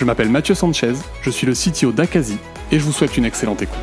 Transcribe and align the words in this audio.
Je 0.00 0.06
m'appelle 0.06 0.30
Mathieu 0.30 0.54
Sanchez, 0.54 0.94
je 1.20 1.28
suis 1.28 1.46
le 1.46 1.52
CTO 1.52 1.92
d'Akazi 1.92 2.38
et 2.72 2.78
je 2.78 2.84
vous 2.84 2.90
souhaite 2.90 3.18
une 3.18 3.26
excellente 3.26 3.60
écoute. 3.60 3.76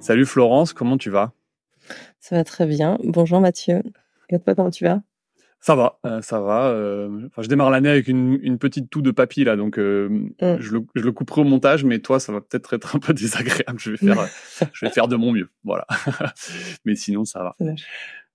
Salut 0.00 0.26
Florence, 0.26 0.72
comment 0.72 0.98
tu 0.98 1.10
vas? 1.10 1.30
Ça 2.18 2.34
va 2.34 2.42
très 2.42 2.66
bien. 2.66 2.98
Bonjour 3.04 3.40
Mathieu. 3.40 3.80
Et 4.30 4.40
toi, 4.40 4.56
comment 4.56 4.72
tu 4.72 4.82
vas 4.82 5.00
ça 5.60 5.74
va, 5.74 5.98
euh, 6.06 6.22
ça 6.22 6.40
va. 6.40 6.66
Euh, 6.66 7.26
enfin, 7.26 7.42
je 7.42 7.48
démarre 7.48 7.70
l'année 7.70 7.88
avec 7.88 8.06
une, 8.06 8.58
petite 8.58 8.90
toux 8.90 9.02
de 9.02 9.10
papy 9.10 9.42
là, 9.42 9.56
donc 9.56 9.78
euh, 9.78 10.08
mm. 10.40 10.58
je, 10.60 10.78
le, 10.94 11.12
couperai 11.12 11.40
au 11.40 11.44
montage, 11.44 11.84
mais 11.84 11.98
toi, 11.98 12.20
ça 12.20 12.32
va 12.32 12.40
peut-être 12.40 12.74
être 12.74 12.94
un 12.94 13.00
peu 13.00 13.12
désagréable. 13.14 13.78
Je 13.78 13.90
vais 13.90 13.96
faire, 13.96 14.28
je 14.72 14.86
vais 14.86 14.92
faire 14.92 15.08
de 15.08 15.16
mon 15.16 15.32
mieux, 15.32 15.48
voilà. 15.64 15.86
mais 16.84 16.94
sinon, 16.94 17.24
ça 17.24 17.42
va. 17.42 17.56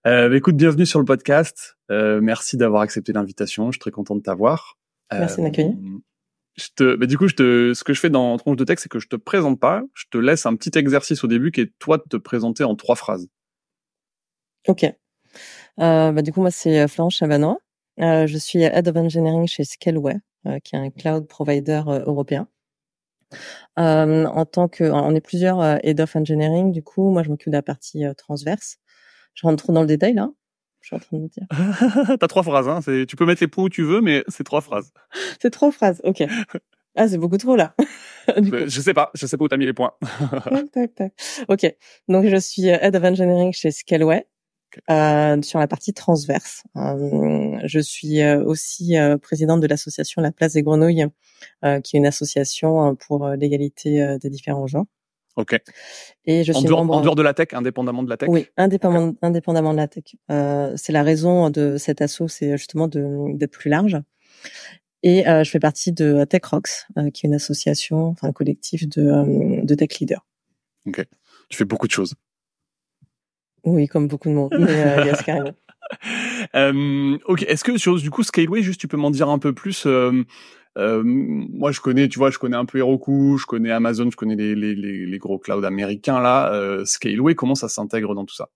Euh, 0.06 0.34
écoute, 0.34 0.58
bienvenue 0.58 0.86
sur 0.86 1.00
le 1.00 1.06
podcast. 1.06 1.78
Euh, 1.90 2.20
merci 2.20 2.58
d'avoir 2.58 2.82
accepté 2.82 3.14
l'invitation. 3.14 3.68
Je 3.68 3.74
suis 3.74 3.80
très 3.80 3.92
content 3.92 4.16
de 4.16 4.22
t'avoir. 4.22 4.78
Merci 5.12 5.38
de 5.38 5.44
m'accueillir. 5.44 5.72
Euh, 5.72 6.00
je 6.58 6.68
te, 6.76 6.96
bah, 6.96 7.06
du 7.06 7.18
coup, 7.18 7.30
je 7.30 7.36
te, 7.36 7.74
ce 7.74 7.86
que 7.86 7.94
je 7.94 8.02
fais 8.02 8.10
dans 8.10 8.36
Tronche 8.36 8.58
de 8.58 8.66
texte, 8.66 8.84
c'est 8.84 8.90
que 8.90 9.00
je 9.00 9.08
te 9.08 9.16
présente 9.16 9.62
pas. 9.62 9.82
Je 9.94 10.06
te 10.12 10.18
laisse 10.18 10.46
un 10.46 10.56
petit 10.58 10.78
exercice 10.78 11.24
au 11.24 11.28
début 11.28 11.52
qui 11.52 11.62
est 11.62 11.72
toi 11.80 11.98
de 11.98 12.04
te 12.04 12.18
présenter 12.18 12.66
en 12.66 12.76
trois 12.76 12.96
phrases. 12.96 13.30
Ok. 14.68 14.84
Euh, 14.84 16.12
bah, 16.12 16.22
du 16.22 16.34
coup, 16.34 16.42
moi, 16.42 16.52
c'est 16.52 16.86
Florence 16.90 17.16
Chavanois. 17.16 17.60
Euh, 18.02 18.28
je 18.28 18.38
suis 18.38 18.62
Head 18.62 18.90
of 18.90 18.98
Engineering 18.98 19.48
chez 19.48 19.64
Scaleway, 19.64 20.18
qui 20.66 20.76
est 20.76 20.80
un 20.80 20.90
cloud 20.90 21.28
provider 21.28 21.82
européen. 21.88 22.50
en 23.78 24.46
tant 24.46 24.68
que, 24.68 24.84
on 24.84 25.16
est 25.16 25.22
plusieurs 25.22 25.64
Head 25.86 26.02
of 26.02 26.14
Engineering. 26.14 26.74
Du 26.74 26.84
coup, 26.84 27.10
moi, 27.10 27.24
je 27.24 27.30
m'occupe 27.30 27.54
de 27.54 27.58
la 27.58 27.64
partie 27.64 28.04
transverse. 28.18 28.80
Je 29.34 29.48
rentre 29.48 29.64
trop 29.64 29.74
dans 29.74 29.82
le 29.82 29.88
détail 29.88 30.14
là. 30.14 30.30
Je 30.82 30.88
suis 30.88 30.96
en 30.96 31.00
train 31.00 31.18
de 31.18 31.24
me 31.24 31.28
dire. 31.30 31.48
T'as 32.20 32.28
trois 32.28 32.44
phrases, 32.44 32.68
hein. 32.68 32.82
Tu 33.08 33.16
peux 33.16 33.26
mettre 33.26 33.42
les 33.42 33.48
points 33.48 33.64
où 33.64 33.70
tu 33.70 33.84
veux, 33.84 34.02
mais 34.02 34.24
c'est 34.28 34.44
trois 34.44 34.60
phrases. 34.62 34.92
c'est 35.42 35.50
trois 35.50 35.72
phrases, 35.72 36.02
ok. 36.04 36.24
Ah, 36.96 37.08
c'est 37.08 37.18
beaucoup 37.18 37.40
trop 37.40 37.56
là. 37.56 37.74
je 38.38 38.80
sais 38.80 38.94
pas, 38.94 39.10
je 39.16 39.26
sais 39.26 39.36
pas 39.36 39.46
où 39.46 39.48
t'as 39.48 39.58
mis 39.58 39.66
les 39.66 39.74
points. 39.74 39.94
tac, 40.44 40.72
tac, 40.72 40.94
tac. 40.94 41.14
Ok. 41.48 41.76
Donc 42.08 42.28
je 42.28 42.36
suis 42.36 42.70
euh, 42.70 42.78
head 42.80 42.96
of 42.96 43.04
engineering 43.04 43.52
chez 43.52 43.72
Scaleway. 43.72 44.28
Euh, 44.90 45.42
sur 45.42 45.60
la 45.60 45.68
partie 45.68 45.94
transverse. 45.94 46.64
Euh, 46.78 47.60
je 47.64 47.80
suis 47.80 48.22
euh, 48.22 48.44
aussi 48.44 48.98
euh, 48.98 49.18
présidente 49.18 49.62
de 49.62 49.68
l'association 49.68 50.22
La 50.22 50.32
Place 50.32 50.54
des 50.54 50.64
Grenouilles, 50.64 51.08
qui 51.84 51.96
est 51.96 52.00
une 52.00 52.06
association 52.06 52.96
pour 52.96 53.28
l'égalité 53.30 54.18
des 54.22 54.30
différents 54.30 54.68
genres. 54.68 54.86
Ok. 55.36 55.56
Et 56.26 56.44
je 56.44 56.54
en, 56.54 56.60
suis 56.60 56.68
dehors, 56.68 56.80
en 56.80 57.02
dehors 57.02 57.16
de 57.16 57.24
la 57.24 57.34
tech, 57.34 57.48
indépendamment 57.54 58.04
de 58.04 58.10
la 58.10 58.18
tech. 58.18 58.30
Oui, 58.30 58.48
indépendamment, 58.56 59.14
indépendamment 59.22 59.72
de 59.72 59.78
la 59.78 59.88
tech. 59.88 60.04
Euh, 60.32 60.74
c'est 60.76 60.94
la 60.94 61.04
raison 61.04 61.50
de 61.50 61.78
cet 61.78 62.02
assaut, 62.02 62.28
c'est 62.28 62.58
justement 62.58 62.88
d'être 62.88 63.52
plus 63.52 63.70
large. 63.70 63.98
Et 65.04 65.28
euh, 65.28 65.44
je 65.44 65.50
fais 65.52 65.60
partie 65.60 65.92
de 65.92 66.24
Tech 66.24 66.46
Rocks, 66.46 66.86
euh, 66.98 67.10
qui 67.10 67.26
est 67.26 67.30
une 67.30 67.36
association, 67.36 68.08
enfin 68.08 68.30
un 68.30 68.32
collectif 68.32 68.88
de, 68.88 69.02
euh, 69.02 69.62
de 69.64 69.76
tech 69.76 70.00
leaders. 70.00 70.26
Ok. 70.88 71.06
Tu 71.50 71.58
fais 71.58 71.66
beaucoup 71.66 71.88
de 71.88 71.92
choses. 71.92 72.16
Oui, 73.66 73.88
comme 73.88 74.08
beaucoup 74.08 74.30
de 74.30 74.34
monde. 74.34 74.56
mais 74.58 74.72
euh, 74.72 75.06
yes, 75.06 75.22
carrément. 75.22 75.52
Euh, 76.56 77.18
ok. 77.26 77.44
Est-ce 77.44 77.64
que 77.64 77.78
sur 77.78 77.96
du 77.96 78.12
coup 78.12 78.22
Scaleway, 78.22 78.62
juste 78.62 78.80
tu 78.80 78.88
peux 78.88 78.98
m'en 78.98 79.10
dire 79.10 79.30
un 79.30 79.40
peu 79.40 79.54
plus 79.54 79.88
euh, 80.78 81.04
moi, 81.06 81.72
je 81.72 81.80
connais, 81.80 82.08
tu 82.08 82.18
vois, 82.18 82.32
je 82.32 82.40
connais 82.40 82.58
un 82.58 82.66
peu 82.66 82.80
Heroku, 82.80 83.38
je 83.38 83.46
connais 83.46 83.72
Amazon, 83.72 84.10
je 84.10 84.16
connais 84.16 84.36
les, 84.36 84.56
les, 84.56 84.76
les, 84.76 85.18
gros 85.20 85.38
clouds 85.38 85.64
américains 85.64 86.20
là. 86.20 86.52
Euh, 86.54 86.84
Scaleway, 86.86 87.36
comment 87.36 87.56
ça 87.56 87.70
s'intègre 87.70 88.16
dans 88.16 88.26
tout 88.26 88.36
ça? 88.36 88.50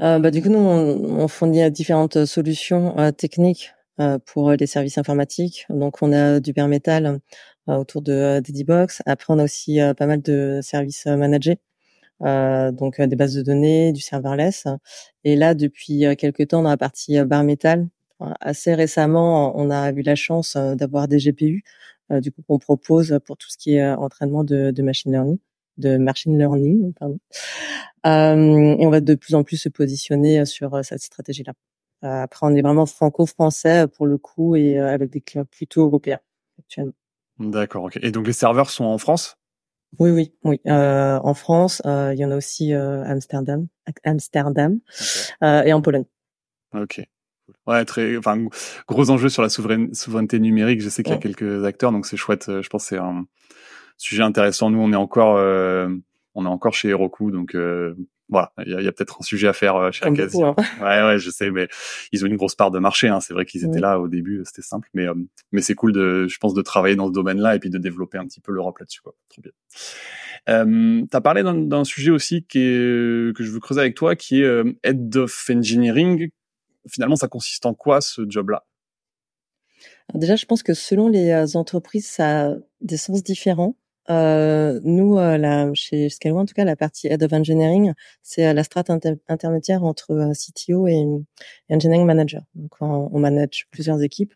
Euh, 0.00 0.18
bah, 0.18 0.30
du 0.30 0.42
coup, 0.42 0.48
nous, 0.48 0.58
on, 0.58 1.20
on 1.20 1.28
fournit 1.28 1.70
différentes 1.70 2.24
solutions 2.24 2.98
euh, 2.98 3.12
techniques 3.12 3.72
euh, 4.00 4.18
pour 4.26 4.52
les 4.52 4.66
services 4.66 4.98
informatiques. 4.98 5.66
Donc, 5.70 6.02
on 6.02 6.12
a 6.12 6.40
du 6.40 6.52
bare 6.52 6.68
metal 6.68 7.20
autour 7.66 8.02
de 8.02 8.40
Dedibox. 8.40 9.02
Après, 9.06 9.32
on 9.32 9.38
a 9.38 9.44
aussi 9.44 9.78
pas 9.96 10.06
mal 10.06 10.20
de 10.20 10.60
services 10.62 11.06
managés. 11.06 11.58
Donc 12.20 13.00
des 13.00 13.16
bases 13.16 13.34
de 13.34 13.42
données, 13.42 13.92
du 13.92 14.00
serverless. 14.00 14.66
Et 15.24 15.36
là, 15.36 15.54
depuis 15.54 16.04
quelques 16.16 16.48
temps, 16.48 16.62
dans 16.62 16.70
la 16.70 16.76
partie 16.76 17.22
bare 17.24 17.44
metal, 17.44 17.88
assez 18.40 18.74
récemment, 18.74 19.56
on 19.58 19.70
a 19.70 19.90
eu 19.92 20.02
la 20.02 20.14
chance 20.14 20.56
euh, 20.56 20.74
d'avoir 20.74 21.08
des 21.08 21.18
GPU, 21.18 21.62
euh, 22.10 22.20
du 22.20 22.32
coup 22.32 22.42
qu'on 22.46 22.58
propose 22.58 23.18
pour 23.24 23.36
tout 23.36 23.48
ce 23.50 23.56
qui 23.56 23.74
est 23.74 23.82
euh, 23.82 23.96
entraînement 23.96 24.44
de, 24.44 24.70
de 24.70 24.82
machine 24.82 25.12
learning, 25.12 25.38
de 25.78 25.96
machine 25.96 26.38
learning, 26.38 26.92
pardon. 26.94 27.18
et 28.04 28.86
on 28.86 28.90
va 28.90 29.00
de 29.00 29.14
plus 29.14 29.34
en 29.34 29.42
plus 29.42 29.56
se 29.56 29.68
positionner 29.68 30.44
sur 30.44 30.84
cette 30.84 31.02
stratégie-là. 31.02 31.52
après, 32.02 32.46
on 32.46 32.54
est 32.54 32.62
vraiment 32.62 32.86
franco-français 32.86 33.86
pour 33.88 34.06
le 34.06 34.18
coup 34.18 34.56
et 34.56 34.78
avec 34.78 35.10
des 35.10 35.20
clients 35.20 35.46
plutôt 35.46 35.82
européens 35.82 36.20
actuellement. 36.58 36.92
D'accord. 37.40 37.84
ok. 37.84 37.98
Et 38.02 38.12
donc 38.12 38.26
les 38.26 38.32
serveurs 38.32 38.70
sont 38.70 38.84
en 38.84 38.98
France? 38.98 39.36
Oui, 39.98 40.10
oui, 40.10 40.32
oui. 40.44 40.60
Euh, 40.66 41.18
en 41.22 41.34
France, 41.34 41.82
euh, 41.86 42.12
il 42.14 42.18
y 42.18 42.24
en 42.24 42.30
a 42.30 42.36
aussi 42.36 42.74
euh, 42.74 43.04
Amsterdam, 43.04 43.66
Amsterdam, 44.04 44.78
et 45.42 45.72
en 45.72 45.82
Pologne. 45.82 46.06
Ok. 46.74 47.02
Ouais, 47.66 47.84
très, 47.84 48.16
enfin, 48.16 48.46
gros 48.88 49.10
enjeu 49.10 49.28
sur 49.28 49.42
la 49.42 49.48
souveraineté 49.48 50.38
numérique. 50.38 50.80
Je 50.80 50.88
sais 50.88 51.02
qu'il 51.02 51.12
y 51.12 51.16
a 51.16 51.20
quelques 51.20 51.64
acteurs, 51.64 51.92
donc 51.92 52.06
c'est 52.06 52.16
chouette. 52.16 52.46
Je 52.48 52.68
pense 52.68 52.84
que 52.84 52.88
c'est 52.96 52.98
un 52.98 53.26
sujet 53.96 54.22
intéressant. 54.22 54.70
Nous, 54.70 54.78
on 54.78 54.92
est 54.92 54.96
encore, 54.96 55.36
euh, 55.36 55.88
on 56.34 56.44
est 56.44 56.48
encore 56.48 56.74
chez 56.74 56.88
Heroku, 56.88 57.30
donc 57.30 57.54
euh, 57.54 57.94
voilà, 58.34 58.52
il 58.66 58.84
y 58.84 58.88
a, 58.88 58.92
peut-être 58.92 59.18
un 59.20 59.24
sujet 59.24 59.48
à 59.48 59.52
faire 59.52 59.76
euh, 59.76 59.90
chez 59.90 60.04
Akazi. 60.04 60.42
Hein. 60.42 60.54
Ouais, 60.80 61.02
ouais, 61.02 61.18
je 61.18 61.30
sais, 61.30 61.50
mais 61.50 61.68
ils 62.12 62.24
ont 62.24 62.28
une 62.28 62.36
grosse 62.36 62.54
part 62.54 62.70
de 62.70 62.78
marché. 62.78 63.08
Hein. 63.08 63.20
C'est 63.20 63.32
vrai 63.32 63.44
qu'ils 63.44 63.64
étaient 63.64 63.80
là 63.80 63.98
au 63.98 64.08
début, 64.08 64.42
c'était 64.44 64.62
simple, 64.62 64.88
mais 64.94 65.06
mais 65.52 65.62
c'est 65.62 65.74
cool 65.74 65.92
de, 65.92 66.26
je 66.28 66.38
pense, 66.38 66.54
de 66.54 66.62
travailler 66.62 66.96
dans 66.96 67.08
ce 67.08 67.12
domaine-là 67.12 67.56
et 67.56 67.58
puis 67.58 67.70
de 67.70 67.78
développer 67.78 68.18
un 68.18 68.26
petit 68.26 68.40
peu 68.40 68.52
l'Europe 68.52 68.78
là-dessus. 68.78 69.00
Quoi. 69.00 69.14
Trop 69.28 69.42
bien. 69.42 69.52
Euh, 70.50 71.02
tu 71.10 71.16
as 71.16 71.20
parlé 71.20 71.42
d'un 71.42 71.84
sujet 71.84 72.10
aussi 72.10 72.44
qui 72.44 72.58
est, 72.58 73.36
que 73.36 73.42
je 73.42 73.50
veux 73.50 73.60
creuser 73.60 73.80
avec 73.80 73.94
toi, 73.94 74.14
qui 74.14 74.42
est 74.42 74.62
Head 74.82 75.16
of 75.16 75.50
Engineering 75.50 76.28
finalement, 76.88 77.16
ça 77.16 77.28
consiste 77.28 77.66
en 77.66 77.74
quoi 77.74 78.00
ce 78.00 78.22
job-là? 78.28 78.64
Déjà, 80.14 80.36
je 80.36 80.44
pense 80.46 80.62
que 80.62 80.74
selon 80.74 81.08
les 81.08 81.30
euh, 81.30 81.46
entreprises, 81.58 82.06
ça 82.06 82.48
a 82.48 82.54
des 82.80 82.96
sens 82.96 83.22
différents. 83.22 83.76
Euh, 84.10 84.80
nous, 84.84 85.18
euh, 85.18 85.38
là, 85.38 85.70
chez 85.74 86.08
Scaleway, 86.08 86.40
en 86.40 86.46
tout 86.46 86.54
cas, 86.54 86.64
la 86.64 86.76
partie 86.76 87.08
Head 87.08 87.22
of 87.22 87.32
Engineering, 87.32 87.92
c'est 88.22 88.46
euh, 88.46 88.52
la 88.52 88.64
strate 88.64 88.90
intermédiaire 89.28 89.84
entre 89.84 90.32
CTO 90.34 90.86
et, 90.86 91.04
Engineering 91.70 92.04
Manager. 92.04 92.42
Donc, 92.54 92.72
on, 92.80 93.18
manage 93.18 93.66
plusieurs 93.70 94.02
équipes. 94.02 94.34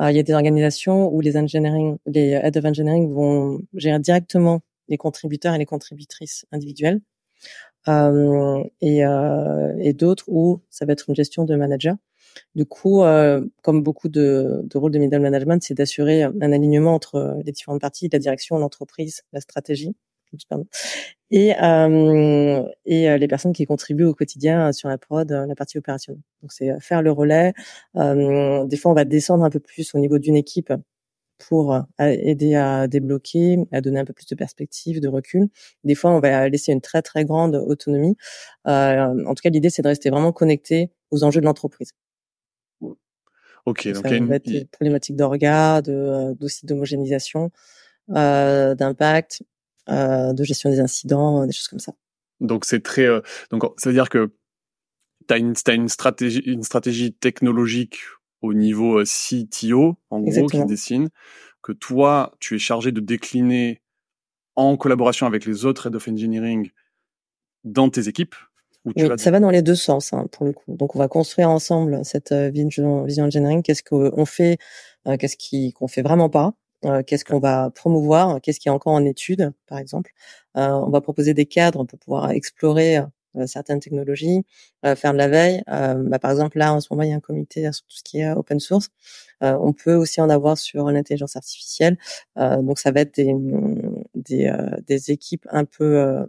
Il 0.00 0.14
y 0.14 0.20
a 0.20 0.22
des 0.22 0.32
organisations 0.32 1.12
où 1.12 1.20
les 1.20 1.36
engineering, 1.36 1.98
les 2.06 2.30
Head 2.30 2.56
of 2.56 2.64
Engineering 2.64 3.12
vont 3.12 3.60
gérer 3.74 3.98
directement 3.98 4.60
les 4.88 4.96
contributeurs 4.96 5.54
et 5.54 5.58
les 5.58 5.66
contributrices 5.66 6.46
individuelles. 6.52 7.00
Euh, 7.88 8.64
et, 8.80 9.04
euh, 9.04 9.74
et 9.78 9.92
d'autres 9.94 10.24
où 10.28 10.60
ça 10.68 10.84
va 10.84 10.92
être 10.92 11.08
une 11.08 11.14
gestion 11.14 11.44
de 11.44 11.54
manager. 11.56 11.96
Du 12.54 12.66
coup, 12.66 13.02
euh, 13.02 13.44
comme 13.62 13.82
beaucoup 13.82 14.08
de, 14.08 14.62
de 14.64 14.78
rôles 14.78 14.92
de 14.92 14.98
middle 14.98 15.20
management, 15.20 15.62
c'est 15.62 15.74
d'assurer 15.74 16.22
un 16.22 16.52
alignement 16.52 16.94
entre 16.94 17.36
les 17.44 17.52
différentes 17.52 17.80
parties, 17.80 18.08
la 18.12 18.18
direction, 18.18 18.58
l'entreprise, 18.58 19.22
la 19.32 19.40
stratégie, 19.40 19.94
et, 21.30 21.54
euh, 21.62 22.62
et 22.86 23.18
les 23.18 23.28
personnes 23.28 23.52
qui 23.52 23.66
contribuent 23.66 24.04
au 24.04 24.14
quotidien 24.14 24.72
sur 24.72 24.88
la 24.88 24.98
prod, 24.98 25.30
la 25.30 25.54
partie 25.54 25.78
opérationnelle. 25.78 26.22
Donc 26.42 26.52
c'est 26.52 26.78
faire 26.80 27.02
le 27.02 27.12
relais. 27.12 27.52
Euh, 27.96 28.64
des 28.64 28.76
fois, 28.76 28.90
on 28.92 28.94
va 28.94 29.04
descendre 29.04 29.44
un 29.44 29.50
peu 29.50 29.60
plus 29.60 29.94
au 29.94 29.98
niveau 29.98 30.18
d'une 30.18 30.36
équipe 30.36 30.72
pour 31.38 31.74
euh, 31.74 31.82
aider 31.98 32.54
à 32.56 32.88
débloquer, 32.88 33.58
à 33.72 33.80
donner 33.80 34.00
un 34.00 34.04
peu 34.04 34.12
plus 34.12 34.26
de 34.26 34.34
perspective, 34.34 35.00
de 35.00 35.08
recul. 35.08 35.48
Des 35.84 35.94
fois, 35.94 36.10
on 36.10 36.20
va 36.20 36.48
laisser 36.48 36.72
une 36.72 36.80
très 36.80 37.02
très 37.02 37.24
grande 37.24 37.54
autonomie. 37.56 38.16
Euh, 38.66 39.24
en 39.26 39.34
tout 39.34 39.42
cas, 39.42 39.50
l'idée, 39.50 39.70
c'est 39.70 39.82
de 39.82 39.88
rester 39.88 40.10
vraiment 40.10 40.32
connecté 40.32 40.90
aux 41.10 41.24
enjeux 41.24 41.40
de 41.40 41.46
l'entreprise. 41.46 41.92
Ok, 43.68 43.86
donc, 43.88 44.02
il 44.06 44.10
y 44.10 44.14
a 44.14 44.16
une... 44.16 44.38
des 44.38 44.64
problématiques 44.64 45.16
d'orga, 45.16 45.82
de, 45.82 45.92
euh, 45.92 46.34
aussi 46.40 46.64
d'homogénéisation, 46.64 47.50
euh, 48.10 48.74
d'impact, 48.74 49.42
euh, 49.90 50.32
de 50.32 50.42
gestion 50.42 50.70
des 50.70 50.80
incidents, 50.80 51.44
des 51.44 51.52
choses 51.52 51.68
comme 51.68 51.78
ça. 51.78 51.92
Donc 52.40 52.64
c'est 52.64 52.82
très, 52.82 53.04
euh, 53.04 53.20
donc 53.50 53.62
ça 53.76 53.90
veut 53.90 53.94
dire 53.94 54.08
que 54.08 54.32
tu 55.28 55.34
as 55.34 55.36
une, 55.36 55.52
as 55.66 55.72
une 55.74 55.88
stratégie, 55.88 56.40
une 56.40 56.62
stratégie 56.62 57.12
technologique 57.12 57.98
au 58.40 58.54
niveau 58.54 59.02
CTO, 59.02 59.96
en 60.08 60.20
gros, 60.20 60.46
qui 60.46 60.64
dessine, 60.64 61.10
que 61.62 61.72
toi, 61.72 62.34
tu 62.40 62.54
es 62.54 62.58
chargé 62.58 62.90
de 62.90 63.00
décliner 63.00 63.82
en 64.56 64.78
collaboration 64.78 65.26
avec 65.26 65.44
les 65.44 65.66
autres 65.66 65.88
head 65.88 65.94
of 65.94 66.08
engineering 66.08 66.70
dans 67.64 67.90
tes 67.90 68.08
équipes 68.08 68.34
oui, 68.84 69.08
ça 69.16 69.30
va 69.30 69.40
dans 69.40 69.50
les 69.50 69.62
deux 69.62 69.74
sens 69.74 70.12
hein, 70.12 70.26
pour 70.32 70.46
le 70.46 70.52
coup. 70.52 70.76
Donc 70.76 70.94
on 70.94 70.98
va 70.98 71.08
construire 71.08 71.50
ensemble 71.50 72.04
cette 72.04 72.32
euh, 72.32 72.50
vision, 72.50 73.04
vision 73.04 73.24
engineering. 73.24 73.62
Qu'est-ce 73.62 73.82
qu'on 73.82 74.24
fait, 74.24 74.58
euh, 75.06 75.16
qu'est-ce 75.16 75.36
qui 75.36 75.72
qu'on 75.72 75.88
fait 75.88 76.02
vraiment 76.02 76.28
pas, 76.28 76.52
euh, 76.84 77.02
qu'est-ce 77.02 77.24
qu'on 77.24 77.40
va 77.40 77.70
promouvoir, 77.70 78.40
qu'est-ce 78.40 78.60
qui 78.60 78.68
est 78.68 78.72
encore 78.72 78.92
en 78.94 79.04
étude, 79.04 79.52
par 79.66 79.78
exemple. 79.78 80.12
on 80.54 80.90
va 80.90 81.00
proposer 81.00 81.34
des 81.34 81.46
cadres 81.46 81.84
pour 81.84 81.98
pouvoir 81.98 82.30
explorer 82.30 82.98
certaines 83.46 83.78
technologies, 83.78 84.42
faire 84.96 85.12
de 85.12 85.18
la 85.18 85.28
veille. 85.28 85.62
Bah, 85.66 86.18
par 86.18 86.32
exemple, 86.32 86.58
là, 86.58 86.72
en 86.74 86.80
ce 86.80 86.88
moment, 86.90 87.04
il 87.04 87.10
y 87.10 87.12
a 87.12 87.16
un 87.16 87.20
comité 87.20 87.70
sur 87.72 87.86
tout 87.86 87.96
ce 87.96 88.02
qui 88.02 88.20
est 88.20 88.30
open 88.32 88.58
source. 88.58 88.88
on 89.40 89.72
peut 89.72 89.94
aussi 89.94 90.20
en 90.20 90.28
avoir 90.30 90.58
sur 90.58 90.90
l'intelligence 90.90 91.36
artificielle. 91.36 91.96
donc, 92.36 92.80
ça 92.80 92.90
va 92.90 93.00
être 93.02 93.14
des, 93.14 93.32
des, 94.16 94.52
des 94.86 95.10
équipes 95.12 95.46
un 95.50 95.64
peu 95.64 96.26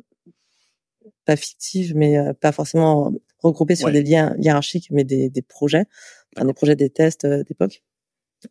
pas 1.29 1.35
fictives, 1.35 1.95
mais 1.95 2.17
pas 2.41 2.51
forcément 2.51 3.11
regroupées 3.37 3.75
sur 3.75 3.91
des 3.91 4.01
liens 4.01 4.35
hiérarchiques, 4.39 4.89
mais 4.89 5.03
des, 5.03 5.29
des 5.29 5.41
projets, 5.43 5.85
enfin, 6.35 6.45
des 6.47 6.53
projets, 6.53 6.75
des 6.75 6.89
tests 6.89 7.27
d'époque. 7.27 7.83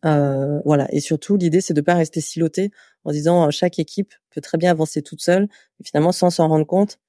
Euh, 0.05 0.61
voilà. 0.63 0.87
Et 0.93 1.01
surtout, 1.01 1.35
l'idée, 1.35 1.59
c'est 1.59 1.73
de 1.73 1.81
pas 1.81 1.95
rester 1.95 2.21
siloté 2.21 2.71
en 3.03 3.11
disant 3.11 3.51
chaque 3.51 3.79
équipe 3.79 4.13
peut 4.29 4.39
très 4.39 4.57
bien 4.57 4.71
avancer 4.71 5.01
toute 5.01 5.21
seule, 5.21 5.49
et 5.79 5.83
finalement, 5.83 6.13
sans 6.13 6.29
s'en 6.29 6.47
rendre 6.47 6.65
compte, 6.65 6.99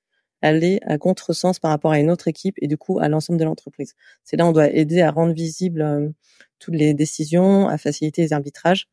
aller 0.43 0.81
à 0.87 0.99
contresens 0.99 1.58
par 1.58 1.70
rapport 1.70 1.93
à 1.93 2.00
une 2.00 2.11
autre 2.11 2.26
équipe 2.26 2.56
et 2.62 2.67
du 2.67 2.78
coup 2.78 2.99
à 2.99 3.08
l'ensemble 3.08 3.38
de 3.38 3.44
l'entreprise. 3.44 3.94
C'est 4.25 4.37
là 4.37 4.46
on 4.46 4.52
doit 4.52 4.70
aider 4.70 5.02
à 5.02 5.11
rendre 5.11 5.34
visibles 5.34 5.82
euh, 5.82 6.08
toutes 6.58 6.75
les 6.75 6.94
décisions, 6.94 7.69
à 7.69 7.78
faciliter 7.78 8.22
les 8.22 8.32
arbitrages. 8.32 8.88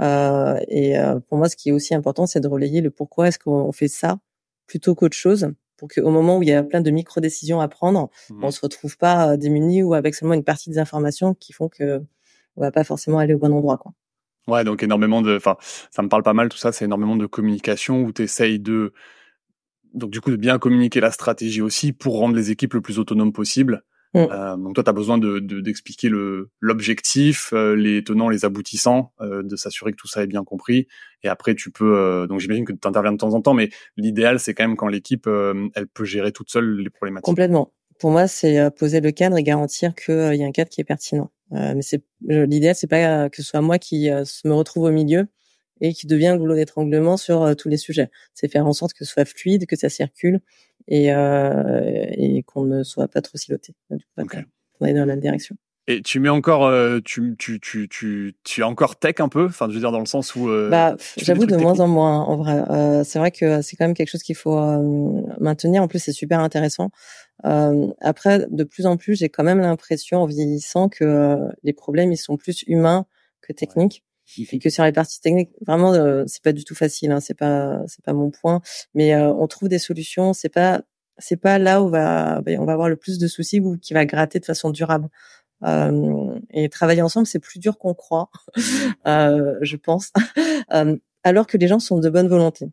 Euh, 0.00 0.58
et 0.68 0.98
euh, 0.98 1.20
pour 1.20 1.38
moi, 1.38 1.48
ce 1.48 1.56
qui 1.56 1.70
est 1.70 1.72
aussi 1.72 1.94
important, 1.94 2.26
c'est 2.26 2.40
de 2.40 2.48
relayer 2.48 2.80
le 2.80 2.90
pourquoi 2.90 3.28
est-ce 3.28 3.38
qu'on 3.38 3.72
fait 3.72 3.88
ça 3.88 4.18
plutôt 4.66 4.94
qu'autre 4.94 5.16
chose, 5.16 5.52
pour 5.76 5.88
qu'au 5.88 6.10
moment 6.10 6.38
où 6.38 6.42
il 6.42 6.48
y 6.48 6.52
a 6.52 6.62
plein 6.62 6.80
de 6.80 6.90
micro-décisions 6.90 7.60
à 7.60 7.68
prendre, 7.68 8.10
mmh. 8.30 8.44
on 8.44 8.50
se 8.50 8.60
retrouve 8.60 8.96
pas 8.96 9.32
euh, 9.32 9.36
démuni 9.36 9.82
ou 9.82 9.94
avec 9.94 10.14
seulement 10.14 10.34
une 10.34 10.44
partie 10.44 10.70
des 10.70 10.78
informations 10.78 11.34
qui 11.34 11.52
font 11.52 11.68
que 11.68 12.02
on 12.56 12.62
va 12.62 12.72
pas 12.72 12.84
forcément 12.84 13.18
aller 13.18 13.34
au 13.34 13.38
bon 13.38 13.52
endroit, 13.52 13.76
quoi. 13.76 13.92
Ouais, 14.48 14.64
donc 14.64 14.82
énormément 14.82 15.22
de, 15.22 15.36
enfin, 15.36 15.56
ça 15.90 16.02
me 16.02 16.08
parle 16.08 16.22
pas 16.22 16.32
mal 16.32 16.48
tout 16.48 16.56
ça, 16.56 16.70
c'est 16.70 16.84
énormément 16.84 17.16
de 17.16 17.26
communication 17.26 18.02
où 18.02 18.12
tu 18.12 18.22
essayes 18.22 18.60
de 18.60 18.92
donc 19.92 20.10
du 20.10 20.20
coup 20.20 20.30
de 20.30 20.36
bien 20.36 20.58
communiquer 20.58 21.00
la 21.00 21.10
stratégie 21.10 21.62
aussi 21.62 21.92
pour 21.92 22.18
rendre 22.18 22.36
les 22.36 22.50
équipes 22.50 22.74
le 22.74 22.80
plus 22.80 22.98
autonomes 22.98 23.32
possible. 23.32 23.82
Mm. 24.16 24.28
Euh, 24.32 24.56
donc 24.56 24.74
toi, 24.74 24.82
tu 24.82 24.88
as 24.88 24.94
besoin 24.94 25.18
de 25.18 25.38
d'expliquer 25.60 26.08
le 26.08 26.50
l'objectif, 26.60 27.50
euh, 27.52 27.76
les 27.76 28.02
tenants, 28.02 28.30
les 28.30 28.46
aboutissants, 28.46 29.12
euh, 29.20 29.42
de 29.42 29.56
s'assurer 29.56 29.92
que 29.92 29.96
tout 29.96 30.08
ça 30.08 30.22
est 30.22 30.26
bien 30.26 30.42
compris. 30.42 30.88
Et 31.22 31.28
après, 31.28 31.54
tu 31.54 31.70
peux. 31.70 31.98
Euh, 31.98 32.26
donc 32.26 32.40
j'imagine 32.40 32.64
que 32.64 32.72
tu 32.72 32.88
interviens 32.88 33.12
de 33.12 33.18
temps 33.18 33.34
en 33.34 33.42
temps, 33.42 33.52
mais 33.52 33.68
l'idéal, 33.98 34.40
c'est 34.40 34.54
quand 34.54 34.66
même 34.66 34.76
quand 34.76 34.88
l'équipe, 34.88 35.26
euh, 35.26 35.68
elle 35.74 35.86
peut 35.86 36.06
gérer 36.06 36.32
toute 36.32 36.50
seule 36.50 36.78
les 36.78 36.88
problématiques. 36.88 37.26
Complètement. 37.26 37.72
Pour 37.98 38.10
moi, 38.10 38.26
c'est 38.26 38.70
poser 38.76 39.00
le 39.00 39.10
cadre 39.10 39.36
et 39.36 39.42
garantir 39.42 39.94
qu'il 39.94 40.34
y 40.34 40.42
a 40.42 40.46
un 40.46 40.52
cadre 40.52 40.70
qui 40.70 40.82
est 40.82 40.84
pertinent. 40.84 41.30
mais 41.50 41.80
c'est 41.80 42.02
l'idéal, 42.20 42.74
c'est 42.74 42.86
pas 42.86 43.30
que 43.30 43.36
ce 43.36 43.42
soit 43.42 43.62
moi 43.62 43.78
qui 43.78 44.10
me 44.10 44.52
retrouve 44.52 44.84
au 44.84 44.90
milieu 44.90 45.26
et 45.80 45.92
qui 45.92 46.06
devient 46.06 46.36
goulot 46.38 46.54
d'étranglement 46.54 47.16
sur 47.16 47.42
euh, 47.42 47.54
tous 47.54 47.68
les 47.68 47.76
sujets. 47.76 48.10
C'est 48.34 48.48
faire 48.50 48.66
en 48.66 48.72
sorte 48.72 48.92
que 48.92 49.04
ce 49.04 49.12
soit 49.12 49.24
fluide, 49.24 49.66
que 49.66 49.76
ça 49.76 49.88
circule 49.88 50.40
et, 50.88 51.12
euh, 51.12 52.06
et 52.12 52.42
qu'on 52.42 52.64
ne 52.64 52.82
soit 52.82 53.08
pas 53.08 53.20
trop 53.20 53.38
siloté. 53.38 53.74
Du 53.90 54.04
coup, 54.16 54.38
on 54.80 54.86
est 54.86 54.94
dans 54.94 55.00
la 55.00 55.06
même 55.06 55.20
direction. 55.20 55.56
Et 55.88 56.02
tu 56.02 56.18
mets 56.18 56.28
encore, 56.28 56.66
euh, 56.66 56.98
tu, 57.04 57.36
tu, 57.38 57.60
tu, 57.60 57.88
tu, 57.88 58.34
tu 58.42 58.60
es 58.60 58.64
encore 58.64 58.96
tech 58.96 59.20
un 59.20 59.28
peu, 59.28 59.46
enfin, 59.46 59.68
je 59.68 59.74
veux 59.74 59.78
dire 59.78 59.92
dans 59.92 60.00
le 60.00 60.06
sens 60.06 60.34
où. 60.34 60.48
Euh, 60.48 60.68
bah, 60.68 60.96
j'avoue 61.16 61.46
de 61.46 61.54
moins 61.54 61.78
en 61.78 61.86
moins. 61.86 62.22
En 62.22 62.36
vrai, 62.36 62.64
euh, 62.70 63.04
c'est 63.04 63.20
vrai 63.20 63.30
que 63.30 63.62
c'est 63.62 63.76
quand 63.76 63.84
même 63.84 63.94
quelque 63.94 64.10
chose 64.10 64.24
qu'il 64.24 64.34
faut 64.34 64.58
maintenir. 65.38 65.84
En 65.84 65.88
plus, 65.88 66.00
c'est 66.00 66.12
super 66.12 66.40
intéressant. 66.40 66.90
après, 67.44 68.46
de 68.50 68.64
plus 68.64 68.86
en 68.86 68.96
plus, 68.96 69.14
j'ai 69.14 69.28
quand 69.28 69.44
même 69.44 69.60
l'impression, 69.60 70.22
en 70.22 70.26
vieillissant, 70.26 70.88
que 70.88 71.38
les 71.62 71.72
problèmes 71.72 72.10
ils 72.12 72.16
sont 72.16 72.36
plus 72.36 72.64
humains 72.66 73.06
que 73.40 73.52
techniques 73.52 74.02
et 74.52 74.58
que 74.58 74.70
sur 74.70 74.84
les 74.84 74.92
parties 74.92 75.20
techniques, 75.20 75.50
vraiment, 75.66 75.94
euh, 75.94 76.24
c'est 76.26 76.42
pas 76.42 76.52
du 76.52 76.64
tout 76.64 76.74
facile. 76.74 77.12
Hein, 77.12 77.20
c'est 77.20 77.34
pas, 77.34 77.80
c'est 77.86 78.04
pas 78.04 78.12
mon 78.12 78.30
point. 78.30 78.60
Mais 78.94 79.14
euh, 79.14 79.32
on 79.32 79.46
trouve 79.46 79.68
des 79.68 79.78
solutions. 79.78 80.32
C'est 80.32 80.48
pas, 80.48 80.82
c'est 81.18 81.40
pas 81.40 81.58
là 81.58 81.82
où 81.82 81.88
va, 81.88 82.40
ben, 82.42 82.58
on 82.60 82.64
va 82.64 82.72
avoir 82.72 82.88
le 82.88 82.96
plus 82.96 83.18
de 83.18 83.28
soucis 83.28 83.60
ou 83.60 83.76
qui 83.78 83.94
va 83.94 84.04
gratter 84.04 84.40
de 84.40 84.44
façon 84.44 84.70
durable. 84.70 85.08
Euh, 85.64 86.38
et 86.50 86.68
travailler 86.68 87.02
ensemble, 87.02 87.26
c'est 87.26 87.38
plus 87.38 87.58
dur 87.58 87.78
qu'on 87.78 87.94
croit, 87.94 88.30
euh, 89.06 89.54
je 89.62 89.76
pense. 89.76 90.12
Euh, 90.72 90.96
alors 91.22 91.46
que 91.46 91.56
les 91.56 91.68
gens 91.68 91.78
sont 91.78 92.00
de 92.00 92.10
bonne 92.10 92.26
volonté. 92.26 92.66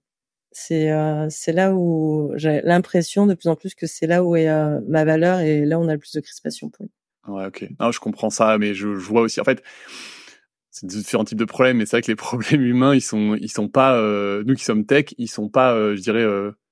C'est, 0.51 0.91
c'est 1.29 1.51
là 1.51 1.75
où 1.75 2.31
j'ai 2.35 2.61
l'impression 2.63 3.27
de 3.27 3.35
plus 3.35 3.49
en 3.49 3.55
plus 3.55 3.75
que 3.75 3.85
c'est 3.85 4.07
là 4.07 4.23
où 4.23 4.35
est 4.35 4.49
ma 4.87 5.05
valeur 5.05 5.41
et 5.41 5.63
là 5.63 5.77
où 5.77 5.83
on 5.83 5.87
a 5.87 5.93
le 5.93 5.99
plus 5.99 6.13
de 6.13 6.19
crispation 6.21 6.71
pour 6.71 6.87
Ouais, 7.27 7.45
ok. 7.45 7.67
Non, 7.79 7.91
je 7.91 7.99
comprends 7.99 8.31
ça, 8.31 8.57
mais 8.57 8.73
je, 8.73 8.95
je 8.95 9.05
vois 9.05 9.21
aussi. 9.21 9.39
En 9.39 9.43
fait, 9.43 9.61
c'est 10.73 10.87
différents 10.87 11.23
types 11.23 11.37
de 11.37 11.45
problèmes, 11.45 11.77
mais 11.77 11.85
c'est 11.85 11.97
vrai 11.97 12.01
que 12.01 12.11
les 12.11 12.15
problèmes 12.17 12.63
humains, 12.63 12.95
ils 12.95 13.01
sont, 13.01 13.35
ils 13.39 13.51
sont 13.51 13.69
pas, 13.69 13.95
euh, 13.95 14.43
nous 14.45 14.55
qui 14.55 14.63
sommes 14.63 14.85
tech, 14.85 15.05
ils 15.17 15.29
sont 15.29 15.47
pas, 15.47 15.73
euh, 15.73 15.95
je 15.95 16.01
dirais, 16.01 16.25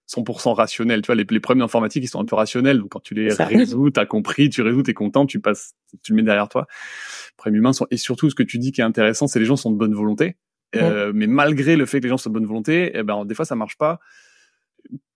100% 0.08 0.50
euh, 0.50 0.54
rationnels. 0.54 1.04
Tu 1.04 1.06
vois, 1.06 1.16
les, 1.16 1.26
les, 1.30 1.40
problèmes 1.40 1.64
informatiques, 1.64 2.04
ils 2.04 2.08
sont 2.08 2.20
un 2.20 2.26
peu 2.26 2.36
rationnels. 2.36 2.80
Donc 2.80 2.90
quand 2.90 3.00
tu 3.00 3.14
les 3.14 3.32
résous, 3.32 3.92
t'as 3.92 4.08
compris, 4.08 4.50
tu 4.50 4.64
résous, 4.64 4.82
t'es 4.82 4.96
content, 4.96 5.28
tu 5.28 5.40
passes, 5.40 5.76
tu 6.02 6.14
le 6.14 6.18
mets 6.18 6.24
derrière 6.24 6.50
toi. 6.50 6.66
Les 6.68 7.36
problèmes 7.38 7.60
humains 7.60 7.74
sont, 7.74 7.86
et 7.92 7.98
surtout, 7.98 8.30
ce 8.30 8.36
que 8.36 8.44
tu 8.44 8.58
dis 8.58 8.72
qui 8.72 8.82
est 8.82 8.84
intéressant, 8.84 9.28
c'est 9.28 9.40
les 9.40 9.46
gens 9.46 9.56
sont 9.56 9.72
de 9.72 9.78
bonne 9.78 9.94
volonté. 9.94 10.36
mais 10.74 11.28
malgré 11.28 11.76
le 11.76 11.86
fait 11.86 12.00
que 12.00 12.06
les 12.06 12.10
gens 12.10 12.18
soient 12.18 12.32
de 12.32 12.34
bonne 12.34 12.48
volonté, 12.48 12.92
eh 12.96 13.04
ben, 13.04 13.24
des 13.26 13.36
fois, 13.36 13.46
ça 13.46 13.56
marche 13.56 13.78
pas. 13.78 14.00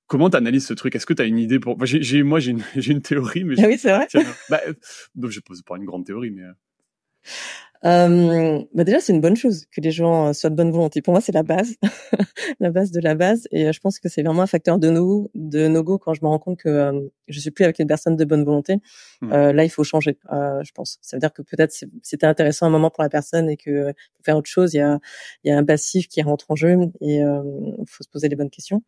Comment 0.06 0.30
tu 0.30 0.38
analyses 0.38 0.68
ce 0.68 0.76
truc? 0.76 0.96
Est-ce 0.96 1.08
que 1.08 1.14
tu 1.14 1.24
as 1.24 1.26
une 1.26 1.40
idée 1.40 1.60
pour 1.60 1.84
j'ai, 1.84 2.22
Moi, 2.22 2.40
j'ai 2.40 2.52
une, 2.52 2.64
j'ai 2.76 2.92
une 2.92 3.02
théorie, 3.02 3.44
mais 3.46 3.56
ah 3.58 3.68
oui, 3.68 3.80
c'est 3.80 3.92
vrai. 3.92 4.08
bah, 4.52 4.62
donc, 5.16 5.32
je 5.32 5.40
pose 5.40 5.64
pas 5.64 5.78
une 5.78 5.86
grande 5.86 6.06
théorie, 6.06 6.30
mais 6.30 6.44
euh, 7.83 8.63
bah 8.74 8.83
déjà, 8.83 9.00
c'est 9.00 9.13
une 9.13 9.22
bonne 9.22 9.36
chose 9.36 9.66
que 9.72 9.81
les 9.81 9.92
gens 9.92 10.27
euh, 10.27 10.33
soient 10.33 10.50
de 10.50 10.56
bonne 10.56 10.72
volonté. 10.72 11.01
Pour 11.01 11.13
moi, 11.13 11.22
c'est 11.22 11.33
la 11.33 11.44
base, 11.44 11.75
la 12.60 12.72
base 12.72 12.92
de 12.92 13.00
la 13.00 13.16
base. 13.16 13.48
Et 13.51 13.68
euh, 13.68 13.72
je 13.72 13.80
pense 13.80 14.00
que 14.00 14.10
c'est 14.10 14.24
vraiment 14.24 14.42
un 14.42 14.48
facteur 14.48 14.80
de 14.80 14.89
no 14.89 15.30
de 15.36 15.68
no 15.68 15.83
go 15.83 15.98
quand 15.98 16.13
je 16.13 16.22
me 16.24 16.27
rends 16.27 16.39
compte 16.39 16.60
que 16.60 16.69
euh, 16.69 17.01
je 17.27 17.39
suis 17.39 17.51
plus 17.51 17.63
avec 17.63 17.80
une 17.80 17.88
personne 17.88 18.16
de 18.16 18.25
bonne 18.25 18.44
volonté. 18.44 18.77
Mmh. 19.22 19.34
Euh, 19.34 19.53
là, 19.53 19.63
il 19.63 19.70
faut 19.70 19.84
changer. 19.84 20.17
je 20.32 20.72
pense. 20.74 20.98
Ça 21.01 21.17
veut 21.17 21.22
dire 21.22 21.34
que 21.34 21.41
peut-être 21.41 21.74
c'était 22.01 22.27
intéressant 22.27 22.65
un 22.65 22.72
moment 22.72 22.89
pour 22.89 23.03
la 23.03 23.10
personne 23.10 23.50
et 23.50 23.58
que 23.58 23.91
pour 24.15 24.25
faire 24.25 24.38
autre 24.38 24.50
chose, 24.50 24.74
il 24.74 24.77
y 24.77 24.82
a 24.82 25.00
il 25.44 25.50
y 25.50 25.51
a 25.51 25.58
un 25.58 25.65
passif 25.65 26.08
qui 26.08 26.22
rentre 26.22 26.46
en 26.50 26.55
jeu 26.55 26.77
et 27.01 27.17
il 27.17 27.86
faut 27.88 28.03
se 28.03 28.10
poser 28.10 28.29
les 28.29 28.36
bonnes 28.36 28.50
questions. 28.50 28.82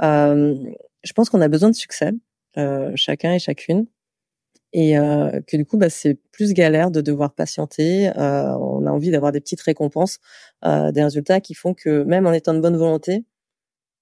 je 0.00 1.12
pense 1.14 1.30
qu'on 1.30 1.40
a 1.40 1.48
besoin 1.48 1.70
de 1.70 1.74
succès, 1.74 2.12
chacun 2.94 3.34
et 3.34 3.38
chacune 3.38 3.86
et 4.72 4.98
euh, 4.98 5.40
que 5.46 5.56
du 5.56 5.64
coup 5.64 5.78
bah, 5.78 5.90
c'est 5.90 6.18
plus 6.32 6.52
galère 6.52 6.90
de 6.90 7.00
devoir 7.00 7.32
patienter. 7.32 8.08
Euh, 8.16 8.54
on 8.58 8.86
a 8.86 8.90
envie 8.90 9.10
d'avoir 9.10 9.32
des 9.32 9.40
petites 9.40 9.60
récompenses, 9.62 10.18
euh, 10.64 10.92
des 10.92 11.02
résultats 11.02 11.40
qui 11.40 11.54
font 11.54 11.74
que 11.74 12.02
même 12.04 12.26
en 12.26 12.32
étant 12.32 12.54
de 12.54 12.60
bonne 12.60 12.76
volonté, 12.76 13.24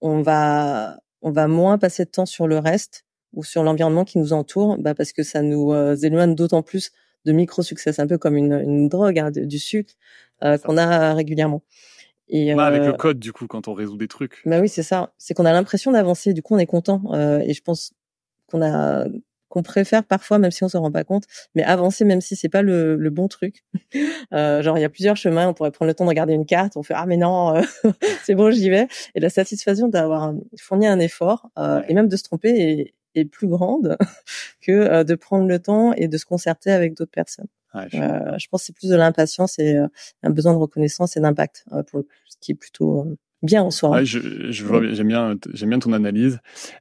on 0.00 0.23
va 0.23 0.99
on 1.23 1.30
va 1.30 1.49
moins 1.49 1.78
passer 1.78 2.04
de 2.04 2.11
temps 2.11 2.26
sur 2.26 2.46
le 2.46 2.58
reste 2.58 3.04
ou 3.32 3.44
sur 3.44 3.62
l'environnement 3.62 4.04
qui 4.04 4.18
nous 4.18 4.32
entoure, 4.32 4.78
bah, 4.78 4.94
parce 4.94 5.12
que 5.12 5.23
ça 5.23 5.42
nous 5.42 5.73
euh, 5.73 5.96
éloigne 5.96 6.35
d'autant 6.35 6.62
plus 6.62 6.92
de 7.25 7.32
micro 7.32 7.62
succès. 7.62 7.92
C'est 7.92 8.02
un 8.02 8.06
peu 8.06 8.18
comme 8.18 8.37
une, 8.37 8.52
une 8.52 8.88
drogue, 8.88 9.18
hein, 9.18 9.30
du 9.30 9.58
sucre 9.58 9.94
euh, 10.42 10.58
qu'on 10.58 10.76
a 10.76 11.14
régulièrement. 11.14 11.62
Et 12.28 12.54
bah, 12.54 12.66
avec 12.66 12.85
le 12.85 12.92
code, 12.92 13.18
du 13.18 13.32
coup, 13.32 13.46
quand 13.46 13.68
on 13.68 13.75
résout 13.75 13.96
des 13.96 14.08
trucs. 14.08 14.42
Bah 14.46 14.61
oui, 14.61 14.68
c'est 14.68 14.82
ça. 14.82 15.12
C'est 15.16 15.35
qu'on 15.35 15.44
a 15.44 15.52
l'impression 15.52 15.92
d'avancer. 15.92 16.32
Du 16.32 16.42
coup, 16.42 16.54
on 16.54 16.58
est 16.58 16.66
content. 16.66 17.02
et 17.14 17.52
je 17.52 17.62
pense 17.62 17.92
qu'on 18.49 18.62
a 18.62 19.06
qu'on 19.49 19.62
préfère 19.62 20.05
parfois, 20.05 20.38
même 20.38 20.50
si 20.50 20.65
on 20.65 20.69
se 20.69 20.76
rend 20.76 20.91
pas 20.91 21.05
compte, 21.05 21.25
mais 21.55 21.62
avancer 21.62 22.05
même 22.05 22.21
si 22.21 22.37
c'est 22.37 22.49
pas 22.49 22.62
le, 22.62 22.97
le, 22.97 23.11
bon 23.11 23.29
truc. 23.29 23.65
Euh, 24.33 24.61
genre 24.61 24.76
il 24.76 24.81
y 24.81 24.85
a 24.85 24.88
plusieurs 24.88 25.17
chemins, 25.17 25.49
on 25.49 25.55
pourrait 25.55 25.71
prendre 25.71 25.88
le 25.88 25.95
temps 25.95 26.05
de 26.05 26.09
regarder 26.09 26.35
une 26.35 26.47
carte, 26.47 26.76
on 26.76 26.83
fait 26.83 26.95
ah 26.97 27.07
mais 27.07 27.17
non, 27.17 27.55
euh, 27.55 27.62
c'est 28.25 28.35
bon 28.35 28.50
j'y 28.50 28.69
vais. 28.69 28.88
Et 29.15 29.21
la 29.21 29.31
satisfaction 29.31 29.88
d'avoir 29.88 30.35
fourni 30.59 30.87
un 30.87 30.99
effort 30.99 31.49
euh, 31.59 31.83
et 31.88 31.95
même 31.95 32.09
de 32.09 32.17
se 32.17 32.25
tromper 32.25 32.50
est, 32.50 32.95
est 33.15 33.25
plus 33.25 33.47
grande 33.47 33.97
que 34.61 34.73
euh, 34.73 35.05
de 35.05 35.15
prendre 35.15 35.47
le 35.47 35.59
temps 35.61 35.93
et 35.93 36.09
de 36.09 36.19
se 36.19 36.25
concerter 36.25 36.73
avec 36.73 36.95
d'autres 36.95 37.12
personnes. 37.12 37.47
Ouais, 37.75 37.87
je, 37.93 37.99
euh, 37.99 38.38
je, 38.38 38.49
pense 38.49 38.62
que 38.62 38.67
c'est 38.67 38.75
plus 38.75 38.91
de 38.91 38.97
l'impatience 38.97 39.59
et 39.59 39.76
un 40.23 40.31
besoin 40.31 40.53
de 40.53 40.59
reconnaissance 40.59 41.17
et 41.17 41.21
d'impact 41.21 41.65
pour 41.88 42.03
ce 42.26 42.37
qui 42.41 42.53
est 42.53 42.57
plutôt 42.57 43.07
bien 43.43 43.62
en 43.62 43.71
soi. 43.71 43.90
Ouais, 43.90 44.05
je, 44.05 44.50
je 44.50 44.95
j'aime 44.95 45.09
bien, 45.09 45.37
j'aime 45.52 45.71
bien 45.71 45.78
ton 45.78 45.93
analyse. 45.93 46.40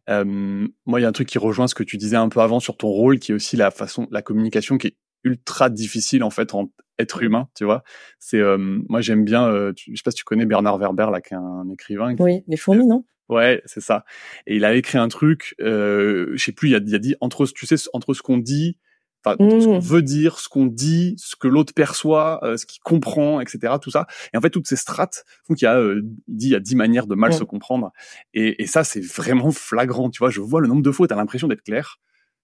Euh, 0.09 0.67
moi, 0.85 0.99
il 0.99 1.03
y 1.03 1.05
a 1.05 1.09
un 1.09 1.13
truc 1.13 1.27
qui 1.27 1.37
rejoint 1.37 1.67
ce 1.67 1.75
que 1.75 1.83
tu 1.83 1.97
disais 1.97 2.15
un 2.15 2.29
peu 2.29 2.39
avant 2.39 2.59
sur 2.59 2.77
ton 2.77 2.87
rôle, 2.87 3.19
qui 3.19 3.31
est 3.31 3.35
aussi 3.35 3.55
la 3.57 3.71
façon, 3.71 4.07
la 4.11 4.21
communication 4.21 4.77
qui 4.77 4.87
est 4.87 4.97
ultra 5.23 5.69
difficile 5.69 6.23
en 6.23 6.29
fait 6.29 6.53
en 6.53 6.71
être 6.99 7.21
humain, 7.23 7.49
tu 7.55 7.65
vois. 7.65 7.83
C'est 8.19 8.39
euh, 8.39 8.57
moi 8.57 9.01
j'aime 9.01 9.25
bien, 9.25 9.47
euh, 9.47 9.73
je 9.75 9.95
sais 9.95 10.03
pas 10.03 10.11
si 10.11 10.17
tu 10.17 10.23
connais 10.23 10.45
Bernard 10.45 10.77
Werber 10.77 11.07
là, 11.11 11.19
qui 11.21 11.33
est 11.33 11.37
un 11.37 11.69
écrivain. 11.73 12.15
Oui, 12.19 12.43
les 12.47 12.57
fourmis, 12.57 12.87
non? 12.87 13.03
Ouais, 13.27 13.61
c'est 13.65 13.81
ça. 13.81 14.05
Et 14.45 14.55
il 14.55 14.65
a 14.65 14.75
écrit 14.75 14.99
un 14.99 15.07
truc, 15.07 15.55
euh, 15.59 16.31
je 16.33 16.43
sais 16.43 16.51
plus, 16.51 16.69
il 16.69 16.75
a, 16.75 16.79
il 16.85 16.93
a 16.93 16.99
dit 16.99 17.15
entre, 17.21 17.47
tu 17.47 17.65
sais, 17.65 17.75
entre 17.93 18.13
ce 18.13 18.21
qu'on 18.21 18.37
dit 18.37 18.77
enfin 19.25 19.35
ce 19.39 19.65
qu'on 19.65 19.77
mmh. 19.77 19.79
veut 19.79 20.01
dire, 20.01 20.39
ce 20.39 20.47
qu'on 20.47 20.65
dit, 20.65 21.15
ce 21.17 21.35
que 21.35 21.47
l'autre 21.47 21.73
perçoit, 21.73 22.39
euh, 22.43 22.57
ce 22.57 22.65
qu'il 22.65 22.81
comprend, 22.81 23.41
etc. 23.41 23.73
Tout 23.81 23.91
ça. 23.91 24.05
Et 24.33 24.37
en 24.37 24.41
fait, 24.41 24.49
toutes 24.49 24.67
ces 24.67 24.75
strates 24.75 25.25
font 25.47 25.53
qu'il 25.53 25.65
y 25.65 25.69
a, 25.69 25.77
euh, 25.77 26.01
dit, 26.27 26.47
il 26.47 26.51
y 26.51 26.55
a 26.55 26.59
dix 26.59 26.75
manières 26.75 27.07
de 27.07 27.15
mal 27.15 27.33
se 27.33 27.43
comprendre. 27.43 27.91
Et, 28.33 28.61
et 28.61 28.67
ça, 28.67 28.83
c'est 28.83 29.03
vraiment 29.03 29.51
flagrant. 29.51 30.09
Tu 30.09 30.19
vois, 30.19 30.29
je 30.29 30.41
vois 30.41 30.61
le 30.61 30.67
nombre 30.67 30.83
de 30.83 30.91
fois 30.91 31.05
où 31.05 31.07
t'as 31.07 31.15
l'impression 31.15 31.47
d'être 31.47 31.63
clair. 31.63 31.97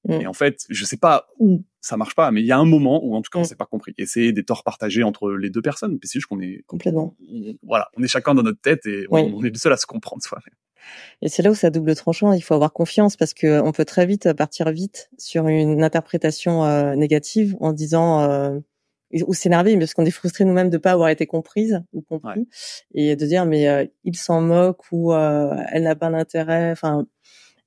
Mmh. 0.05 0.13
Et 0.13 0.27
en 0.27 0.33
fait, 0.33 0.65
je 0.69 0.83
sais 0.83 0.97
pas 0.97 1.27
où 1.37 1.63
ça 1.79 1.97
marche 1.97 2.15
pas, 2.15 2.31
mais 2.31 2.41
il 2.41 2.47
y 2.47 2.51
a 2.51 2.57
un 2.57 2.65
moment 2.65 3.03
où 3.03 3.15
en 3.15 3.21
tout 3.21 3.29
cas 3.31 3.39
on 3.39 3.43
s'est 3.43 3.55
pas 3.55 3.65
compris. 3.65 3.93
Et 3.97 4.05
c'est 4.05 4.31
des 4.31 4.43
torts 4.43 4.63
partagés 4.63 5.03
entre 5.03 5.31
les 5.31 5.49
deux 5.49 5.61
personnes. 5.61 5.93
Mais 5.93 5.99
c'est 6.03 6.13
juste 6.13 6.27
qu'on 6.27 6.39
est 6.39 6.63
complètement. 6.67 7.15
voilà, 7.63 7.89
on 7.97 8.03
est 8.03 8.07
chacun 8.07 8.33
dans 8.33 8.43
notre 8.43 8.61
tête 8.61 8.85
et 8.85 9.05
on, 9.09 9.43
est 9.43 9.49
le 9.49 9.55
seul 9.55 9.73
à 9.73 9.77
se 9.77 9.85
comprendre 9.85 10.23
soi. 10.23 10.39
Et 11.21 11.29
c'est 11.29 11.43
là 11.43 11.51
où 11.51 11.55
ça 11.55 11.69
double 11.69 11.95
tranchant. 11.95 12.33
Il 12.33 12.41
faut 12.41 12.53
avoir 12.53 12.73
confiance 12.73 13.15
parce 13.15 13.33
que 13.33 13.61
on 13.61 13.71
peut 13.71 13.85
très 13.85 14.05
vite 14.05 14.33
partir 14.33 14.71
vite 14.71 15.09
sur 15.17 15.47
une 15.47 15.83
interprétation 15.83 16.63
euh, 16.65 16.95
négative 16.95 17.55
en 17.59 17.73
disant 17.73 18.21
euh, 18.21 18.59
ou 19.27 19.33
s'énerver 19.33 19.77
parce 19.77 19.93
qu'on 19.93 20.05
est 20.05 20.11
frustré 20.11 20.45
nous-mêmes 20.45 20.69
de 20.69 20.77
pas 20.77 20.91
avoir 20.91 21.09
été 21.09 21.25
comprise 21.27 21.81
ou 21.93 22.01
compris 22.01 22.47
et 22.93 23.15
de 23.15 23.25
dire 23.25 23.45
mais 23.45 23.67
euh, 23.67 23.85
il 24.03 24.15
s'en 24.15 24.41
moque 24.41 24.91
ou 24.91 25.13
euh, 25.13 25.53
elle 25.71 25.83
n'a 25.83 25.95
pas 25.95 26.09
d'intérêt. 26.09 26.71
Enfin 26.71 27.05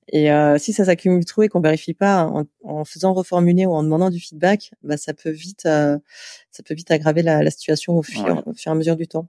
et 0.07 0.31
euh, 0.31 0.57
si 0.59 0.71
ça 0.71 0.85
s'accumule 0.85 1.25
trop 1.25 1.43
et 1.43 1.47
qu'on 1.49 1.61
vérifie 1.61 1.93
pas 1.95 2.25
en, 2.25 2.45
en, 2.63 2.85
faisant 2.85 3.13
reformuler 3.13 3.65
ou 3.65 3.73
en 3.73 3.83
demandant 3.83 4.11
du 4.11 4.19
feedback, 4.19 4.71
bah 4.83 4.97
ça 4.97 5.13
peut 5.13 5.31
vite, 5.31 5.65
euh, 5.65 5.97
ça 6.51 6.61
peut 6.63 6.75
vite 6.75 6.91
aggraver 6.91 7.23
la, 7.23 7.41
la 7.41 7.49
situation 7.49 7.97
au 7.97 8.03
fur, 8.03 8.43
au 8.45 8.53
fur 8.53 8.71
et 8.71 8.73
à 8.73 8.75
mesure 8.75 8.95
du 8.95 9.07
temps. 9.07 9.27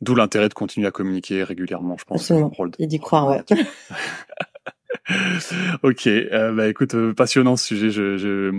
D'où 0.00 0.14
l'intérêt 0.14 0.48
de 0.48 0.54
continuer 0.54 0.86
à 0.86 0.90
communiquer 0.90 1.44
régulièrement, 1.44 1.96
je 1.98 2.04
pense. 2.04 2.22
Absolument. 2.22 2.52
Et 2.78 2.86
d'y 2.86 2.98
croire, 2.98 3.28
ouais. 3.28 3.44
ok, 5.82 6.06
euh, 6.06 6.52
bah 6.52 6.68
écoute, 6.68 6.94
euh, 6.94 7.14
passionnant 7.14 7.56
ce 7.56 7.66
sujet. 7.66 7.90
Je, 7.90 8.16
je, 8.16 8.50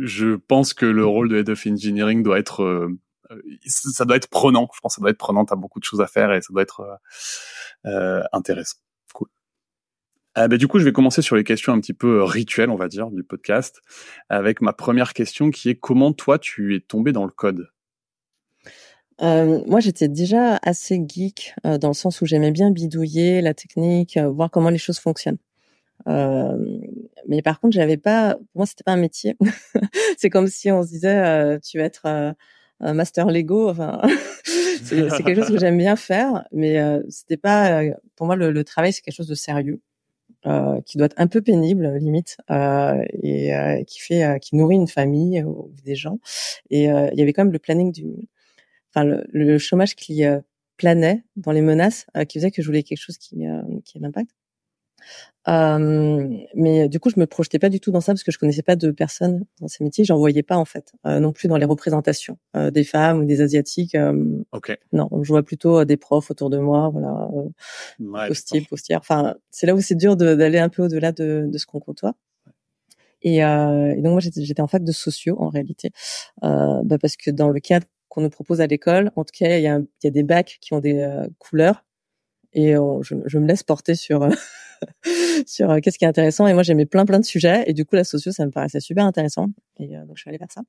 je 0.00 0.36
pense 0.36 0.74
que 0.74 0.86
le 0.86 1.04
rôle 1.04 1.28
de 1.28 1.38
Head 1.38 1.50
of 1.50 1.66
Engineering 1.66 2.22
doit 2.22 2.38
être, 2.38 2.62
euh, 2.62 2.88
ça 3.66 4.04
doit 4.04 4.16
être 4.16 4.28
prenant. 4.28 4.68
Je 4.74 4.80
pense 4.80 4.94
que 4.94 4.96
ça 4.96 5.00
doit 5.00 5.10
être 5.10 5.18
prenant. 5.18 5.44
T'as 5.44 5.56
beaucoup 5.56 5.80
de 5.80 5.84
choses 5.84 6.00
à 6.00 6.06
faire 6.06 6.32
et 6.32 6.40
ça 6.40 6.52
doit 6.52 6.62
être 6.62 7.00
intéressant. 8.32 8.78
Euh, 10.38 10.48
bah, 10.48 10.56
du 10.56 10.68
coup, 10.68 10.78
je 10.78 10.84
vais 10.84 10.92
commencer 10.92 11.22
sur 11.22 11.36
les 11.36 11.44
questions 11.44 11.72
un 11.72 11.80
petit 11.80 11.94
peu 11.94 12.22
rituelles, 12.22 12.70
on 12.70 12.76
va 12.76 12.88
dire, 12.88 13.10
du 13.10 13.24
podcast, 13.24 13.82
avec 14.28 14.60
ma 14.60 14.72
première 14.72 15.12
question 15.12 15.50
qui 15.50 15.68
est 15.68 15.74
comment 15.74 16.12
toi 16.12 16.38
tu 16.38 16.76
es 16.76 16.80
tombé 16.80 17.12
dans 17.12 17.24
le 17.24 17.30
code? 17.30 17.68
Euh, 19.22 19.62
moi, 19.66 19.80
j'étais 19.80 20.08
déjà 20.08 20.58
assez 20.62 21.02
geek 21.06 21.54
euh, 21.66 21.78
dans 21.78 21.88
le 21.88 21.94
sens 21.94 22.20
où 22.20 22.26
j'aimais 22.26 22.52
bien 22.52 22.70
bidouiller 22.70 23.40
la 23.40 23.54
technique, 23.54 24.16
euh, 24.16 24.28
voir 24.28 24.50
comment 24.50 24.70
les 24.70 24.78
choses 24.78 24.98
fonctionnent. 24.98 25.38
mais 26.06 27.42
par 27.42 27.60
contre, 27.60 27.74
j'avais 27.74 27.96
pas. 27.96 28.34
Pour 28.34 28.46
moi, 28.56 28.66
c'était 28.66 28.84
pas 28.84 28.92
un 28.92 28.96
métier. 28.96 29.36
c'est 30.18 30.30
comme 30.30 30.48
si 30.48 30.70
on 30.70 30.82
se 30.82 30.88
disait, 30.88 31.58
tu 31.60 31.78
vas 31.78 31.84
être 31.84 32.06
un 32.80 32.94
master 32.94 33.26
Lego. 33.26 33.68
Enfin, 33.70 34.00
c'est 34.84 35.08
quelque 35.24 35.42
chose 35.42 35.50
que 35.50 35.58
j'aime 35.58 35.78
bien 35.78 35.96
faire, 35.96 36.44
mais 36.52 36.78
c'était 37.08 37.36
pas. 37.36 37.82
pour 38.16 38.26
moi, 38.26 38.36
le, 38.36 38.52
le 38.52 38.64
travail, 38.64 38.92
c'est 38.92 39.02
quelque 39.02 39.16
chose 39.16 39.28
de 39.28 39.34
sérieux. 39.34 39.80
Euh, 40.46 40.80
qui 40.82 40.98
doit 40.98 41.06
être 41.06 41.18
un 41.20 41.26
peu 41.26 41.42
pénible 41.42 41.96
limite 41.96 42.36
euh, 42.48 43.04
et 43.24 43.52
euh, 43.56 43.82
qui 43.82 43.98
fait 43.98 44.22
euh, 44.22 44.38
qui 44.38 44.54
nourrit 44.54 44.76
une 44.76 44.86
famille 44.86 45.42
ou 45.42 45.72
des 45.84 45.96
gens 45.96 46.20
et 46.70 46.84
il 46.84 47.18
y 47.18 47.22
avait 47.22 47.32
quand 47.32 47.42
même 47.42 47.52
le 47.52 47.58
planning 47.58 47.90
du 47.90 48.06
enfin 48.98 49.04
le, 49.04 49.26
le 49.32 49.58
chômage 49.58 49.94
qui 49.94 50.22
planait 50.76 51.24
dans 51.36 51.52
les 51.52 51.62
menaces 51.62 52.06
qui 52.28 52.38
faisait 52.38 52.50
que 52.50 52.62
je 52.62 52.66
voulais 52.66 52.82
quelque 52.82 53.00
chose 53.00 53.18
qui 53.18 53.44
qui 53.84 53.98
ait 53.98 54.00
l'impact 54.00 54.30
euh, 55.48 56.28
mais 56.54 56.88
du 56.88 57.00
coup, 57.00 57.10
je 57.10 57.18
me 57.18 57.26
projetais 57.26 57.58
pas 57.58 57.68
du 57.70 57.80
tout 57.80 57.90
dans 57.90 58.00
ça 58.00 58.12
parce 58.12 58.22
que 58.22 58.30
je 58.30 58.38
connaissais 58.38 58.62
pas 58.62 58.76
de 58.76 58.90
personnes 58.90 59.44
dans 59.60 59.68
ces 59.68 59.82
métiers. 59.82 60.04
J'en 60.04 60.18
voyais 60.18 60.42
pas 60.42 60.56
en 60.56 60.64
fait, 60.64 60.92
euh, 61.06 61.20
non 61.20 61.32
plus 61.32 61.48
dans 61.48 61.56
les 61.56 61.64
représentations 61.64 62.38
euh, 62.56 62.70
des 62.70 62.84
femmes 62.84 63.20
ou 63.20 63.24
des 63.24 63.40
asiatiques. 63.40 63.96
ok. 64.52 64.78
Non, 64.92 65.08
je 65.22 65.28
vois 65.28 65.42
plutôt 65.42 65.84
des 65.84 65.96
profs 65.96 66.30
autour 66.30 66.50
de 66.50 66.58
moi, 66.58 66.90
voilà, 66.90 67.28
ouais, 68.00 68.28
postiers, 68.28 68.60
postières. 68.62 69.00
Enfin, 69.00 69.36
c'est 69.50 69.66
là 69.66 69.74
où 69.74 69.80
c'est 69.80 69.94
dur 69.94 70.16
d'aller 70.16 70.58
un 70.58 70.68
peu 70.68 70.84
au-delà 70.84 71.12
de, 71.12 71.46
de, 71.50 71.58
ce 71.58 71.66
qu'on 71.66 71.80
côtoie. 71.80 72.14
Et, 73.22 73.44
euh, 73.44 73.94
et, 73.96 74.02
donc 74.02 74.12
moi 74.12 74.20
j'étais 74.20 74.60
en 74.60 74.68
fac 74.68 74.84
de 74.84 74.92
sociaux 74.92 75.36
en 75.40 75.48
réalité, 75.48 75.90
euh, 76.44 76.82
bah 76.84 76.98
parce 77.00 77.16
que 77.16 77.32
dans 77.32 77.48
le 77.48 77.58
cadre 77.58 77.86
qu'on 78.08 78.22
nous 78.22 78.30
propose 78.30 78.60
à 78.60 78.66
l'école, 78.66 79.10
en 79.16 79.24
tout 79.24 79.32
cas 79.38 79.56
il 79.58 79.62
y 79.62 79.66
a, 79.66 79.80
y 80.02 80.06
a, 80.06 80.10
des 80.10 80.22
bacs 80.22 80.58
qui 80.60 80.72
ont 80.74 80.80
des 80.80 81.06
couleurs 81.38 81.84
et 82.52 82.72
je, 82.72 83.14
je, 83.26 83.38
me 83.38 83.46
laisse 83.46 83.62
porter 83.62 83.94
sur 83.94 84.28
sur 85.46 85.70
euh, 85.70 85.80
qu'est-ce 85.80 85.98
qui 85.98 86.04
est 86.04 86.08
intéressant. 86.08 86.46
Et 86.46 86.54
moi, 86.54 86.62
j'aimais 86.62 86.86
plein 86.86 87.04
plein 87.06 87.20
de 87.20 87.24
sujets. 87.24 87.64
Et 87.66 87.74
du 87.74 87.84
coup, 87.84 87.96
la 87.96 88.04
socio, 88.04 88.32
ça 88.32 88.44
me 88.46 88.50
paraissait 88.50 88.80
super 88.80 89.04
intéressant. 89.04 89.48
Et 89.78 89.96
euh, 89.96 90.04
donc, 90.04 90.16
je 90.16 90.22
suis 90.22 90.28
allée 90.28 90.38
vers 90.38 90.52
ça. 90.52 90.62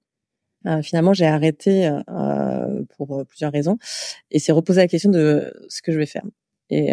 Euh, 0.67 0.81
finalement, 0.81 1.13
j'ai 1.13 1.25
arrêté 1.25 1.87
euh, 1.87 2.83
pour 2.97 3.25
plusieurs 3.27 3.51
raisons. 3.51 3.77
Et 4.31 4.39
c'est 4.39 4.51
reposer 4.51 4.81
la 4.81 4.87
question 4.87 5.09
de 5.09 5.53
ce 5.69 5.81
que 5.81 5.91
je 5.91 5.97
vais 5.97 6.05
faire. 6.05 6.23
Et, 6.71 6.91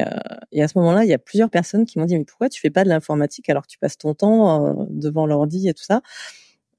et 0.53 0.62
à 0.62 0.69
ce 0.69 0.79
moment-là, 0.79 1.05
il 1.05 1.11
y 1.11 1.12
a 1.12 1.19
plusieurs 1.19 1.50
personnes 1.50 1.85
qui 1.85 1.99
m'ont 1.99 2.07
dit, 2.07 2.17
mais 2.17 2.25
pourquoi 2.25 2.49
tu 2.49 2.59
fais 2.62 2.71
pas 2.71 2.83
de 2.83 2.88
l'informatique 2.88 3.50
alors 3.50 3.65
que 3.65 3.69
tu 3.69 3.79
passes 3.79 3.99
ton 3.99 4.15
temps 4.15 4.87
devant 4.88 5.26
l'ordi 5.26 5.69
et 5.69 5.75
tout 5.75 5.83
ça? 5.83 6.00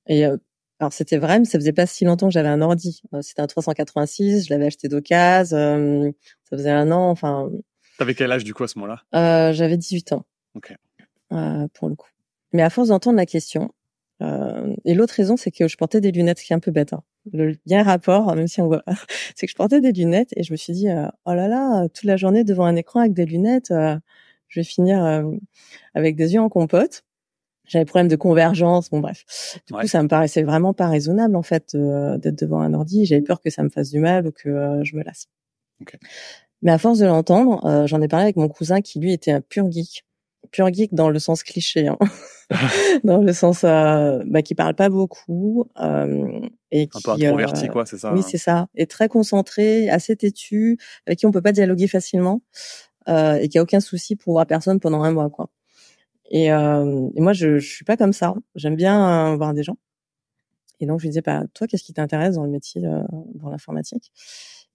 Et 0.08 0.26
alors 0.79 0.93
c'était 0.93 1.17
vrai, 1.17 1.39
mais 1.39 1.46
ça 1.46 1.57
faisait 1.57 1.74
pas 1.74 1.86
si 1.86 2.05
longtemps 2.05 2.27
que 2.27 2.34
j'avais 2.34 2.50
un 2.50 2.62
ordi. 2.62 3.01
C'était 3.22 3.41
un 3.41 3.48
386, 3.48 4.46
je 4.46 4.53
l'avais 4.53 4.67
acheté 4.67 4.88
d'occasion. 4.88 6.13
ça 6.43 6.57
faisait 6.57 6.72
un 6.72 6.91
an. 6.91 7.10
Enfin, 7.10 7.50
T'avais 7.98 8.13
quel 8.13 8.31
âge 8.31 8.43
du 8.43 8.53
coup 8.53 8.63
à 8.63 8.67
ce 8.67 8.77
moment-là? 8.79 9.01
Euh, 9.15 9.53
J'avais 9.53 9.77
18 9.77 10.13
ans. 10.13 10.25
Ok. 10.55 10.74
Euh, 11.34 11.67
pour 11.74 11.89
le 11.89 11.96
coup. 11.96 12.10
Mais 12.53 12.62
à 12.62 12.69
force 12.69 12.89
d'entendre 12.89 13.17
la 13.17 13.25
question, 13.25 13.72
euh, 14.22 14.75
et 14.86 14.93
l'autre 14.93 15.13
raison, 15.15 15.36
c'est 15.36 15.51
que 15.51 15.67
je 15.67 15.77
portais 15.77 16.01
des 16.01 16.12
lunettes, 16.12 16.39
ce 16.39 16.46
qui 16.46 16.53
est 16.53 16.55
un 16.55 16.60
peu 16.60 16.72
bête. 16.72 16.93
Hein. 16.93 17.03
Le, 17.34 17.55
un 17.72 17.84
rapport, 17.84 18.36
même 18.36 18.48
si 18.48 18.62
on 18.62 18.67
voit, 18.67 18.84
c'est 19.36 19.48
que 19.48 19.51
je 19.51 19.55
portais 19.55 19.81
des 19.81 19.91
lunettes 19.91 20.29
et 20.36 20.43
je 20.43 20.51
me 20.51 20.57
suis 20.57 20.74
dit, 20.74 20.89
euh, 20.89 21.07
oh 21.25 21.34
là 21.34 21.48
là, 21.48 21.88
toute 21.89 22.05
la 22.05 22.17
journée 22.17 22.43
devant 22.43 22.65
un 22.65 22.75
écran 22.75 23.01
avec 23.01 23.13
des 23.13 23.25
lunettes, 23.25 23.72
euh, 23.72 23.98
je 24.48 24.60
vais 24.60 24.63
finir 24.63 25.03
euh, 25.03 25.24
avec 25.93 26.15
des 26.15 26.34
yeux 26.34 26.41
en 26.41 26.50
compote. 26.50 27.03
J'avais 27.68 27.86
problème 27.86 28.08
de 28.08 28.16
convergence, 28.16 28.90
bon 28.90 29.00
bref. 29.00 29.60
Du 29.68 29.74
coup, 29.74 29.88
ça 29.88 30.02
me 30.02 30.08
paraissait 30.08 30.44
vraiment 30.44 30.74
pas 30.74 30.88
raisonnable 30.88 31.36
en 31.36 31.44
fait 31.44 31.76
d'être 31.76 32.40
devant 32.40 32.62
un 32.62 32.74
ordi. 32.74 33.06
J'avais 33.06 33.22
peur 33.22 33.42
que 33.42 33.50
ça 33.50 33.64
me 33.64 33.70
fasse 33.70 33.90
du 33.90 34.00
mal 34.00 34.28
ou 34.28 34.32
que 34.32 34.80
je 34.84 34.96
me 34.96 35.04
lasse. 35.04 35.28
Okay. 35.82 35.98
Mais 36.62 36.72
à 36.72 36.78
force 36.78 37.00
de 37.00 37.06
l'entendre, 37.06 37.64
euh, 37.66 37.88
j'en 37.88 38.02
ai 38.02 38.08
parlé 38.08 38.24
avec 38.24 38.36
mon 38.36 38.48
cousin 38.48 38.82
qui 38.82 39.00
lui 39.00 39.14
était 39.14 39.32
un 39.32 39.42
pur 39.42 39.72
geek, 39.72 40.06
pur 40.52 40.74
geek 40.74 40.94
dans 40.94 41.10
le 41.10 41.20
sens 41.20 41.44
cliché, 41.44 41.88
hein. 41.88 41.98
dans 43.04 43.18
le 43.18 43.34
sens 43.34 43.66
euh, 43.66 44.24
bah, 44.26 44.42
qui 44.42 44.56
parle 44.56 44.74
pas 44.74 44.88
beaucoup 44.88 45.66
euh, 45.82 46.40
et 46.72 46.88
qui, 46.88 46.98
un 46.98 47.02
peu 47.02 47.12
introverti 47.12 47.68
quoi, 47.68 47.86
c'est 47.86 47.98
ça. 47.98 48.14
Oui, 48.14 48.22
hein. 48.22 48.26
c'est 48.28 48.38
ça, 48.38 48.68
et 48.74 48.88
très 48.88 49.10
concentré, 49.10 49.90
assez 49.90 50.16
têtu, 50.16 50.78
avec 51.06 51.20
qui 51.20 51.26
on 51.26 51.32
peut 51.32 51.42
pas 51.42 51.52
dialoguer 51.52 51.88
facilement 51.88 52.42
et 53.10 53.48
qui 53.48 53.58
a 53.58 53.62
aucun 53.62 53.80
souci 53.80 54.18
pour 54.18 54.34
voir 54.34 54.46
personne 54.46 54.82
pendant 54.82 55.02
un 55.02 55.12
mois 55.12 55.30
quoi. 55.30 55.50
Et, 56.29 56.46
et 56.48 57.22
moi, 57.22 57.34
je, 57.34 57.57
je 57.60 57.67
suis 57.67 57.86
pas 57.86 57.98
comme 57.98 58.13
ça. 58.13 58.36
J'aime 58.55 58.75
bien 58.75 59.36
voir 59.36 59.53
des 59.53 59.63
gens. 59.63 59.77
Et 60.79 60.86
donc 60.86 61.00
je 61.00 61.05
lui 61.05 61.10
disais, 61.10 61.22
bah 61.22 61.43
toi, 61.53 61.67
qu'est-ce 61.67 61.84
qui 61.84 61.93
t'intéresse 61.93 62.36
dans 62.36 62.43
le 62.43 62.51
métier 62.51 62.81
dans 62.81 63.50
l'informatique? 63.50 64.12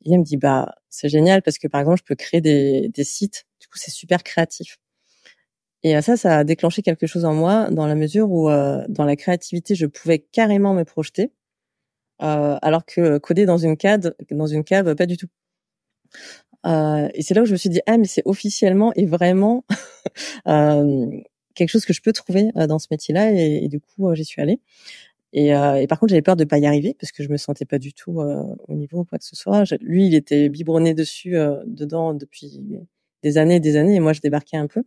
Il 0.04 0.18
me 0.18 0.24
dit 0.24 0.36
bah 0.36 0.74
c'est 0.88 1.08
génial 1.08 1.42
parce 1.42 1.58
que 1.58 1.68
par 1.68 1.80
exemple 1.80 1.98
je 2.00 2.04
peux 2.04 2.16
créer 2.16 2.40
des, 2.40 2.88
des 2.88 3.04
sites. 3.04 3.44
Du 3.60 3.68
coup 3.68 3.78
c'est 3.78 3.92
super 3.92 4.22
créatif. 4.24 4.78
Et 5.84 6.00
ça, 6.00 6.16
ça 6.16 6.38
a 6.38 6.44
déclenché 6.44 6.82
quelque 6.82 7.06
chose 7.06 7.24
en 7.24 7.34
moi 7.34 7.68
dans 7.70 7.86
la 7.86 7.94
mesure 7.96 8.30
où 8.30 8.48
euh, 8.48 8.84
dans 8.88 9.04
la 9.04 9.16
créativité 9.16 9.74
je 9.74 9.86
pouvais 9.86 10.20
carrément 10.20 10.74
me 10.74 10.84
projeter, 10.84 11.32
euh, 12.22 12.58
alors 12.62 12.84
que 12.86 13.18
coder 13.18 13.46
dans 13.46 13.58
une 13.58 13.76
cave, 13.76 14.14
dans 14.30 14.46
une 14.46 14.64
cave, 14.64 14.94
pas 14.96 15.06
du 15.06 15.16
tout. 15.16 15.28
Euh, 16.66 17.08
et 17.14 17.22
c'est 17.22 17.34
là 17.34 17.42
où 17.42 17.44
je 17.46 17.52
me 17.52 17.56
suis 17.56 17.70
dit 17.70 17.80
ah 17.86 17.98
mais 17.98 18.06
c'est 18.06 18.22
officiellement 18.24 18.92
et 18.94 19.06
vraiment 19.06 19.64
euh, 20.48 21.10
quelque 21.54 21.68
chose 21.70 21.84
que 21.84 21.92
je 21.92 22.02
peux 22.02 22.12
trouver 22.12 22.50
euh, 22.56 22.66
dans 22.66 22.78
ce 22.78 22.88
métier-là 22.90 23.32
et, 23.32 23.68
du 23.68 23.80
coup 23.80 24.14
j'y 24.14 24.24
suis 24.24 24.42
allée. 24.42 24.60
Et, 25.32 25.54
euh, 25.54 25.76
et, 25.76 25.86
par 25.86 25.98
contre, 25.98 26.10
j'avais 26.10 26.22
peur 26.22 26.36
de 26.36 26.44
pas 26.44 26.58
y 26.58 26.66
arriver 26.66 26.94
parce 26.98 27.10
que 27.12 27.22
je 27.22 27.28
me 27.30 27.36
sentais 27.36 27.64
pas 27.64 27.78
du 27.78 27.94
tout 27.94 28.20
euh, 28.20 28.54
au 28.68 28.74
niveau 28.74 29.04
quoi 29.04 29.18
que 29.18 29.24
ce 29.24 29.36
soit. 29.36 29.64
lui, 29.80 30.06
il 30.06 30.14
était 30.14 30.48
biberonné 30.48 30.94
dessus, 30.94 31.36
euh, 31.36 31.62
dedans 31.66 32.12
depuis 32.14 32.60
des 33.22 33.38
années 33.38 33.56
et 33.56 33.60
des 33.60 33.76
années, 33.76 33.94
et 33.94 34.00
moi, 34.00 34.12
je 34.12 34.20
débarquais 34.20 34.56
un 34.58 34.66
peu. 34.66 34.82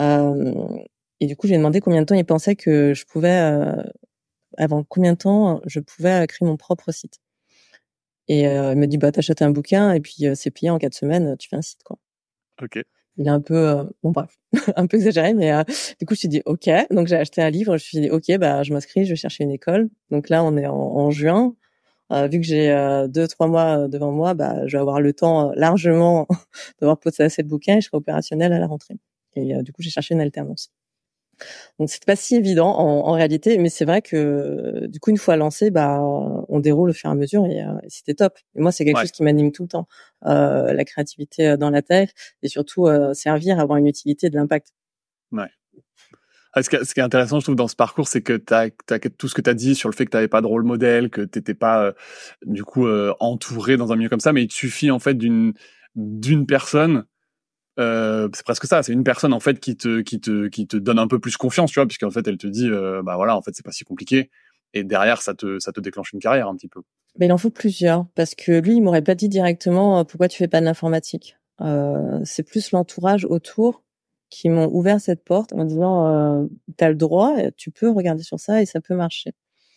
Euh, 0.00 0.78
et 1.20 1.26
du 1.26 1.36
coup, 1.36 1.46
j'ai 1.46 1.56
demandé 1.56 1.80
combien 1.80 2.00
de 2.00 2.06
temps 2.06 2.14
il 2.14 2.24
pensait 2.24 2.56
que 2.56 2.94
je 2.94 3.04
pouvais, 3.04 3.40
euh, 3.40 3.82
avant 4.58 4.84
combien 4.84 5.12
de 5.12 5.18
temps 5.18 5.60
je 5.66 5.80
pouvais 5.80 6.26
créer 6.28 6.46
mon 6.48 6.56
propre 6.56 6.90
site. 6.92 7.18
Et 8.28 8.42
il 8.44 8.76
me 8.76 8.86
dit, 8.86 8.98
bah, 8.98 9.12
t'achètes 9.12 9.42
un 9.42 9.50
bouquin 9.50 9.92
et 9.92 10.00
puis 10.00 10.24
c'est 10.34 10.50
payé 10.50 10.70
en 10.70 10.78
quatre 10.78 10.94
semaines, 10.94 11.36
tu 11.38 11.48
fais 11.48 11.56
un 11.56 11.62
site, 11.62 11.82
quoi. 11.82 11.98
Ok 12.62 12.82
il 13.16 13.26
est 13.26 13.30
un 13.30 13.40
peu 13.40 13.56
euh, 13.56 13.84
bon 14.02 14.10
bref 14.10 14.38
un 14.76 14.86
peu 14.86 14.96
exagéré 14.96 15.34
mais 15.34 15.52
euh, 15.52 15.62
du 15.98 16.06
coup 16.06 16.14
je 16.14 16.18
me 16.18 16.20
suis 16.20 16.28
dit 16.28 16.42
ok. 16.46 16.68
Donc 16.90 17.06
j'ai 17.08 17.16
acheté 17.16 17.42
un 17.42 17.50
livre 17.50 17.76
je 17.76 17.84
me 17.84 17.86
suis 17.86 18.00
dit 18.00 18.10
ok 18.10 18.38
bah 18.38 18.62
je 18.62 18.72
m'inscris 18.72 19.04
je 19.04 19.10
vais 19.10 19.16
chercher 19.16 19.44
une 19.44 19.50
école. 19.50 19.88
Donc 20.10 20.28
là 20.28 20.44
on 20.44 20.56
est 20.56 20.66
en, 20.66 21.10
juin. 21.10 21.54
Euh, 22.12 22.26
vu 22.28 22.40
que 22.40 22.46
j'ai 22.46 22.70
euh, 22.70 23.08
deux 23.08 23.28
trois 23.28 23.48
mois 23.48 23.88
devant 23.88 24.12
moi 24.12 24.34
bah 24.34 24.66
je 24.66 24.76
vais 24.76 24.80
avoir 24.80 25.00
le 25.00 25.12
temps 25.12 25.52
largement 25.56 26.26
d'avoir 26.80 26.98
posé 26.98 27.22
assez 27.24 27.42
de 27.42 27.48
bouquins 27.48 27.76
et 27.76 27.80
je 27.80 27.86
serai 27.86 27.98
opérationnelle 27.98 28.52
à 28.52 28.58
la 28.58 28.66
rentrée. 28.66 28.96
Et 29.36 29.54
du 29.62 29.72
coup 29.72 29.82
j'ai 29.82 29.90
cherché 29.90 30.14
une 30.14 30.20
alternance 30.20 30.70
Donc 31.78 31.90
c'est 31.90 32.04
pas 32.04 32.16
si 32.16 32.36
évident 32.36 32.68
en, 32.78 33.08
en 33.08 33.12
réalité, 33.12 33.58
mais 33.58 33.68
c'est 33.68 33.84
vrai 33.84 34.02
que 34.02 34.86
du 34.86 35.00
coup 35.00 35.10
une 35.10 35.18
fois 35.18 35.36
lancé, 35.36 35.70
bah 35.70 36.00
on 36.02 36.60
déroule 36.60 36.90
au 36.90 36.92
fur 36.92 37.10
et 37.10 37.12
à 37.12 37.16
mesure 37.16 37.46
et, 37.46 37.62
euh, 37.62 37.72
c'était 37.88 38.14
top. 38.14 38.38
Et 38.54 38.60
moi 38.60 38.72
c'est 38.72 38.84
quelque 38.84 39.00
chose 39.00 39.12
qui 39.12 39.22
m'anime 39.22 39.52
tout 39.52 39.62
le 39.62 39.68
temps, 39.68 39.88
euh, 40.26 40.72
la 40.72 40.84
créativité 40.84 41.48
euh, 41.48 41.56
dans 41.56 41.70
la 41.70 41.82
tech 41.82 42.10
et 42.42 42.48
surtout 42.48 42.86
euh, 42.86 43.14
servir, 43.14 43.58
avoir 43.58 43.78
une 43.78 43.86
utilité, 43.86 44.30
de 44.30 44.36
l'impact. 44.36 44.68
Ouais. 45.32 45.48
Ah, 46.54 46.62
ce, 46.62 46.68
qui, 46.68 46.76
est 46.76 47.00
intéressant, 47.00 47.40
je 47.40 47.44
trouve, 47.44 47.56
dans 47.56 47.68
ce 47.68 47.76
parcours, 47.76 48.08
c'est 48.08 48.20
que 48.20 48.34
tu 48.34 48.52
as, 48.52 48.68
tout 49.16 49.26
ce 49.26 49.34
que 49.34 49.40
tu 49.40 49.48
as 49.48 49.54
dit 49.54 49.74
sur 49.74 49.88
le 49.88 49.94
fait 49.94 50.04
que 50.04 50.10
tu 50.10 50.16
n'avais 50.18 50.28
pas 50.28 50.42
de 50.42 50.46
rôle 50.46 50.64
modèle, 50.64 51.08
que 51.08 51.22
tu 51.22 51.38
n'étais 51.38 51.54
pas, 51.54 51.82
euh, 51.82 51.92
du 52.44 52.62
coup, 52.62 52.86
entouré 53.20 53.78
dans 53.78 53.90
un 53.90 53.96
milieu 53.96 54.10
comme 54.10 54.20
ça, 54.20 54.34
mais 54.34 54.42
il 54.42 54.48
te 54.48 54.54
suffit, 54.54 54.90
en 54.90 54.98
fait, 54.98 55.14
d'une 55.14 55.54
d'une 55.94 56.46
personne 56.46 57.04
euh, 57.78 58.28
c'est 58.34 58.44
presque 58.44 58.66
ça. 58.66 58.82
C'est 58.82 58.92
une 58.92 59.04
personne 59.04 59.32
en 59.32 59.40
fait 59.40 59.58
qui 59.60 59.76
te 59.76 60.00
qui 60.00 60.20
te 60.20 60.48
qui 60.48 60.66
te 60.66 60.76
donne 60.76 60.98
un 60.98 61.08
peu 61.08 61.18
plus 61.18 61.36
confiance, 61.36 61.70
tu 61.70 61.78
vois, 61.78 61.86
puisqu'en 61.86 62.10
fait 62.10 62.26
elle 62.26 62.38
te 62.38 62.46
dit 62.46 62.68
euh, 62.68 63.02
bah 63.02 63.16
voilà 63.16 63.36
en 63.36 63.42
fait 63.42 63.52
c'est 63.54 63.64
pas 63.64 63.72
si 63.72 63.84
compliqué. 63.84 64.30
Et 64.74 64.84
derrière 64.84 65.22
ça 65.22 65.34
te 65.34 65.58
ça 65.58 65.72
te 65.72 65.80
déclenche 65.80 66.12
une 66.12 66.20
carrière 66.20 66.48
un 66.48 66.56
petit 66.56 66.68
peu. 66.68 66.82
Mais 67.18 67.26
il 67.26 67.32
en 67.32 67.38
faut 67.38 67.50
plusieurs 67.50 68.06
parce 68.14 68.34
que 68.34 68.52
lui 68.52 68.76
il 68.76 68.82
m'aurait 68.82 69.02
pas 69.02 69.14
dit 69.14 69.28
directement 69.28 70.00
euh, 70.00 70.04
pourquoi 70.04 70.28
tu 70.28 70.38
fais 70.38 70.48
pas 70.48 70.60
de 70.60 70.66
l'informatique. 70.66 71.36
Euh, 71.60 72.20
c'est 72.24 72.42
plus 72.42 72.72
l'entourage 72.72 73.24
autour 73.24 73.82
qui 74.30 74.48
m'ont 74.48 74.68
ouvert 74.72 75.00
cette 75.00 75.24
porte 75.24 75.52
en 75.52 75.64
disant 75.64 76.06
euh, 76.06 76.46
t'as 76.76 76.88
le 76.88 76.94
droit, 76.94 77.34
tu 77.56 77.70
peux 77.70 77.90
regarder 77.90 78.22
sur 78.22 78.40
ça 78.40 78.62
et 78.62 78.66
ça 78.66 78.80
peut 78.80 78.94
marcher. 78.94 79.32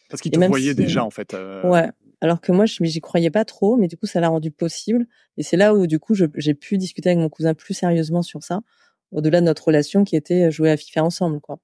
Parce 0.09 0.21
qu'il 0.21 0.31
te 0.31 0.39
voyait 0.45 0.73
déjà 0.73 1.03
en 1.03 1.09
fait. 1.09 1.33
Euh... 1.33 1.67
Ouais, 1.69 1.89
alors 2.22 2.41
que 2.41 2.51
moi, 2.51 2.65
je 2.65 2.84
j'y 2.84 3.01
croyais 3.01 3.31
pas 3.31 3.45
trop, 3.45 3.77
mais 3.77 3.88
du 3.88 3.98
coup, 3.98 4.05
ça 4.05 4.19
l'a 4.19 4.29
rendu 4.29 4.51
possible. 4.51 5.07
Et 5.38 5.43
c'est 5.43 5.57
là 5.57 5.75
où, 5.75 5.88
du 5.88 6.00
coup, 6.00 6.15
j'ai 6.15 6.53
pu 6.53 6.77
discuter 6.77 7.10
avec 7.10 7.19
mon 7.19 7.29
cousin 7.29 7.53
plus 7.53 7.74
sérieusement 7.74 8.22
sur 8.22 8.43
ça, 8.43 8.62
au-delà 9.12 9.41
de 9.41 9.45
notre 9.45 9.65
relation 9.65 10.03
qui 10.03 10.15
était 10.15 10.51
jouer 10.51 10.72
à 10.72 10.77
FIFA 10.77 11.03
ensemble, 11.03 11.41
quoi. 11.41 11.60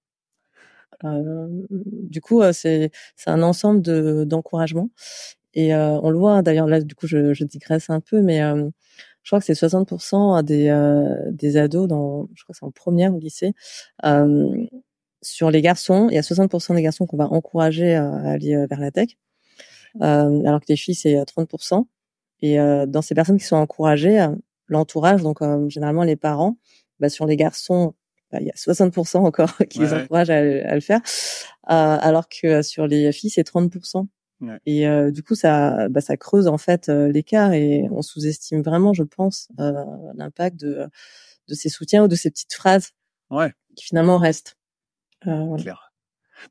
Euh, 1.03 1.47
du 1.69 2.21
coup, 2.21 2.41
euh, 2.41 2.51
c'est 2.53 2.91
un 3.25 3.41
ensemble 3.41 3.81
de 3.81 4.23
d'encouragement. 4.25 4.89
Et 5.53 5.73
euh, 5.75 5.99
on 6.03 6.11
le 6.11 6.17
voit, 6.17 6.33
hein, 6.33 6.43
d'ailleurs, 6.43 6.67
là, 6.67 6.81
du 6.81 6.95
coup, 6.95 7.07
je, 7.07 7.33
je 7.33 7.43
digresse 7.43 7.89
un 7.89 7.99
peu, 8.01 8.21
mais 8.21 8.41
euh, 8.43 8.69
je 9.23 9.29
crois 9.31 9.39
que 9.39 9.45
c'est 9.45 9.55
60% 9.55 10.43
des, 10.43 10.69
euh, 10.69 11.15
des 11.31 11.57
ados, 11.57 11.87
dans, 11.87 12.29
je 12.35 12.43
crois 12.43 12.53
que 12.53 12.59
c'est 12.59 12.65
en 12.65 12.71
première 12.71 13.13
au 13.15 13.19
lycée, 13.19 13.53
sur 15.23 15.51
les 15.51 15.61
garçons, 15.61 16.07
il 16.09 16.15
y 16.15 16.17
a 16.17 16.21
60% 16.23 16.75
des 16.75 16.81
garçons 16.81 17.05
qu'on 17.05 17.17
va 17.17 17.27
encourager 17.27 17.93
à 17.95 18.11
aller 18.31 18.65
vers 18.67 18.79
la 18.79 18.91
tech. 18.91 19.09
Euh, 20.01 20.41
alors 20.45 20.61
que 20.61 20.67
les 20.69 20.75
filles 20.75 20.95
c'est 20.95 21.15
30%. 21.15 21.79
Euh, 21.79 21.83
et 22.41 22.59
euh, 22.59 22.85
dans 22.85 23.01
ces 23.01 23.13
personnes 23.13 23.37
qui 23.37 23.45
sont 23.45 23.57
encouragées, 23.57 24.25
l'entourage, 24.67 25.21
donc 25.21 25.39
généralement 25.69 26.03
les 26.03 26.15
parents, 26.15 26.57
bah, 26.99 27.09
sur 27.09 27.25
les 27.25 27.35
garçons, 27.35 27.93
bah, 28.31 28.39
il 28.39 28.47
y 28.47 28.49
a 28.49 28.53
60% 28.53 29.17
encore 29.17 29.57
qui 29.69 29.79
les 29.79 29.93
encouragent 29.93 30.29
à, 30.29 30.73
le 30.73 30.81
faire, 30.81 31.01
alors 31.63 32.27
que 32.29 32.61
sur 32.61 32.87
les 32.87 33.11
filles 33.11 33.29
c'est 33.29 33.47
30%. 33.47 34.07
Ouais. 34.41 34.57
Et 34.65 34.87
du 35.11 35.21
coup, 35.21 35.35
ça, 35.35 35.87
bah, 35.89 36.01
ça 36.01 36.17
creuse 36.17 36.47
en 36.47 36.57
fait 36.57 36.87
l'écart 36.87 37.53
et 37.53 37.87
on 37.91 38.01
sous-estime 38.01 38.63
vraiment, 38.63 38.93
je 38.93 39.03
pense, 39.03 39.49
l'impact 39.57 40.59
de, 40.59 40.87
de 41.47 41.53
ces 41.53 41.69
soutiens 41.69 42.05
ou 42.05 42.07
de 42.07 42.15
ces 42.15 42.31
petites 42.31 42.53
phrases 42.53 42.91
ouais. 43.29 43.53
qui 43.75 43.85
finalement 43.85 44.17
restent. 44.17 44.57
Euh, 45.27 45.55
Claire. 45.57 45.90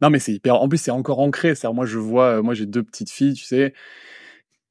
Non, 0.03 0.11
mais 0.11 0.19
c'est 0.19 0.33
hyper. 0.33 0.57
En 0.57 0.69
plus, 0.69 0.79
c'est 0.79 0.91
encore 0.91 1.21
ancré. 1.21 1.55
cest 1.55 1.73
moi, 1.73 1.87
je 1.87 1.99
vois, 1.99 2.39
euh, 2.39 2.43
moi, 2.43 2.55
j'ai 2.55 2.67
deux 2.67 2.83
petites 2.83 3.11
filles, 3.11 3.35
tu 3.35 3.45
sais, 3.45 3.75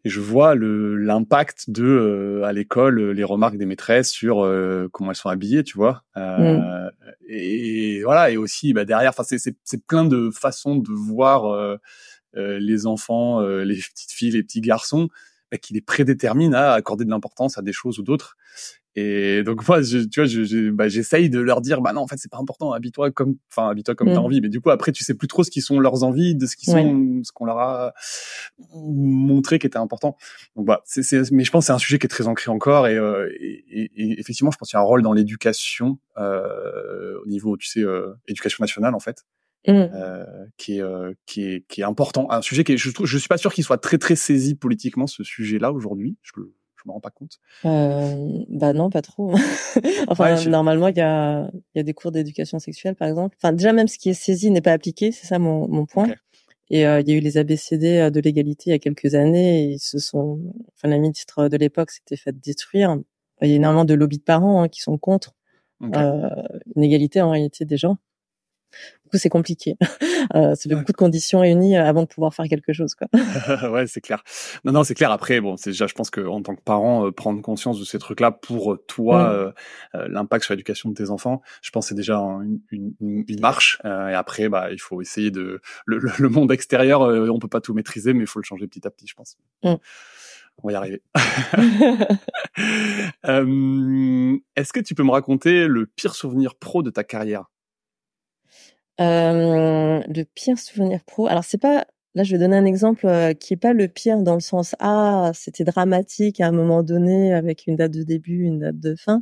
et 0.05 0.09
je 0.09 0.21
vois 0.21 0.55
le 0.55 0.95
l'impact 0.95 1.69
de 1.69 1.83
euh, 1.83 2.43
à 2.43 2.53
l'école 2.53 3.11
les 3.11 3.23
remarques 3.25 3.57
des 3.57 3.65
maîtresses 3.65 4.09
sur 4.09 4.45
euh, 4.45 4.88
comment 4.93 5.11
elles 5.11 5.17
sont 5.17 5.29
habillées, 5.29 5.63
tu 5.63 5.77
vois. 5.77 6.03
Mm. 6.15 6.89
et, 7.27 8.01
voilà. 8.03 8.31
Et 8.31 8.38
aussi, 8.38 8.73
bah, 8.73 8.85
derrière, 8.85 9.09
enfin, 9.09 9.23
c'est 9.23 9.38
c'est 9.63 9.85
plein 9.85 10.05
de 10.05 10.29
façons 10.31 10.75
de 10.75 10.91
voir 10.91 11.77
les 12.35 12.85
enfants, 12.85 13.41
les 13.41 13.75
petites 13.75 14.11
filles, 14.11 14.31
les 14.31 14.44
petits 14.44 14.61
garçons, 14.61 15.09
bah, 15.51 15.57
qui 15.57 15.74
les 15.74 15.81
prédéterminent 15.81 16.57
à 16.57 16.72
accorder 16.72 17.05
de 17.05 17.09
l'importance 17.09 17.57
à 17.57 17.61
des 17.61 17.74
choses 17.74 18.00
ou 18.00 18.03
d'autres. 18.03 18.37
Et 19.00 19.44
donc 19.44 19.68
moi, 19.68 19.81
je, 19.81 20.00
tu 20.00 20.20
vois, 20.20 20.27
je, 20.27 20.70
bah, 20.72 20.88
j'essaye 20.88 21.29
de 21.29 21.40
leur 21.40 21.62
dire, 21.62 21.81
bah 21.81 21.94
non, 21.94 22.01
en 22.01 22.07
fait, 22.07 22.18
c'est 22.18 22.31
pas 22.31 22.38
important. 22.38 22.74
Habille-toi 22.74 23.12
comme, 23.12 23.35
enfin, 23.51 23.70
habille-toi 23.70 23.96
comme 23.96 24.07
t'as 24.07 24.20
mm. 24.20 24.25
envie. 24.25 24.42
Mais 24.42 24.50
du 24.50 24.59
coup, 24.62 24.70
après, 24.70 24.92
tu 24.92 25.03
sais 25.03 25.14
plus 25.14 25.27
trop 25.27 25.44
ce 25.44 25.51
qui 25.51 25.62
sont 25.62 25.79
leurs 25.79 26.03
envies, 26.03 26.35
de 26.35 26.46
ce 26.46 26.55
qui 26.55 26.66
sont, 26.66 27.22
ce 27.24 27.31
qu'on 27.31 27.46
leur 27.46 27.59
a 27.59 27.94
montré 28.74 29.59
qui 29.59 29.68
était 29.68 29.77
important. 29.77 30.18
Donc 30.55 30.66
bah, 30.66 30.81
c'est, 30.85 31.03
c'est, 31.03 31.31
mais 31.31 31.44
je 31.44 31.51
pense 31.51 31.64
que 31.64 31.68
c'est 31.68 31.74
un 31.74 31.79
sujet 31.79 32.00
qui 32.00 32.05
est 32.05 32.09
très 32.09 32.27
ancré 32.27 32.51
encore. 32.51 32.88
Et, 32.88 32.98
euh, 32.98 33.29
et, 33.40 33.92
et, 33.96 34.20
effectivement, 34.20 34.51
je 34.51 34.57
pense 34.57 34.70
qu'il 34.70 34.77
y 34.77 34.79
a 34.79 34.81
un 34.81 34.85
rôle 34.85 35.01
dans 35.01 35.14
l'éducation 35.14 36.00
euh, 36.18 37.18
au 37.24 37.27
niveau, 37.27 37.57
tu 37.57 37.68
sais, 37.68 37.81
euh, 37.81 38.14
éducation 38.27 38.62
nationale 38.62 38.96
en 38.96 39.00
fait. 39.00 39.24
Mm. 39.68 39.72
Euh, 39.72 40.25
qui 40.57 40.77
est 40.77 40.81
euh, 40.81 41.14
qui 41.25 41.44
est 41.44 41.68
qui 41.68 41.81
est 41.81 41.83
important 41.83 42.31
un 42.31 42.42
sujet 42.42 42.64
qui 42.64 42.72
est, 42.72 42.77
je 42.77 42.92
je 43.03 43.18
suis 43.18 43.27
pas 43.27 43.38
sûr 43.38 43.53
qu'il 43.53 43.66
soit 43.66 43.77
très 43.77 43.98
très 43.98 44.16
saisi 44.16 44.55
politiquement 44.55 45.05
ce 45.05 45.22
sujet 45.25 45.59
là 45.59 45.74
aujourd'hui 45.74 46.16
je 46.22 46.31
me 46.89 46.93
rends 46.93 46.99
pas 46.99 47.11
compte. 47.11 47.39
Euh, 47.65 48.43
bah 48.49 48.73
non, 48.73 48.89
pas 48.89 49.01
trop. 49.01 49.33
enfin, 50.07 50.43
normalement, 50.45 50.87
il 50.87 50.97
y 50.97 51.01
a, 51.01 51.49
y 51.75 51.79
a 51.79 51.83
des 51.83 51.93
cours 51.93 52.11
d'éducation 52.11 52.59
sexuelle, 52.59 52.95
par 52.95 53.07
exemple. 53.07 53.37
Enfin, 53.41 53.53
déjà, 53.53 53.73
même 53.73 53.87
ce 53.87 53.97
qui 53.97 54.09
est 54.09 54.13
saisi 54.13 54.51
n'est 54.51 54.61
pas 54.61 54.73
appliqué, 54.73 55.11
c'est 55.11 55.27
ça 55.27 55.39
mon, 55.39 55.67
mon 55.67 55.85
point. 55.85 56.09
Et 56.69 56.85
euh, 56.85 57.01
il 57.01 57.09
y 57.09 57.13
a 57.13 57.15
eu 57.15 57.19
les 57.19 57.37
ABCD 57.37 57.97
euh, 57.97 58.09
de 58.09 58.19
l'égalité 58.19 58.69
il 58.69 58.73
y 58.73 58.75
a 58.75 58.79
quelques 58.79 59.15
années. 59.15 59.63
Et 59.63 59.65
ils 59.73 59.79
se 59.79 59.99
sont, 59.99 60.39
enfin, 60.75 60.87
la 60.87 60.97
ministre 60.97 61.47
de 61.47 61.57
l'époque 61.57 61.91
s'était 61.91 62.17
fait 62.17 62.37
détruire. 62.39 62.97
Il 63.41 63.49
y 63.49 63.53
a 63.53 63.55
énormément 63.55 63.85
de 63.85 63.93
lobbies 63.93 64.19
de 64.19 64.23
parents 64.23 64.61
hein, 64.61 64.67
qui 64.67 64.81
sont 64.81 64.97
contre 64.97 65.33
euh, 65.81 66.29
une 66.75 66.83
égalité 66.83 67.21
en 67.21 67.31
réalité 67.31 67.65
des 67.65 67.77
gens. 67.77 67.97
Du 69.03 69.10
coup, 69.12 69.18
c'est 69.18 69.29
compliqué. 69.29 69.75
Euh, 70.36 70.53
c'est 70.53 70.70
beaucoup 70.70 70.92
de 70.92 70.98
conditions 70.98 71.40
réunies 71.40 71.75
euh, 71.75 71.84
avant 71.84 72.03
de 72.03 72.08
pouvoir 72.08 72.36
faire 72.36 72.46
quelque 72.48 72.72
chose, 72.72 72.94
quoi. 72.94 73.08
ouais, 73.72 73.88
c'est 73.88 74.01
clair. 74.01 74.24
Non, 74.64 74.74
non, 74.74 74.84
c'est 74.84 74.94
clair. 74.94 75.12
Après, 75.12 75.42
bon, 75.42 75.58
c'est 75.58 75.72
déjà, 75.72 75.88
je 75.88 75.96
pense 75.96 76.12
que 76.12 76.22
en 76.22 76.44
tant 76.44 76.55
que 76.55 76.62
parent, 76.62 77.08
euh, 77.08 77.12
prendre 77.12 77.42
conscience 77.42 77.79
de 77.79 77.86
ces 77.86 77.98
trucs-là 77.98 78.29
pour 78.29 78.74
euh, 78.74 78.77
toi, 78.86 79.53
mm. 79.96 80.00
l'impact 80.10 80.44
sur 80.44 80.53
l'éducation 80.53 80.90
de 80.90 80.94
tes 80.94 81.10
enfants, 81.10 81.42
je 81.62 81.72
pense 81.72 81.88
c'est 81.88 81.96
déjà 81.96 82.18
une, 82.18 82.60
une, 82.70 83.25
une 83.27 83.40
marche. 83.40 83.82
et 83.86 84.14
après, 84.14 84.50
bah, 84.50 84.72
il 84.72 84.79
faut 84.79 85.01
essayer 85.01 85.32
de 85.32 85.62
le, 85.86 85.98
le, 85.98 86.29
monde 86.29 86.51
extérieur, 86.51 87.01
on 87.01 87.40
peut 87.40 87.48
pas 87.48 87.62
tout 87.62 87.74
maîtriser, 87.74 88.14
mais 88.14 88.22
il 88.22 88.27
faut 88.27 88.40
le 88.40 88.46
changer 88.46 88.68
petit 88.68 88.86
à 88.86 88.92
petit, 88.92 89.08
je 89.08 89.16
pense. 89.16 89.38
Mm. 89.64 89.75
On 90.62 90.68
va 90.68 90.74
y 90.74 90.75
arriver. 90.75 91.01
Est-ce 94.55 94.74
que 94.74 94.82
tu 94.82 94.94
peux 94.94 95.03
me 95.03 95.12
raconter 95.12 95.68
le 95.68 95.88
pire 95.88 96.14
souvenir 96.14 96.55
pro 96.55 96.84
de 96.84 96.90
ta 96.90 97.03
carrière? 97.03 97.46
Euh, 99.00 100.01
le 100.07 100.24
pire 100.24 100.57
souvenir 100.57 101.03
pro. 101.03 101.27
Alors 101.27 101.44
c'est 101.44 101.57
pas 101.57 101.85
là 102.16 102.24
je 102.24 102.31
vais 102.31 102.40
donner 102.40 102.57
un 102.57 102.66
exemple 102.66 103.05
euh, 103.07 103.33
qui 103.33 103.53
est 103.53 103.57
pas 103.57 103.74
le 103.74 103.88
pire 103.88 104.18
dans 104.18 104.33
le 104.33 104.40
sens 104.40 104.75
ah 104.79 105.31
c'était 105.33 105.64
dramatique 105.64 106.42
à 106.42 106.48
un 106.48 106.51
moment 106.51 106.83
donné 106.83 107.33
avec 107.33 107.68
une 107.68 107.75
date 107.75 107.92
de 107.92 108.03
début, 108.03 108.44
une 108.44 108.59
date 108.59 108.79
de 108.79 108.96
fin. 108.96 109.22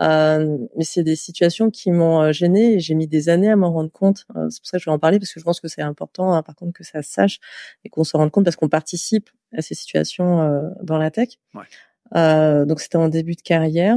Euh, 0.00 0.58
mais 0.76 0.84
c'est 0.84 1.04
des 1.04 1.14
situations 1.14 1.70
qui 1.70 1.92
m'ont 1.92 2.20
euh, 2.20 2.32
gêné 2.32 2.74
et 2.74 2.80
j'ai 2.80 2.94
mis 2.94 3.06
des 3.06 3.28
années 3.28 3.50
à 3.50 3.56
m'en 3.56 3.72
rendre 3.72 3.92
compte. 3.92 4.26
Euh, 4.36 4.48
c'est 4.50 4.60
pour 4.60 4.66
ça 4.66 4.78
que 4.78 4.82
je 4.82 4.90
vais 4.90 4.94
en 4.94 4.98
parler 4.98 5.18
parce 5.18 5.32
que 5.32 5.38
je 5.38 5.44
pense 5.44 5.60
que 5.60 5.68
c'est 5.68 5.82
important 5.82 6.32
hein, 6.32 6.42
par 6.42 6.56
contre 6.56 6.72
que 6.72 6.84
ça 6.84 7.02
se 7.02 7.12
sache 7.12 7.38
et 7.84 7.88
qu'on 7.88 8.04
se 8.04 8.16
rende 8.16 8.30
compte 8.30 8.44
parce 8.44 8.56
qu'on 8.56 8.68
participe 8.68 9.30
à 9.56 9.62
ces 9.62 9.74
situations 9.74 10.72
dans 10.82 10.98
la 10.98 11.10
tech. 11.10 11.38
Ouais. 11.54 12.66
donc 12.66 12.80
c'était 12.80 12.96
en 12.96 13.08
début 13.08 13.34
de 13.34 13.42
carrière 13.42 13.96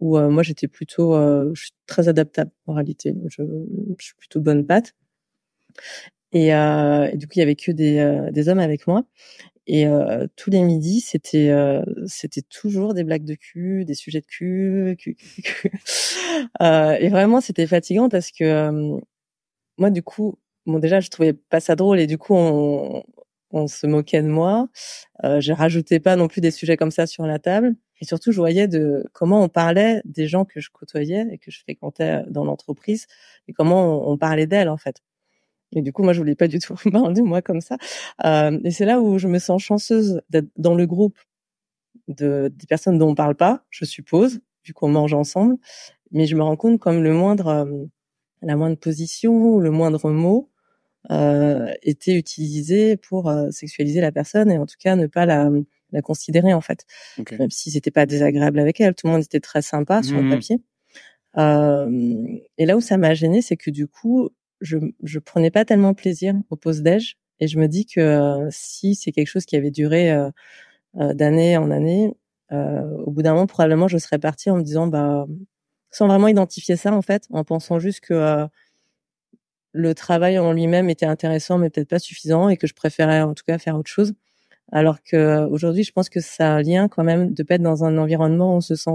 où 0.00 0.18
euh, 0.18 0.30
moi 0.30 0.42
j'étais 0.42 0.68
plutôt, 0.68 1.14
euh, 1.14 1.50
je 1.54 1.62
suis 1.62 1.72
très 1.86 2.08
adaptable 2.08 2.50
en 2.66 2.74
réalité. 2.74 3.14
Je, 3.28 3.42
je 3.98 4.04
suis 4.04 4.14
plutôt 4.14 4.40
bonne 4.40 4.66
patte. 4.66 4.94
Et, 6.32 6.54
euh, 6.54 7.10
du 7.16 7.26
coup 7.26 7.32
il 7.36 7.40
y 7.40 7.42
avait 7.42 7.56
que 7.56 7.72
des, 7.72 8.28
des 8.32 8.48
hommes 8.48 8.58
avec 8.60 8.86
moi. 8.86 9.04
Et 9.66 9.86
tous 10.36 10.50
les 10.50 10.62
midis, 10.62 11.00
c'était 11.00 11.52
c'était 12.06 12.42
toujours 12.42 12.92
des 12.94 13.04
blagues 13.04 13.24
de 13.24 13.34
cul, 13.34 13.84
des 13.84 13.94
sujets 13.94 14.20
de 14.20 14.26
cul, 14.26 14.96
cul, 14.98 15.14
cul, 15.14 15.42
cul. 15.42 15.70
et 16.60 17.08
vraiment, 17.08 17.40
c'était 17.40 17.68
fatigant 17.68 18.08
parce 18.08 18.32
que 18.32 18.98
moi, 19.78 19.90
du 19.90 20.02
coup, 20.02 20.38
bon 20.66 20.78
déjà, 20.80 21.00
je 21.00 21.08
trouvais 21.10 21.34
pas 21.34 21.60
ça 21.60 21.76
drôle 21.76 22.00
et 22.00 22.06
du 22.08 22.18
coup, 22.18 22.34
on, 22.34 23.04
on 23.52 23.66
se 23.66 23.86
moquait 23.86 24.22
de 24.22 24.28
moi. 24.28 24.68
Euh, 25.24 25.40
je 25.40 25.52
rajoutais 25.52 26.00
pas 26.00 26.16
non 26.16 26.28
plus 26.28 26.40
des 26.40 26.50
sujets 26.50 26.76
comme 26.76 26.90
ça 26.90 27.06
sur 27.06 27.26
la 27.26 27.38
table. 27.38 27.74
Et 28.00 28.04
surtout, 28.04 28.32
je 28.32 28.38
voyais 28.38 28.68
de 28.68 29.04
comment 29.12 29.42
on 29.42 29.48
parlait 29.48 30.00
des 30.04 30.26
gens 30.26 30.44
que 30.44 30.60
je 30.60 30.70
côtoyais 30.70 31.26
et 31.30 31.38
que 31.38 31.50
je 31.50 31.60
fréquentais 31.60 32.22
dans 32.28 32.44
l'entreprise 32.44 33.06
et 33.48 33.52
comment 33.52 34.08
on, 34.10 34.16
parlait 34.16 34.46
d'elles 34.46 34.68
en 34.68 34.76
fait. 34.76 35.02
Et 35.72 35.82
du 35.82 35.92
coup, 35.92 36.02
moi, 36.02 36.12
je 36.12 36.18
voulais 36.18 36.34
pas 36.34 36.48
du 36.48 36.58
tout 36.58 36.74
parler 36.92 37.14
de 37.14 37.22
moi 37.22 37.42
comme 37.42 37.60
ça. 37.60 37.76
Euh, 38.24 38.58
et 38.64 38.70
c'est 38.70 38.86
là 38.86 39.00
où 39.00 39.18
je 39.18 39.28
me 39.28 39.38
sens 39.38 39.62
chanceuse 39.62 40.20
d'être 40.30 40.48
dans 40.56 40.74
le 40.74 40.86
groupe 40.86 41.18
de 42.08 42.52
des 42.54 42.66
personnes 42.66 42.98
dont 42.98 43.10
on 43.10 43.14
parle 43.14 43.36
pas, 43.36 43.64
je 43.70 43.84
suppose, 43.84 44.40
vu 44.64 44.72
qu'on 44.72 44.88
mange 44.88 45.14
ensemble. 45.14 45.56
Mais 46.12 46.26
je 46.26 46.36
me 46.36 46.42
rends 46.42 46.56
compte 46.56 46.80
comme 46.80 47.02
le 47.02 47.12
moindre, 47.12 47.48
euh, 47.48 47.84
la 48.42 48.56
moindre 48.56 48.76
position, 48.76 49.58
le 49.58 49.70
moindre 49.70 50.10
mot 50.10 50.50
euh, 51.10 51.72
était 51.82 52.14
utilisé 52.14 52.96
pour 52.96 53.28
euh, 53.28 53.50
sexualiser 53.50 54.00
la 54.00 54.12
personne 54.12 54.50
et 54.50 54.58
en 54.58 54.66
tout 54.66 54.76
cas 54.78 54.96
ne 54.96 55.06
pas 55.06 55.24
la 55.26 55.50
la 55.92 56.02
considérer 56.02 56.52
en 56.54 56.60
fait. 56.60 56.84
Même 57.38 57.50
si 57.50 57.70
c'était 57.70 57.90
pas 57.90 58.06
désagréable 58.06 58.58
avec 58.58 58.80
elle, 58.80 58.94
tout 58.94 59.06
le 59.06 59.12
monde 59.12 59.22
était 59.22 59.40
très 59.40 59.62
sympa 59.62 60.02
sur 60.02 60.16
le 60.18 60.24
mmh 60.24 60.30
papier. 60.30 60.60
et 62.58 62.66
là 62.66 62.76
où 62.76 62.80
ça 62.80 62.96
m'a 62.96 63.14
gêné, 63.14 63.42
c'est 63.42 63.56
que 63.56 63.70
du 63.70 63.86
coup, 63.86 64.30
je 64.60 64.78
je 65.02 65.18
prenais 65.18 65.50
pas 65.50 65.64
tellement 65.64 65.94
plaisir 65.94 66.34
au 66.50 66.56
pause 66.56 66.82
déj 66.82 67.16
et 67.40 67.48
je 67.48 67.58
me 67.58 67.68
dis 67.68 67.86
que 67.86 68.46
si 68.50 68.94
c'est 68.94 69.12
quelque 69.12 69.28
chose 69.28 69.46
qui 69.46 69.56
avait 69.56 69.70
duré 69.70 70.14
d'année 70.94 71.56
en 71.56 71.70
année, 71.70 72.14
au 72.50 73.10
bout 73.10 73.22
d'un 73.22 73.32
moment 73.34 73.46
probablement 73.46 73.88
je 73.88 73.98
serais 73.98 74.18
partie 74.18 74.50
en 74.50 74.56
me 74.56 74.62
disant 74.62 74.86
bah 74.86 75.26
sans 75.92 76.06
vraiment 76.06 76.28
identifier 76.28 76.76
ça 76.76 76.92
en 76.92 77.02
fait, 77.02 77.26
en 77.30 77.44
pensant 77.44 77.78
juste 77.78 78.00
que 78.00 78.46
le 79.72 79.94
travail 79.94 80.38
en 80.38 80.52
lui-même 80.52 80.90
était 80.90 81.06
intéressant 81.06 81.58
mais 81.58 81.70
peut-être 81.70 81.88
pas 81.88 81.98
suffisant 81.98 82.48
et 82.48 82.56
que 82.56 82.66
je 82.66 82.74
préférais 82.74 83.22
en 83.22 83.34
tout 83.34 83.44
cas 83.46 83.58
faire 83.58 83.76
autre 83.76 83.90
chose. 83.90 84.14
Alors 84.72 85.02
que 85.02 85.44
aujourd'hui, 85.46 85.84
je 85.84 85.92
pense 85.92 86.08
que 86.08 86.20
ça 86.20 86.52
a 86.52 86.56
un 86.56 86.62
lien 86.62 86.88
quand 86.88 87.04
même 87.04 87.34
de 87.34 87.42
pas 87.42 87.56
être 87.56 87.62
dans 87.62 87.84
un 87.84 87.98
environnement 87.98 88.54
où 88.54 88.56
on 88.56 88.60
se 88.60 88.76
sent 88.76 88.90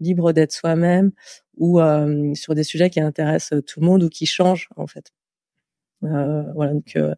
libre 0.00 0.32
d'être 0.32 0.52
soi-même 0.52 1.12
ou 1.56 1.80
euh, 1.80 2.34
sur 2.34 2.54
des 2.54 2.64
sujets 2.64 2.90
qui 2.90 3.00
intéressent 3.00 3.62
tout 3.64 3.80
le 3.80 3.86
monde 3.86 4.02
ou 4.02 4.08
qui 4.08 4.26
changent 4.26 4.68
en 4.76 4.86
fait. 4.86 5.12
Euh, 6.04 6.42
voilà, 6.54 6.72
donc 6.72 6.96
euh, 6.96 7.14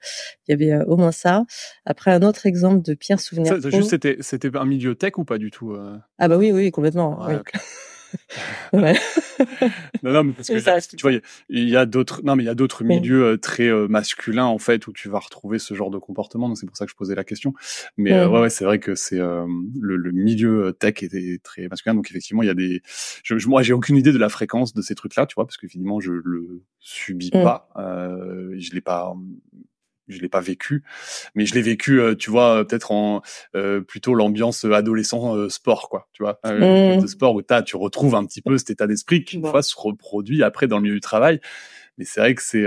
il 0.47 0.51
y 0.51 0.55
avait 0.55 0.85
au 0.85 0.99
moins 0.99 1.13
ça. 1.13 1.45
Après 1.87 2.11
un 2.11 2.23
autre 2.23 2.45
exemple 2.45 2.83
de 2.83 2.93
pire 2.93 3.21
souvenir. 3.21 3.59
Ça, 3.61 3.71
juste 3.71 3.91
c'était 3.91 4.19
c'était 4.21 4.55
un 4.55 4.67
milieu 4.67 4.95
tech 4.95 5.17
ou 5.17 5.25
pas 5.25 5.39
du 5.39 5.51
tout 5.51 5.75
Ah 6.19 6.29
bah 6.29 6.37
oui 6.37 6.53
oui 6.53 6.71
complètement. 6.71 7.27
oui. 7.27 7.37
ouais. 8.73 8.95
non, 10.03 10.13
non, 10.13 10.25
mais 10.25 10.33
parce 10.33 10.49
que 10.49 10.97
tu 10.97 11.03
vois, 11.03 11.13
il 11.49 11.69
y 11.69 11.77
a 11.77 11.87
d'autres, 11.87 12.23
non, 12.25 12.37
mais 12.37 12.43
il 12.43 12.47
y 12.47 12.51
a 12.51 12.55
d'autres 12.55 12.85
milieux 12.85 13.25
euh, 13.25 13.37
très 13.39 13.69
euh, 13.69 13.89
masculins 13.89 14.45
en 14.45 14.59
fait 14.59 14.87
où 14.87 14.93
tu 14.93 15.09
vas 15.09 15.19
retrouver 15.19 15.59
ce 15.59 15.75
genre 15.75 15.91
de 15.91 15.99
comportement. 15.99 16.49
Donc 16.49 16.59
c'est 16.59 16.67
pour 16.67 16.77
ça 16.77 16.85
que 16.85 16.91
je 16.91 16.97
posais 16.97 17.15
la 17.15 17.25
question. 17.25 17.55
Mais 17.97 18.13
euh, 18.13 18.29
ouais, 18.29 18.41
ouais 18.41 18.51
c'est 18.51 18.65
vrai 18.65 18.79
que 18.79 18.95
c'est 18.95 19.19
le, 19.19 19.97
le, 19.97 20.13
milieu 20.13 20.75
tech 20.79 21.03
est, 21.03 21.43
très 21.43 21.69
masculin. 21.69 21.95
Donc 21.95 22.11
effectivement, 22.11 22.43
il 22.43 22.47
y 22.47 22.51
a 22.51 22.55
des. 22.55 22.83
Je, 23.23 23.49
moi, 23.49 23.63
j'ai 23.63 23.73
aucune 23.73 23.97
idée 23.97 24.13
de 24.13 24.19
la 24.19 24.29
fréquence 24.29 24.75
de 24.75 24.83
ces 24.83 24.95
trucs-là, 24.95 25.27
tu 25.27 25.35
vois, 25.35 25.47
parce 25.47 25.57
que 25.57 25.69
finalement, 25.69 26.01
je 26.01 26.13
le 26.13 26.63
subis 26.79 27.31
mm. 27.35 27.43
pas. 27.43 27.69
je 27.77 28.73
l'ai 28.73 28.81
pas 28.81 29.15
je 30.09 30.21
l'ai 30.21 30.29
pas 30.29 30.41
vécu, 30.41 30.83
mais 31.35 31.47
je 31.47 31.55
l'ai 31.55 31.63
vécu, 31.63 32.01
euh, 32.01 32.15
tu 32.15 32.31
vois, 32.31 32.67
peut-être 32.67 32.93
en 32.93 33.23
euh, 33.55 33.81
plutôt 33.81 34.15
l'ambiance 34.15 34.65
adolescent 34.65 35.37
euh, 35.37 35.49
sport, 35.49 35.89
quoi, 35.89 36.09
tu 36.13 36.23
vois, 36.23 36.41
euh, 36.47 37.01
mmh. 37.01 37.07
sport 37.07 37.35
où 37.35 37.43
t'as, 37.43 37.63
tu 37.63 37.77
retrouves 37.77 38.15
un 38.15 38.25
petit 38.25 38.43
peu 38.43 38.59
cet 38.59 38.71
état 38.71 38.87
d'esprit 38.87 39.25
qui 39.25 39.37
une 39.37 39.47
fois 39.47 39.63
se 39.63 39.75
reproduit 39.77 40.43
après 40.43 40.67
dans 40.67 40.77
le 40.77 40.83
milieu 40.83 40.95
du 40.95 41.01
travail. 41.01 41.41
Mais 41.99 42.05
c'est 42.05 42.21
vrai 42.21 42.35
que 42.35 42.43
c'est 42.43 42.65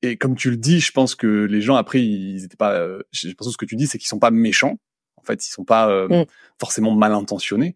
et 0.00 0.16
comme 0.16 0.36
tu 0.36 0.50
le 0.50 0.56
dis, 0.56 0.78
je 0.78 0.92
pense 0.92 1.16
que 1.16 1.26
les 1.26 1.60
gens 1.60 1.74
après 1.74 2.00
ils 2.00 2.44
étaient 2.44 2.56
pas. 2.56 2.86
je 3.12 3.32
pense 3.32 3.48
que 3.48 3.52
ce 3.52 3.56
que 3.56 3.64
tu 3.64 3.74
dis, 3.74 3.88
c'est 3.88 3.98
qu'ils 3.98 4.06
sont 4.06 4.20
pas 4.20 4.30
méchants. 4.30 4.78
En 5.16 5.22
fait, 5.22 5.44
ils 5.44 5.50
sont 5.50 5.64
pas 5.64 6.06
mmh. 6.06 6.24
forcément 6.60 6.94
mal 6.94 7.12
intentionnés. 7.12 7.74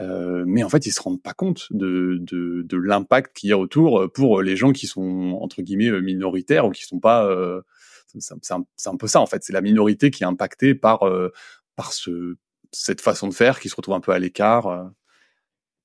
Euh, 0.00 0.44
mais 0.46 0.62
en 0.62 0.68
fait, 0.68 0.86
ils 0.86 0.92
se 0.92 1.02
rendent 1.02 1.22
pas 1.22 1.34
compte 1.34 1.66
de, 1.70 2.18
de, 2.20 2.62
de 2.62 2.76
l'impact 2.76 3.36
qu'il 3.36 3.50
y 3.50 3.52
a 3.52 3.58
autour 3.58 4.00
euh, 4.00 4.08
pour 4.08 4.40
les 4.40 4.56
gens 4.56 4.72
qui 4.72 4.86
sont 4.86 5.38
entre 5.40 5.62
guillemets 5.62 5.90
euh, 5.90 6.00
minoritaires 6.00 6.66
ou 6.66 6.70
qui 6.70 6.84
sont 6.84 7.00
pas. 7.00 7.26
Euh, 7.26 7.60
c'est 8.18 8.52
un, 8.52 8.64
un, 8.86 8.96
peu 8.96 9.06
ça 9.06 9.20
en 9.20 9.26
fait. 9.26 9.44
C'est 9.44 9.52
la 9.52 9.60
minorité 9.60 10.10
qui 10.10 10.24
est 10.24 10.26
impactée 10.26 10.74
par 10.74 11.04
par 11.76 11.92
ce 11.92 12.36
cette 12.72 13.00
façon 13.00 13.28
de 13.28 13.34
faire, 13.34 13.60
qui 13.60 13.68
se 13.68 13.76
retrouve 13.76 13.94
un 13.94 14.00
peu 14.00 14.10
à 14.10 14.18
l'écart. 14.18 14.90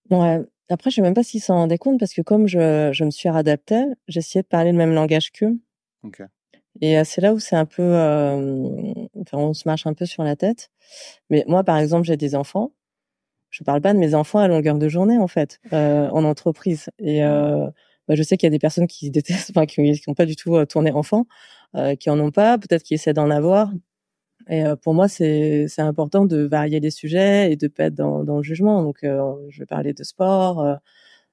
Ouais. 0.09 0.41
Après, 0.69 0.89
je 0.89 0.95
sais 0.95 1.01
même 1.03 1.13
pas 1.13 1.21
s'ils 1.21 1.41
s'en 1.41 1.55
rendaient 1.55 1.77
compte 1.77 1.99
parce 1.99 2.13
que 2.15 2.23
comme 2.23 2.47
je, 2.47 2.89
je 2.91 3.03
me 3.03 3.11
suis 3.11 3.29
réadaptée, 3.29 3.83
j'essayais 4.07 4.41
de 4.41 4.47
parler 4.47 4.71
le 4.71 4.77
même 4.77 4.93
langage 4.93 5.31
qu'eux. 5.31 5.55
Okay. 6.01 6.23
Et 6.81 7.03
c'est 7.03 7.21
là 7.21 7.31
où 7.31 7.39
c'est 7.39 7.55
un 7.55 7.65
peu, 7.65 7.83
enfin, 7.83 9.37
on 9.37 9.53
se 9.53 9.67
marche 9.67 9.85
un 9.85 9.93
peu 9.93 10.07
sur 10.07 10.23
la 10.23 10.35
tête. 10.35 10.71
Mais 11.29 11.43
moi, 11.47 11.63
par 11.63 11.77
exemple, 11.77 12.07
j'ai 12.07 12.17
des 12.17 12.33
enfants 12.33 12.71
je 13.55 13.63
parle 13.63 13.79
pas 13.79 13.93
de 13.93 13.99
mes 13.99 14.15
enfants 14.15 14.39
à 14.39 14.49
longueur 14.49 14.77
de 14.77 14.89
journée 14.89 15.17
en 15.17 15.27
fait 15.29 15.59
euh, 15.71 16.09
en 16.09 16.25
entreprise. 16.25 16.89
Et 16.99 17.23
euh, 17.23 17.65
bah, 18.07 18.15
je 18.15 18.21
sais 18.21 18.35
qu'il 18.35 18.47
y 18.47 18.49
a 18.49 18.51
des 18.51 18.59
personnes 18.59 18.87
qui 18.87 19.09
détestent 19.11 19.49
enfin 19.55 19.65
qui 19.65 19.81
n'ont 20.07 20.13
pas 20.13 20.25
du 20.25 20.35
tout 20.35 20.55
euh, 20.57 20.65
tourné 20.65 20.91
enfant 20.91 21.25
euh, 21.75 21.95
qui 21.95 22.09
en 22.09 22.19
ont 22.19 22.31
pas 22.31 22.57
peut-être 22.57 22.83
qui 22.83 22.95
essaient 22.95 23.13
d'en 23.13 23.29
avoir. 23.29 23.71
Et 24.49 24.65
euh, 24.65 24.75
pour 24.75 24.93
moi 24.93 25.07
c'est 25.07 25.67
c'est 25.69 25.81
important 25.81 26.25
de 26.25 26.41
varier 26.43 26.81
les 26.81 26.91
sujets 26.91 27.51
et 27.51 27.55
de 27.55 27.67
pas 27.69 27.85
être 27.85 27.95
dans, 27.95 28.25
dans 28.25 28.37
le 28.37 28.43
jugement. 28.43 28.83
Donc 28.83 28.99
je 29.03 29.59
vais 29.59 29.65
parler 29.65 29.93
de 29.93 30.03
sport 30.03 30.77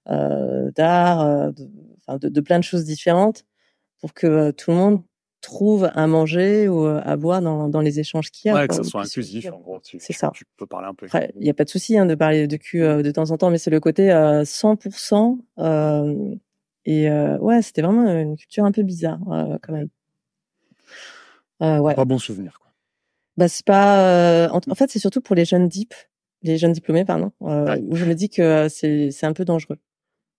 d'art 0.07 1.53
de, 1.53 2.19
de, 2.19 2.29
de 2.29 2.41
plein 2.41 2.59
de 2.59 2.65
choses 2.65 2.85
différentes 2.85 3.45
pour 4.01 4.15
que 4.15 4.53
tout 4.53 4.71
le 4.71 4.77
monde 4.77 5.03
trouve 5.43 5.91
à 5.93 6.07
manger 6.07 6.69
ou 6.69 6.87
euh, 6.87 7.03
à 7.05 7.17
boire 7.17 7.43
dans, 7.43 7.69
dans 7.69 7.81
les 7.81 8.01
échanges 8.01 8.31
qu'il 8.31 8.49
y 8.49 8.53
a. 8.53 8.55
Ouais, 8.55 8.69
que 8.69 8.75
ça 8.75 8.83
soit 8.83 9.03
inclusif, 9.03 9.47
en 9.53 9.59
gros. 9.59 9.81
C'est 9.83 10.13
ça. 10.13 10.31
Tu 10.35 10.45
peux 10.57 10.67
parler 10.67 10.89
un 10.89 10.95
peu. 10.95 11.07
Après, 11.07 11.33
il 11.37 11.43
n'y 11.43 11.51
a 11.51 11.55
pas 11.55 11.65
de 11.65 11.69
souci 11.69 11.99
hein, 11.99 12.07
de 12.07 12.15
parler 12.15 12.47
de 12.47 12.57
cul 12.57 12.83
euh, 12.83 13.03
de 13.03 13.11
temps 13.11 13.31
en 13.31 13.37
temps, 13.37 13.51
mais 13.51 13.59
c'est 13.59 13.71
le 13.71 13.81
côté 13.81 14.11
euh, 14.11 14.45
100%. 14.45 15.39
Euh, 15.59 16.35
et 16.87 17.11
euh, 17.11 17.37
ouais, 17.39 17.61
c'était 17.61 17.83
vraiment 17.83 18.11
une 18.11 18.37
culture 18.37 18.65
un 18.65 18.73
peu 18.73 18.83
bizarre 18.83 19.21
quand 19.63 19.73
même. 19.73 19.89
ouais. 21.61 21.95
Pas 21.95 22.05
bon 22.05 22.19
souvenir, 22.19 22.59
quoi. 22.59 22.71
Bah 23.37 23.49
c'est 23.49 23.65
pas. 23.65 24.49
En, 24.53 24.61
en, 24.69 24.75
fait, 24.75 24.91
c'est 24.91 24.99
surtout 24.99 25.21
pour 25.21 25.37
les 25.37 25.45
jeunes 25.45 25.69
dip, 25.69 25.95
les 26.43 26.59
jeunes 26.59 26.73
diplômés, 26.73 27.05
pardon, 27.05 27.33
où 27.41 27.97
je 27.97 28.05
me 28.05 28.15
dis 28.15 28.31
que 28.31 28.69
c'est 28.69 29.11
c'est 29.11 29.27
un 29.27 29.33
peu 29.33 29.45
dangereux 29.45 29.79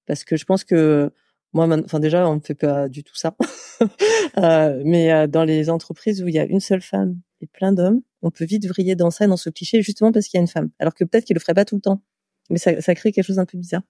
parce 0.05 0.23
que 0.23 0.35
je 0.35 0.45
pense 0.45 0.63
que 0.63 1.11
moi, 1.53 1.67
enfin 1.85 1.99
déjà, 1.99 2.27
on 2.27 2.35
ne 2.35 2.39
fait 2.39 2.55
pas 2.55 2.89
du 2.89 3.03
tout 3.03 3.15
ça. 3.15 3.35
euh, 4.37 4.81
mais 4.85 5.13
euh, 5.13 5.27
dans 5.27 5.43
les 5.43 5.69
entreprises 5.69 6.23
où 6.23 6.27
il 6.27 6.33
y 6.33 6.39
a 6.39 6.45
une 6.45 6.59
seule 6.59 6.81
femme 6.81 7.19
et 7.41 7.47
plein 7.47 7.71
d'hommes, 7.71 8.01
on 8.21 8.31
peut 8.31 8.45
vite 8.45 8.67
vriller 8.67 8.95
dans 8.95 9.11
ça, 9.11 9.27
dans 9.27 9.37
ce 9.37 9.49
cliché, 9.49 9.81
justement 9.81 10.11
parce 10.11 10.27
qu'il 10.27 10.37
y 10.37 10.39
a 10.39 10.41
une 10.41 10.47
femme. 10.47 10.69
Alors 10.79 10.93
que 10.93 11.03
peut-être 11.03 11.25
qu'il 11.25 11.35
le 11.35 11.39
ferait 11.39 11.53
pas 11.53 11.65
tout 11.65 11.75
le 11.75 11.81
temps. 11.81 12.01
Mais 12.49 12.57
ça, 12.57 12.81
ça 12.81 12.95
crée 12.95 13.11
quelque 13.11 13.25
chose 13.25 13.37
d'un 13.37 13.45
peu 13.45 13.57
bizarre. 13.57 13.83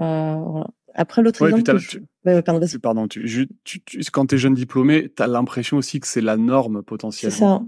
Euh, 0.00 0.36
voilà. 0.36 0.68
Après 0.94 1.22
l'autre 1.22 1.40
ouais, 1.42 1.50
exemple, 1.50 1.80
tu, 1.80 2.02
ouais, 2.24 2.42
pardon, 2.42 2.66
pardon 2.82 3.06
tu, 3.06 3.48
tu, 3.64 3.82
tu, 3.82 4.00
quand 4.12 4.26
t'es 4.26 4.38
jeune 4.38 4.54
diplômé, 4.54 5.08
t'as 5.08 5.28
l'impression 5.28 5.76
aussi 5.76 6.00
que 6.00 6.06
c'est 6.06 6.20
la 6.20 6.36
norme 6.36 6.82
potentiellement. 6.82 7.36
C'est 7.36 7.44
ça. 7.44 7.62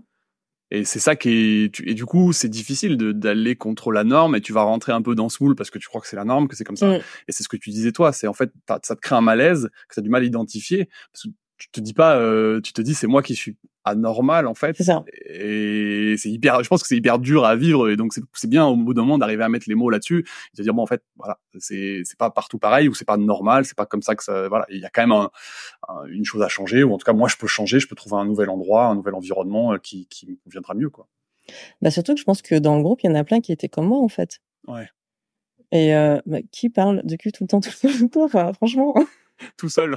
Et 0.74 0.87
c'est 0.87 1.00
ça 1.00 1.16
qui 1.16 1.28
est, 1.28 1.80
et 1.85 1.92
du 1.92 2.06
coup, 2.06 2.32
c'est 2.32 2.48
difficile 2.48 2.96
d'aller 2.96 3.56
contre 3.56 3.92
la 3.92 4.04
norme 4.04 4.35
et 4.37 4.40
tu 4.40 4.54
vas 4.54 4.62
rentrer 4.62 4.92
un 4.92 5.02
peu 5.02 5.14
dans 5.14 5.28
ce 5.28 5.42
moule 5.42 5.54
parce 5.54 5.70
que 5.70 5.78
tu 5.78 5.87
crois 5.87 6.00
que 6.00 6.06
c'est 6.06 6.16
la 6.16 6.24
norme, 6.24 6.48
que 6.48 6.56
c'est 6.56 6.64
comme 6.64 6.78
ça. 6.78 6.96
Et 6.96 7.02
c'est 7.28 7.42
ce 7.42 7.48
que 7.48 7.58
tu 7.58 7.68
disais 7.68 7.92
toi, 7.92 8.11
c'est 8.11 8.26
en 8.26 8.32
fait, 8.32 8.50
ça 8.82 8.96
te 8.96 9.00
crée 9.02 9.14
un 9.14 9.20
malaise 9.20 9.68
que 9.87 9.94
tu 9.94 10.00
as 10.00 10.02
du 10.02 10.08
mal 10.08 10.22
à 10.22 10.24
identifier. 10.24 10.88
Parce 11.12 11.24
que 11.24 11.28
tu 11.62 11.81
te 11.81 11.81
dis 11.81 11.94
pas, 11.94 12.16
euh, 12.16 12.61
tu 12.61 12.72
te 12.72 12.83
dis 12.83 12.94
c'est 12.94 13.07
moi 13.07 13.22
qui 13.22 13.35
suis 13.35 13.57
anormal 13.85 14.46
en 14.46 14.55
fait. 14.55 14.77
C'est 14.77 14.85
ça. 14.85 15.05
Et 15.27 16.14
c'est 16.18 16.31
hyper, 16.31 16.62
je 16.62 16.68
pense 16.68 16.83
que 16.83 16.88
c'est 16.88 16.96
hyper 16.96 17.18
dur 17.18 17.44
à 17.44 17.57
vivre 17.57 17.88
et 17.88 17.96
donc 17.96 18.12
c'est 18.33 18.48
bien 18.48 18.66
au 18.66 18.77
bout 18.77 18.94
d'un 18.94 19.03
moment 19.03 19.18
d'arriver 19.18 19.44
à 19.44 19.48
mettre 19.48 19.66
les 19.68 19.75
mots 19.75 19.90
là-dessus 19.90 20.27
et 20.55 20.57
de 20.57 20.62
dire 20.62 20.75
bon 20.75 20.83
en 20.83 20.87
fait 20.87 21.03
voilà 21.16 21.38
c'est 21.59 22.03
c'est 22.05 22.18
pas 22.18 22.31
partout 22.31 22.59
pareil 22.59 22.88
ou 22.88 22.94
c'est 22.94 23.05
pas 23.05 23.16
normal, 23.16 23.64
c'est 23.64 23.77
pas 23.77 23.87
comme 23.87 24.03
ça 24.03 24.14
que 24.14 24.22
ça 24.22 24.48
voilà 24.48 24.66
il 24.70 24.81
y 24.81 24.85
a 24.85 24.90
quand 24.90 25.03
même 25.03 25.12
un, 25.12 25.31
une 26.09 26.25
chose 26.25 26.42
à 26.42 26.48
changer 26.48 26.83
ou 26.83 26.92
en 26.92 26.98
tout 26.98 27.05
cas 27.05 27.12
moi 27.12 27.29
je 27.29 27.37
peux 27.37 27.46
changer, 27.46 27.81
je 27.81 27.88
peux 27.88 27.96
trouver 27.96 28.16
un 28.16 28.25
nouvel 28.25 28.51
endroit, 28.51 28.87
un 28.87 28.94
nouvel 28.94 29.14
environnement 29.14 29.72
euh, 29.72 29.79
qui 29.79 30.07
qui 30.09 30.27
me 30.27 30.37
conviendra 30.44 30.75
mieux 30.75 30.90
quoi. 30.90 31.09
Bah 31.81 31.90
surtout 31.90 32.14
que 32.14 32.20
je 32.20 32.25
pense 32.25 32.42
que 32.42 32.55
dans 32.55 32.77
le 32.77 32.83
groupe 32.83 33.03
il 33.03 33.07
y 33.07 33.11
en 33.11 33.16
a 33.16 33.25
plein 33.25 33.40
qui 33.40 33.53
étaient 33.53 33.68
comme 33.68 33.87
moi 33.87 33.98
en 33.98 34.09
fait. 34.09 34.40
Ouais. 34.68 34.88
Et 35.72 35.94
euh, 35.96 36.20
bah, 36.27 36.38
qui 36.53 36.68
parle 36.68 37.03
de 37.05 37.16
cul 37.16 37.33
tout 37.33 37.44
le 37.44 37.48
temps 37.48 37.61
tout 37.61 37.70
le 37.83 38.09
temps, 38.09 38.25
enfin 38.25 38.53
franchement. 38.53 38.94
tout 39.57 39.68
seul. 39.68 39.97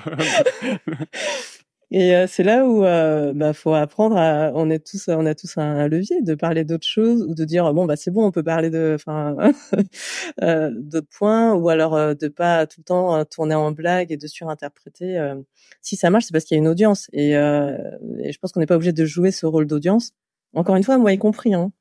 Et 1.92 2.16
euh, 2.16 2.26
c'est 2.28 2.44
là 2.44 2.66
où 2.66 2.84
euh, 2.84 3.32
bah 3.34 3.54
faut 3.54 3.74
apprendre 3.74 4.18
à 4.18 4.52
on 4.56 4.70
est 4.72 4.86
tous 4.86 5.08
on 5.08 5.26
a 5.26 5.36
tous 5.36 5.58
un, 5.58 5.88
levier 5.88 6.22
de 6.22 6.34
parler 6.34 6.64
d'autres 6.64 6.88
choses 6.88 7.22
ou 7.22 7.36
de 7.36 7.46
dire 7.46 7.72
bon 7.76 7.86
bah 7.86 7.96
c'est 7.96 8.10
bon 8.10 8.26
on 8.26 8.32
peut 8.32 8.42
parler 8.44 8.72
de 8.72 8.94
enfin 8.96 9.36
euh, 10.42 10.72
d'autres 10.76 11.08
points 11.16 11.54
ou 11.54 11.70
alors 11.70 11.96
euh, 11.96 12.16
de 12.16 12.28
pas 12.28 12.66
tout 12.66 12.80
le 12.80 12.86
temps 12.86 13.24
tourner 13.26 13.54
en 13.54 13.72
blague 13.72 14.12
et 14.12 14.18
de 14.18 14.26
surinterpréter 14.26 15.34
si 15.82 15.96
ça 15.96 16.10
marche 16.10 16.26
c'est 16.26 16.34
parce 16.34 16.46
qu'il 16.46 16.56
y 16.56 16.60
a 16.60 16.62
une 16.64 16.68
audience. 16.68 17.08
Et, 17.14 17.32
et 17.32 18.32
je 18.32 18.40
pense 18.40 18.52
qu'on 18.52 18.60
n'est 18.60 18.66
pas 18.66 18.76
obligé 18.76 18.92
de 18.92 19.06
jouer 19.06 19.32
ce 19.32 19.46
rôle 19.46 19.68
d'audience. 19.68 20.12
Encore 20.54 20.76
une 20.76 20.84
fois 20.84 20.98
moi 20.98 21.14
y 21.14 21.18
compris 21.18 21.54
hein. 21.54 21.72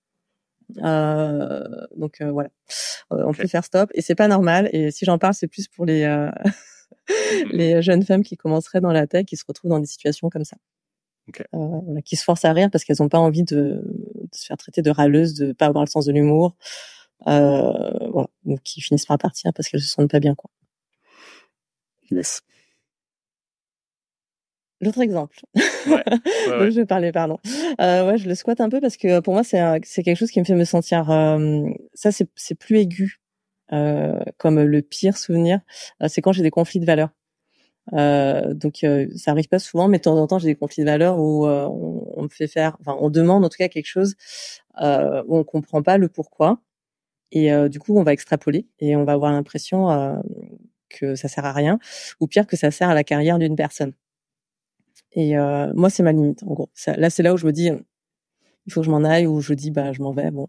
Donc 1.96 2.20
voilà. 2.20 2.50
On 3.10 3.32
peut 3.32 3.46
faire 3.46 3.64
stop 3.64 3.90
et 3.94 4.02
c'est 4.02 4.14
pas 4.14 4.28
normal. 4.28 4.68
Et 4.72 4.90
si 4.90 5.06
j'en 5.06 5.18
parle 5.18 5.34
c'est 5.34 5.48
plus 5.48 5.66
pour 5.66 5.86
les. 5.86 6.04
Les 7.50 7.82
jeunes 7.82 8.02
femmes 8.02 8.22
qui 8.22 8.36
commenceraient 8.36 8.80
dans 8.80 8.92
la 8.92 9.06
tech, 9.06 9.26
qui 9.26 9.36
se 9.36 9.44
retrouvent 9.46 9.70
dans 9.70 9.80
des 9.80 9.86
situations 9.86 10.30
comme 10.30 10.44
ça. 10.44 10.56
Euh, 11.54 12.00
qui 12.04 12.16
se 12.16 12.24
forcent 12.24 12.44
à 12.44 12.52
rire 12.52 12.68
parce 12.70 12.84
qu'elles 12.84 12.98
n'ont 13.00 13.08
pas 13.08 13.18
envie 13.18 13.44
de, 13.44 13.82
se 14.32 14.44
faire 14.46 14.58
traiter 14.58 14.82
de 14.82 14.90
râleuse, 14.90 15.34
de 15.34 15.52
pas 15.52 15.66
avoir 15.66 15.82
le 15.82 15.88
sens 15.88 16.04
de 16.04 16.12
l'humour, 16.12 16.54
euh, 17.26 18.08
voilà, 18.10 18.28
ou 18.44 18.58
qui 18.58 18.82
finissent 18.82 19.06
par 19.06 19.16
partir 19.18 19.52
parce 19.54 19.68
qu'elles 19.68 19.80
se 19.80 19.88
sentent 19.88 20.10
pas 20.10 20.20
bien, 20.20 20.34
quoi. 20.34 20.50
Yes. 22.10 22.42
L'autre 24.80 25.00
exemple. 25.00 25.40
Ouais, 25.86 26.04
je 26.70 26.80
vais 26.80 26.84
parler, 26.84 27.10
pardon. 27.10 27.38
Euh, 27.80 28.06
ouais, 28.06 28.18
je 28.18 28.28
le 28.28 28.34
squatte 28.34 28.60
un 28.60 28.68
peu 28.68 28.80
parce 28.80 28.98
que 28.98 29.20
pour 29.20 29.32
moi 29.32 29.42
c'est 29.42 29.62
c'est 29.84 30.02
quelque 30.02 30.18
chose 30.18 30.30
qui 30.30 30.40
me 30.40 30.44
fait 30.44 30.54
me 30.54 30.64
sentir. 30.64 31.10
Euh, 31.10 31.62
ça 31.94 32.12
c'est 32.12 32.28
c'est 32.34 32.54
plus 32.54 32.78
aigu 32.78 33.20
comme 33.70 34.62
le 34.62 34.82
pire 34.82 35.16
souvenir, 35.16 35.60
euh, 36.02 36.08
c'est 36.08 36.20
quand 36.20 36.32
j'ai 36.32 36.42
des 36.42 36.50
conflits 36.50 36.80
de 36.80 36.86
valeurs. 36.86 37.10
Euh, 37.92 38.54
donc 38.54 38.84
ça 39.16 39.30
arrive 39.30 39.48
pas 39.48 39.58
souvent, 39.58 39.88
mais 39.88 39.98
de 39.98 40.02
temps 40.02 40.16
en 40.16 40.26
temps 40.26 40.38
j'ai 40.38 40.48
des 40.48 40.54
conflits 40.54 40.82
de 40.82 40.88
valeurs 40.88 41.18
où 41.18 41.46
on, 41.46 42.22
me 42.22 42.28
fait 42.28 42.46
faire, 42.46 42.76
enfin 42.80 42.96
on 43.00 43.10
demande 43.10 43.44
en 43.44 43.48
tout 43.48 43.58
cas 43.58 43.68
quelque 43.68 43.86
chose 43.86 44.14
où 44.80 45.36
on 45.38 45.44
comprend 45.44 45.82
pas 45.82 45.98
le 45.98 46.08
pourquoi. 46.08 46.60
Et 47.32 47.50
du 47.68 47.80
coup, 47.80 47.98
on 47.98 48.04
va 48.04 48.12
extrapoler 48.12 48.68
et 48.78 48.96
on 48.96 49.04
va 49.04 49.12
avoir 49.12 49.32
l'impression 49.32 50.22
que 50.88 51.16
ça 51.16 51.28
sert 51.28 51.44
à 51.44 51.52
rien, 51.52 51.78
ou 52.20 52.26
pire 52.26 52.46
que 52.46 52.56
ça 52.56 52.70
sert 52.70 52.88
à 52.88 52.94
la 52.94 53.04
carrière 53.04 53.38
d'une 53.38 53.56
personne. 53.56 53.92
Et 55.12 55.34
moi, 55.74 55.90
c'est 55.90 56.02
ma 56.02 56.12
limite, 56.12 56.42
en 56.44 56.54
gros. 56.54 56.70
là, 56.86 57.10
c'est 57.10 57.22
là 57.22 57.34
où 57.34 57.36
je 57.36 57.46
me 57.46 57.52
dis, 57.52 57.70
il 58.66 58.72
faut 58.72 58.80
que 58.80 58.86
je 58.86 58.90
m'en 58.90 59.04
aille, 59.04 59.26
ou 59.26 59.40
je 59.40 59.54
dis, 59.54 59.70
bah, 59.70 59.92
je 59.92 60.02
m'en 60.02 60.12
vais. 60.12 60.30
Bon, 60.30 60.48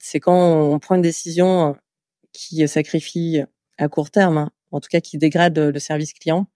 c'est 0.00 0.20
quand 0.20 0.72
on 0.72 0.78
prend 0.78 0.94
une 0.96 1.02
décision 1.02 1.76
qui 2.32 2.66
sacrifie 2.68 3.42
à 3.78 3.88
court 3.88 4.10
terme, 4.10 4.38
hein, 4.38 4.50
en 4.72 4.80
tout 4.80 4.88
cas 4.90 5.00
qui 5.00 5.18
dégrade 5.18 5.58
le 5.58 5.78
service 5.78 6.12
client, 6.12 6.46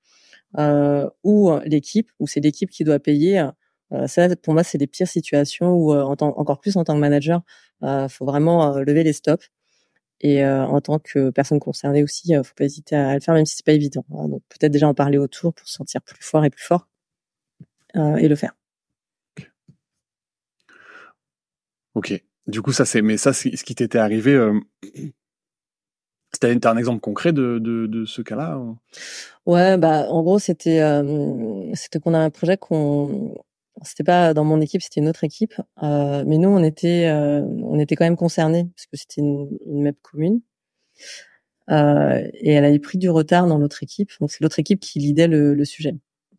euh, 0.58 1.08
ou 1.24 1.50
l'équipe, 1.64 2.10
ou 2.20 2.26
c'est 2.26 2.40
l'équipe 2.40 2.70
qui 2.70 2.84
doit 2.84 2.98
payer. 3.00 3.48
Euh, 3.94 4.06
ça, 4.06 4.34
pour 4.36 4.54
moi, 4.54 4.64
c'est 4.64 4.78
les 4.78 4.86
pires 4.86 5.08
situations 5.08 5.72
où, 5.74 5.92
euh, 5.92 6.02
en 6.02 6.16
tant, 6.16 6.36
encore 6.38 6.60
plus 6.60 6.76
en 6.76 6.84
tant 6.84 6.94
que 6.94 7.00
manager, 7.00 7.42
euh, 7.82 8.08
faut 8.08 8.24
vraiment 8.24 8.78
lever 8.78 9.04
les 9.04 9.12
stops. 9.12 9.50
Et 10.20 10.44
en 10.46 10.80
tant 10.80 10.98
que 10.98 11.30
personne 11.30 11.60
concernée 11.60 12.02
aussi, 12.02 12.34
faut 12.44 12.54
pas 12.56 12.64
hésiter 12.64 12.96
à, 12.96 13.14
le 13.14 13.20
faire, 13.20 13.34
même 13.34 13.44
si 13.44 13.56
c'est 13.56 13.66
pas 13.66 13.72
évident. 13.72 14.06
Hein. 14.10 14.28
Donc 14.28 14.42
peut-être 14.48 14.72
déjà 14.72 14.88
en 14.88 14.94
parler 14.94 15.18
autour 15.18 15.52
pour 15.52 15.68
se 15.68 15.74
sentir 15.74 16.00
plus 16.02 16.22
fort 16.22 16.44
et 16.46 16.50
plus 16.50 16.64
fort 16.64 16.88
et 17.94 18.26
le 18.28 18.36
faire. 18.36 18.54
Ok. 21.94 22.22
Du 22.46 22.60
coup, 22.60 22.72
ça 22.72 22.84
c'est, 22.84 23.02
mais 23.02 23.16
ça, 23.16 23.32
c'est 23.32 23.56
ce 23.56 23.64
qui 23.64 23.74
t'était 23.74 23.98
arrivé. 23.98 24.38
C'était 26.34 26.66
un 26.66 26.76
exemple 26.76 27.00
concret 27.00 27.32
de, 27.32 27.60
de, 27.60 27.86
de 27.86 28.04
ce 28.04 28.20
cas-là 28.20 28.60
Ouais, 29.46 29.76
bah 29.78 30.06
en 30.08 30.22
gros 30.22 30.38
c'était 30.38 30.80
euh, 30.80 31.72
c'était 31.74 32.00
qu'on 32.00 32.12
a 32.12 32.18
un 32.18 32.30
projet 32.30 32.56
qu'on 32.56 33.34
c'était 33.82 34.04
pas 34.04 34.34
dans 34.34 34.44
mon 34.44 34.60
équipe, 34.60 34.82
c'était 34.82 35.00
une 35.00 35.08
autre 35.08 35.24
équipe, 35.24 35.54
euh, 35.82 36.24
mais 36.26 36.38
nous 36.38 36.48
on 36.48 36.62
était 36.62 37.06
euh, 37.06 37.42
on 37.62 37.78
était 37.78 37.96
quand 37.96 38.04
même 38.04 38.16
concernés 38.16 38.64
parce 38.76 38.86
que 38.86 38.96
c'était 38.96 39.20
une, 39.20 39.48
une 39.66 39.82
MEP 39.82 39.96
commune. 40.02 40.40
Euh, 41.70 42.28
et 42.34 42.52
elle 42.52 42.64
avait 42.64 42.78
pris 42.78 42.98
du 42.98 43.08
retard 43.10 43.46
dans 43.46 43.58
l'autre 43.58 43.82
équipe, 43.82 44.10
donc 44.20 44.30
c'est 44.30 44.42
l'autre 44.42 44.58
équipe 44.58 44.80
qui 44.80 44.98
lidait 44.98 45.28
le, 45.28 45.54
le, 45.54 45.64
sujet. 45.64 45.92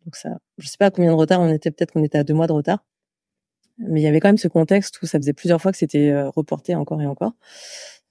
Donc 0.04 0.14
ça, 0.14 0.38
je 0.58 0.68
sais 0.68 0.76
pas 0.78 0.86
à 0.86 0.90
combien 0.90 1.10
de 1.10 1.16
retard 1.16 1.40
on 1.40 1.48
était, 1.48 1.70
peut-être 1.70 1.92
qu'on 1.92 2.04
était 2.04 2.18
à 2.18 2.24
deux 2.24 2.34
mois 2.34 2.46
de 2.46 2.52
retard, 2.52 2.84
mais 3.78 4.00
il 4.00 4.04
y 4.04 4.06
avait 4.06 4.20
quand 4.20 4.28
même 4.28 4.38
ce 4.38 4.48
contexte 4.48 5.00
où 5.02 5.06
ça 5.06 5.18
faisait 5.18 5.32
plusieurs 5.32 5.60
fois 5.60 5.72
que 5.72 5.78
c'était 5.78 6.10
euh, 6.10 6.30
reporté 6.30 6.74
encore 6.74 7.00
et 7.02 7.06
encore. 7.06 7.32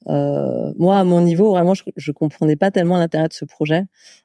Euh, 0.07 0.73
moi, 0.77 0.99
à 0.99 1.03
mon 1.03 1.21
niveau, 1.21 1.49
vraiment, 1.49 1.73
je, 1.73 1.83
je 1.95 2.11
comprenais 2.11 2.55
pas 2.55 2.71
tellement 2.71 2.97
l'intérêt 2.97 3.27
de 3.27 3.33
ce 3.33 3.45
projet. 3.45 3.83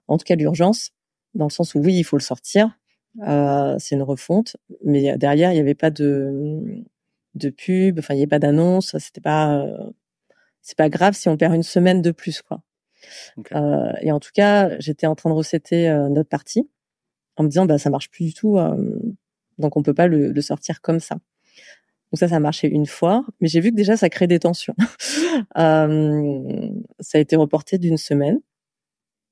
En 0.08 0.18
tout 0.18 0.24
cas, 0.24 0.34
l'urgence, 0.36 0.90
dans 1.34 1.46
le 1.46 1.50
sens 1.50 1.74
où 1.74 1.78
oui, 1.80 1.94
il 1.94 2.04
faut 2.04 2.16
le 2.16 2.22
sortir. 2.22 2.78
Euh, 3.26 3.76
c'est 3.78 3.96
une 3.96 4.02
refonte, 4.02 4.56
mais 4.84 5.16
derrière, 5.18 5.50
il 5.52 5.54
n'y 5.54 5.60
avait 5.60 5.74
pas 5.74 5.90
de 5.90 6.84
de 7.36 7.50
pub, 7.50 7.98
enfin, 8.00 8.14
il 8.14 8.18
n'y 8.18 8.22
avait 8.22 8.28
pas 8.28 8.38
d'annonce. 8.38 8.96
C'était 8.98 9.20
pas 9.20 9.66
c'est 10.62 10.76
pas 10.76 10.88
grave 10.88 11.14
si 11.14 11.28
on 11.28 11.36
perd 11.36 11.54
une 11.54 11.62
semaine 11.62 12.02
de 12.02 12.10
plus, 12.10 12.42
quoi. 12.42 12.62
Euh, 13.54 13.92
et 14.02 14.12
en 14.12 14.20
tout 14.20 14.30
cas, 14.34 14.78
j'étais 14.78 15.06
en 15.06 15.14
train 15.14 15.30
de 15.30 15.34
recéter 15.34 15.88
euh, 15.88 16.08
notre 16.08 16.28
partie 16.28 16.68
en 17.36 17.44
me 17.44 17.48
disant 17.48 17.66
bah 17.66 17.78
ça 17.78 17.90
marche 17.90 18.10
plus 18.10 18.26
du 18.26 18.34
tout, 18.34 18.58
euh, 18.58 18.76
donc 19.58 19.76
on 19.76 19.82
peut 19.82 19.94
pas 19.94 20.06
le, 20.06 20.30
le 20.32 20.40
sortir 20.42 20.80
comme 20.82 21.00
ça. 21.00 21.16
Donc 22.12 22.18
ça, 22.18 22.28
ça 22.28 22.36
a 22.36 22.40
marché 22.40 22.68
une 22.68 22.86
fois, 22.86 23.24
mais 23.40 23.48
j'ai 23.48 23.60
vu 23.60 23.70
que 23.70 23.76
déjà 23.76 23.96
ça 23.96 24.08
crée 24.08 24.26
des 24.26 24.40
tensions. 24.40 24.74
euh, 25.58 26.68
ça 27.00 27.18
a 27.18 27.20
été 27.20 27.36
reporté 27.36 27.78
d'une 27.78 27.96
semaine. 27.98 28.40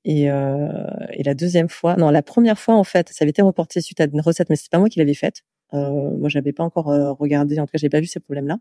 Et, 0.04 0.30
euh, 0.30 0.68
et, 1.12 1.22
la 1.22 1.34
deuxième 1.34 1.68
fois, 1.68 1.96
non, 1.96 2.10
la 2.10 2.22
première 2.22 2.58
fois 2.58 2.74
en 2.76 2.84
fait, 2.84 3.08
ça 3.10 3.24
avait 3.24 3.30
été 3.30 3.42
reporté 3.42 3.80
suite 3.80 4.00
à 4.00 4.04
une 4.04 4.20
recette, 4.20 4.48
mais 4.48 4.56
c'est 4.56 4.70
pas 4.70 4.78
moi 4.78 4.88
qui 4.88 4.98
l'avais 5.00 5.14
faite. 5.14 5.42
Euh, 5.74 6.16
moi, 6.16 6.28
j'avais 6.28 6.52
pas 6.52 6.64
encore 6.64 6.90
euh, 6.90 7.12
regardé, 7.12 7.58
en 7.58 7.66
tout 7.66 7.72
cas, 7.72 7.78
j'ai 7.78 7.90
pas 7.90 8.00
vu 8.00 8.06
ces 8.06 8.20
problèmes-là. 8.20 8.58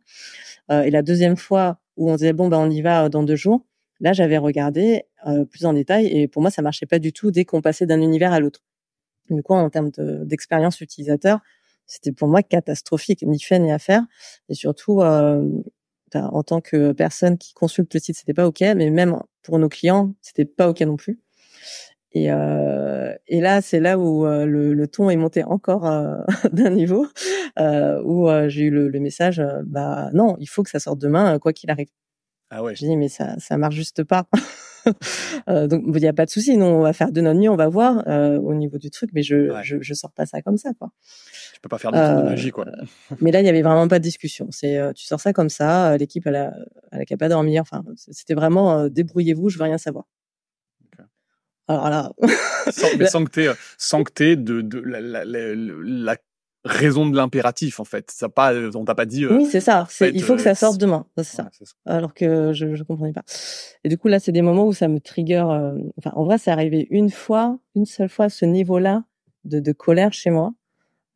Euh, 0.72 0.84
et 0.84 0.92
la 0.92 1.02
deuxième 1.02 1.38
fois 1.38 1.80
où 1.96 2.12
on 2.12 2.16
disait 2.16 2.34
bon 2.34 2.48
ben 2.48 2.58
on 2.60 2.70
y 2.70 2.82
va 2.82 3.10
dans 3.10 3.24
deux 3.24 3.36
jours, 3.36 3.66
là 4.00 4.14
j'avais 4.14 4.38
regardé 4.38 5.04
euh, 5.26 5.46
plus 5.46 5.66
en 5.66 5.74
détail 5.74 6.08
et 6.08 6.28
pour 6.28 6.42
moi 6.42 6.52
ça 6.52 6.62
marchait 6.62 6.86
pas 6.86 7.00
du 7.00 7.14
tout 7.14 7.32
dès 7.32 7.46
qu'on 7.46 7.62
passait 7.62 7.86
d'un 7.86 8.02
univers 8.02 8.34
à 8.34 8.40
l'autre. 8.40 8.62
Du 9.30 9.42
coup, 9.44 9.54
en 9.54 9.70
termes 9.70 9.92
d'expérience 10.24 10.80
utilisateur, 10.82 11.40
c'était 11.88 12.12
pour 12.12 12.28
moi 12.28 12.44
catastrophique, 12.44 13.24
ni 13.24 13.40
fait 13.40 13.60
ni 13.60 13.72
à 13.72 13.80
faire. 13.80 14.04
Et 14.50 14.54
surtout, 14.54 15.02
euh, 15.02 15.44
en 16.14 16.44
tant 16.44 16.62
que 16.62 16.92
personne 16.92 17.38
qui 17.38 17.54
consulte 17.54 17.94
le 17.94 18.00
site, 18.00 18.18
c'était 18.18 18.34
pas 18.34 18.48
ok, 18.48 18.62
mais 18.76 18.90
même 18.90 19.22
pour 19.44 19.60
nos 19.60 19.70
clients, 19.70 20.14
c'était 20.22 20.46
pas 20.46 20.70
ok 20.70 20.82
non 20.82 20.98
plus. 20.98 21.20
Et, 22.14 22.32
euh, 22.32 23.14
et 23.28 23.42
là, 23.42 23.62
c'est 23.62 23.80
là 23.80 24.00
où 24.00 24.26
euh, 24.26 24.46
le, 24.46 24.74
le, 24.74 24.88
ton 24.88 25.10
est 25.10 25.18
monté 25.18 25.44
encore 25.44 25.86
euh, 25.86 26.16
d'un 26.52 26.70
niveau, 26.70 27.08
euh, 27.60 28.02
où 28.04 28.28
j'ai 28.50 28.64
eu 28.64 28.70
le, 28.70 28.88
le 28.88 29.00
message, 29.00 29.42
bah 29.66 30.10
non, 30.14 30.36
il 30.40 30.48
faut 30.48 30.64
que 30.64 30.70
ça 30.70 30.80
sorte 30.80 31.00
demain, 31.00 31.38
quoi 31.40 31.54
qu'il 31.54 31.70
arrive. 31.70 31.90
Ah 32.50 32.64
ouais. 32.64 32.76
J'ai 32.76 32.88
dit 32.88 32.96
mais 32.96 33.10
ça 33.10 33.36
ça 33.40 33.58
marche 33.58 33.76
juste 33.76 34.04
pas. 34.04 34.28
euh, 35.50 35.68
donc 35.68 35.84
il 35.86 36.02
n'y 36.02 36.08
a 36.08 36.14
pas 36.14 36.26
de 36.26 36.30
souci, 36.30 36.58
nous 36.58 36.66
on 36.66 36.82
va 36.82 36.94
faire 36.94 37.12
de 37.12 37.22
notre 37.22 37.40
mieux, 37.40 37.50
on 37.50 37.56
va 37.56 37.68
voir 37.68 38.08
euh, 38.08 38.38
au 38.40 38.54
niveau 38.54 38.78
du 38.78 38.90
truc, 38.90 39.10
mais 39.14 39.24
je, 39.24 39.52
ouais. 39.52 39.64
je 39.64 39.78
je 39.82 39.94
sors 39.94 40.12
pas 40.12 40.26
ça 40.26 40.42
comme 40.42 40.58
ça 40.58 40.72
quoi. 40.78 40.90
Tu 41.54 41.62
peux 41.62 41.70
pas 41.70 41.78
faire 41.78 41.92
de, 41.92 41.98
euh, 41.98 42.22
de 42.22 42.24
magie 42.24 42.52
quoi. 42.52 42.66
mais 43.22 43.32
là 43.32 43.42
il 43.42 43.46
y 43.46 43.50
avait 43.50 43.62
vraiment 43.62 43.88
pas 43.88 44.00
de 44.00 44.04
discussion. 44.04 44.48
C'est 44.52 44.78
euh, 44.78 44.94
tu 44.94 45.06
sors 45.06 45.20
ça 45.20 45.34
comme 45.34 45.50
ça, 45.50 45.98
l'équipe 45.98 46.26
elle 46.28 46.36
a 46.36 46.54
elle 46.92 47.02
a 47.02 47.06
qu'à 47.06 47.18
pas 47.18 47.30
dormir. 47.30 47.62
Enfin 47.62 47.84
c'était 47.96 48.36
vraiment 48.36 48.88
débrouillez-vous, 48.88 49.50
je 49.50 49.58
veux 49.58 49.64
rien 49.64 49.78
savoir. 49.78 50.06
Alors 51.68 51.90
là. 51.90 52.12
sans, 52.72 52.88
mais 52.98 53.08
sans 53.10 53.26
que 53.26 53.32
t'aies 53.32 53.50
sans 53.78 54.04
que 54.04 54.12
t'aies 54.12 54.36
de, 54.36 54.62
de 54.62 54.80
la, 54.80 55.02
la, 55.02 55.26
la, 55.26 55.54
la 55.54 56.16
raison 56.68 57.10
de 57.10 57.16
l'impératif 57.16 57.80
en 57.80 57.84
fait. 57.86 58.12
Ça 58.12 58.30
pas, 58.30 58.54
on 58.76 58.86
t'a 58.86 58.96
pas 58.96 59.06
dit. 59.06 59.26
Euh, 59.26 59.36
oui, 59.38 59.46
c'est 59.46 59.60
ça. 59.62 59.88
Il 60.02 60.22
faut 60.22 60.36
que 60.36 60.42
ça 60.42 60.56
sorte 60.56 60.78
demain. 60.78 61.06
C'est 61.18 61.24
ça. 61.24 61.44
Ouais, 61.44 61.50
ça. 61.66 61.74
Alors 61.86 62.14
que 62.14 62.54
je, 62.54 62.76
je 62.76 62.84
comprenais 62.84 63.14
pas. 63.14 63.24
Et 63.84 63.90
du 63.90 63.98
coup 63.98 64.08
là, 64.08 64.20
c'est 64.20 64.32
des 64.32 64.42
moments 64.42 64.66
où 64.66 64.74
ça 64.74 64.88
me 64.88 65.00
trigger. 65.00 65.46
Euh, 65.50 65.78
enfin, 65.98 66.12
en 66.16 66.24
vrai, 66.26 66.38
c'est 66.38 66.52
arrivé 66.52 66.88
une 66.92 67.10
fois, 67.10 67.60
une 67.76 67.86
seule 67.86 68.10
fois, 68.10 68.30
ce 68.30 68.46
niveau-là 68.46 69.04
de, 69.46 69.60
de 69.60 69.72
colère 69.72 70.14
chez 70.14 70.30
moi, 70.30 70.54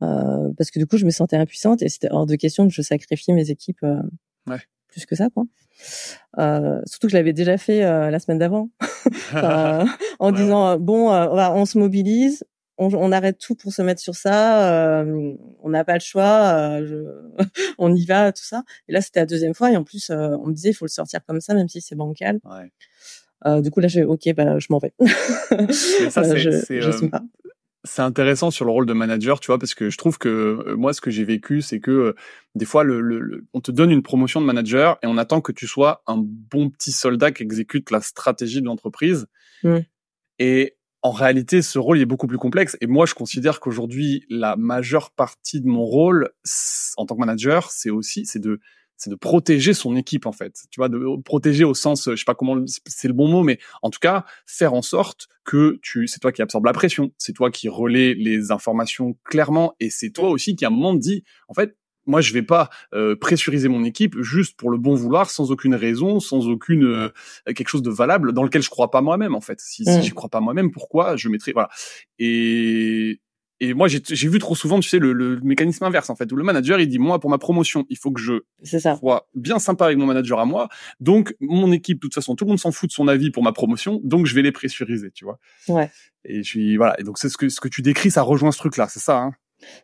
euh, 0.02 0.52
parce 0.58 0.72
que 0.72 0.80
du 0.80 0.88
coup, 0.88 0.98
je 0.98 1.06
me 1.06 1.12
sentais 1.12 1.38
impuissante 1.38 1.82
et 1.82 1.90
c'était 1.90 2.10
hors 2.12 2.26
de 2.26 2.36
question 2.36 2.68
que 2.68 2.74
je 2.74 2.82
sacrifie 2.82 3.34
mes 3.34 3.50
équipes 3.50 3.84
euh, 3.84 4.02
ouais. 4.48 4.62
plus 4.88 5.06
que 5.06 5.16
ça, 5.16 5.30
quoi. 5.30 5.44
surtout 6.86 7.08
que 7.08 7.12
je 7.12 7.18
l'avais 7.18 7.34
déjà 7.34 7.58
fait 7.58 7.82
la 7.82 8.20
semaine 8.20 8.40
d'avant, 8.40 8.70
en 9.34 9.86
ouais. 10.20 10.32
disant 10.32 10.78
bon, 10.78 11.12
on 11.12 11.66
se 11.66 11.78
mobilise, 11.78 12.44
on, 12.82 12.94
on, 12.96 13.12
arrête 13.12 13.38
tout 13.38 13.56
pour 13.56 13.72
se 13.72 13.82
mettre 13.82 14.02
sur 14.02 14.15
ça. 14.15 15.02
Euh, 15.02 15.34
on 15.62 15.70
n'a 15.70 15.84
pas 15.84 15.94
le 15.94 16.00
choix. 16.00 16.54
Euh, 16.54 16.88
je... 16.88 17.44
on 17.78 17.94
y 17.94 18.06
va, 18.06 18.32
tout 18.32 18.44
ça. 18.44 18.63
Et 18.88 18.94
là, 18.94 19.02
c'était 19.02 19.20
la 19.20 19.26
deuxième 19.28 19.54
fois. 19.54 19.72
Et 19.72 19.78
en 19.78 19.84
plus, 19.84 20.10
euh, 20.10 20.36
on 20.41 20.48
me 20.48 20.54
disait, 20.54 20.70
il 20.70 20.74
faut 20.74 20.86
le 20.86 20.89
sortir 20.89 21.20
comme 21.26 21.41
ça, 21.41 21.54
même 21.54 21.70
si 21.70 21.80
c'est 21.80 21.96
bancal. 21.96 22.39
Ouais. 22.44 23.62
du 23.62 23.70
coup, 23.70 23.80
là, 23.80 23.88
j'ai 23.88 24.04
ok, 24.04 24.34
bah, 24.36 24.58
je 24.58 24.67
m'en 24.72 24.80
vais. 24.80 24.94
ça, 26.10 26.24
c'est, 26.24 26.80
c'est 27.84 28.02
intéressant 28.02 28.52
sur 28.52 28.65
le 28.65 28.72
rôle 28.72 28.86
de 28.86 28.94
manager, 28.94 29.39
tu 29.39 29.48
vois, 29.48 29.60
parce 29.60 29.76
que 29.76 29.89
je 29.89 29.98
trouve 29.98 30.17
que 30.17 30.74
moi, 30.74 30.94
ce 30.94 31.02
que 31.02 31.12
j'ai 31.12 31.24
vécu, 31.24 31.62
c'est 31.62 31.80
que 31.80 32.15
des 32.56 32.65
fois, 32.65 32.84
le, 32.84 33.00
le, 33.00 33.20
le, 33.20 33.46
on 33.54 33.62
te 33.62 33.72
donne 33.72 33.91
une 33.91 34.04
promotion 34.04 34.41
de 34.41 34.46
manager 34.46 34.98
et 35.04 35.08
on 35.08 35.17
attend 35.17 35.41
que 35.41 35.52
tu 35.52 35.67
sois 35.67 36.04
un 36.08 36.17
bon 36.17 36.72
petit 36.72 36.91
soldat 36.91 37.32
qui 37.32 37.44
exécute 37.44 37.91
la 37.91 38.02
stratégie 38.02 38.62
de 38.62 38.65
l'entreprise. 38.65 39.28
Mmh. 39.63 39.78
Et 40.39 40.78
en 41.04 41.12
réalité, 41.12 41.62
ce 41.62 41.80
rôle 41.80 42.00
est 42.00 42.06
beaucoup 42.06 42.28
plus 42.28 42.38
complexe. 42.38 42.78
Et 42.82 42.88
moi, 42.88 43.06
je 43.06 43.16
considère 43.16 43.60
qu'aujourd'hui, 43.60 44.26
la 44.30 44.56
majeure 44.56 45.12
partie 45.12 45.62
de 45.62 45.68
mon 45.68 45.84
rôle 45.84 46.30
en 46.98 47.06
tant 47.06 47.16
que 47.16 47.20
manager, 47.20 47.72
c'est 47.72 47.90
aussi, 47.90 48.26
c'est 48.26 48.40
de, 48.40 48.60
c'est 48.98 49.10
de 49.10 49.16
protéger 49.16 49.74
son 49.74 49.96
équipe 49.96 50.28
en 50.28 50.32
fait. 50.32 50.54
Tu 50.70 50.80
vois, 50.80 50.88
de 50.88 51.22
protéger 51.24 51.64
au 51.64 51.74
sens, 51.74 52.08
je 52.12 52.16
sais 52.16 52.24
pas 52.24 52.36
comment 52.36 52.64
c'est 52.86 53.08
le 53.08 53.16
bon 53.16 53.28
mot, 53.28 53.42
mais 53.42 53.58
en 53.82 53.90
tout 53.90 54.00
cas, 54.00 54.26
faire 54.46 54.76
en 54.76 54.84
sorte 54.84 55.28
que 55.44 55.80
tu, 55.82 56.08
c'est 56.08 56.20
toi 56.20 56.32
qui 56.32 56.44
absorbe 56.44 56.66
la 56.66 56.74
pression, 56.74 57.12
c'est 57.18 57.34
toi 57.34 57.50
qui 57.50 57.68
relais 57.68 58.14
les 58.14 58.52
informations 58.52 59.18
clairement, 59.24 59.74
et 59.80 59.90
c'est 59.90 60.12
toi 60.12 60.30
aussi 60.30 60.56
qui 60.56 60.66
à 60.66 60.68
un 60.68 60.72
moment 60.72 60.94
dit, 60.94 61.24
en 61.48 61.56
fait, 61.56 61.76
moi, 62.12 62.21
je 62.21 62.34
vais 62.34 62.43
pas 62.43 62.69
euh, 62.93 63.15
pressuriser 63.15 63.69
mon 63.69 63.84
équipe 63.84 64.21
juste 64.21 64.58
pour 64.58 64.69
le 64.69 64.78
bon 64.78 64.93
vouloir, 64.95 65.30
sans 65.30 65.50
aucune 65.50 65.76
raison, 65.76 66.19
sans 66.19 66.47
aucune 66.47 66.84
euh, 66.84 67.10
quelque 67.45 67.69
chose 67.69 67.82
de 67.82 67.89
valable 67.89 68.34
dans 68.34 68.43
lequel 68.43 68.62
je 68.62 68.69
crois 68.69 68.91
pas 68.91 69.02
moi-même 69.02 69.34
en 69.34 69.41
fait. 69.41 69.60
Si, 69.62 69.84
mmh. 69.84 70.02
si 70.02 70.08
je 70.10 70.13
crois 70.13 70.30
pas 70.30 70.41
moi-même, 70.41 70.71
pourquoi 70.71 71.15
je 71.15 71.30
mettrais 71.30 71.54
voilà. 71.54 71.69
Et 72.19 73.21
et 73.63 73.76
moi, 73.76 73.88
j'ai 73.88 74.28
vu 74.28 74.39
trop 74.39 74.56
souvent, 74.56 74.80
tu 74.80 74.89
sais, 74.89 74.97
le, 74.97 75.13
le, 75.13 75.39
mécanisme 75.41 75.84
inverse, 75.84 76.10
en 76.10 76.15
fait, 76.15 76.32
où 76.32 76.36
le 76.36 76.43
manager, 76.43 76.80
il 76.80 76.88
dit, 76.88 76.97
moi, 76.97 77.19
pour 77.19 77.30
ma 77.30 77.38
promotion, 77.38 77.86
il 77.89 77.97
faut 77.97 78.10
que 78.10 78.19
je 78.19 78.41
ça. 78.63 78.95
sois 78.97 79.30
bien 79.36 79.60
sympa 79.60 79.86
avec 79.86 80.00
mon 80.00 80.08
manager 80.08 80.39
à 80.39 80.45
moi. 80.45 80.67
Donc, 81.00 81.36
mon 81.39 81.71
équipe, 81.71 81.97
de 81.97 82.02
toute 82.02 82.15
façon, 82.15 82.36
tout 82.36 82.45
le 82.45 82.50
monde 82.50 82.60
s'en 82.60 82.71
fout 82.71 82.89
de 82.89 82.93
son 82.93 83.08
avis 83.08 83.30
pour 83.30 83.43
ma 83.43 83.52
promotion, 83.52 84.02
donc 84.04 84.26
je 84.26 84.34
vais 84.34 84.41
les 84.41 84.52
pressuriser, 84.52 85.12
tu 85.12 85.26
vois. 85.26 85.38
Ouais. 85.67 85.91
Et 86.26 86.41
je 86.41 86.50
suis, 86.50 86.76
voilà. 86.76 87.00
Et 87.00 87.04
donc, 87.04 87.19
c'est 87.19 87.30
ce 87.30 87.38
que, 87.38 87.50
ce 87.50 87.62
que 87.62 87.67
tu 87.67 87.84
décris, 87.84 88.10
ça 88.10 88.24
rejoint 88.24 88.52
ce 88.52 88.58
truc-là, 88.58 88.88
c'est 88.89 89.00
ça, 89.00 89.19
hein? 89.19 89.34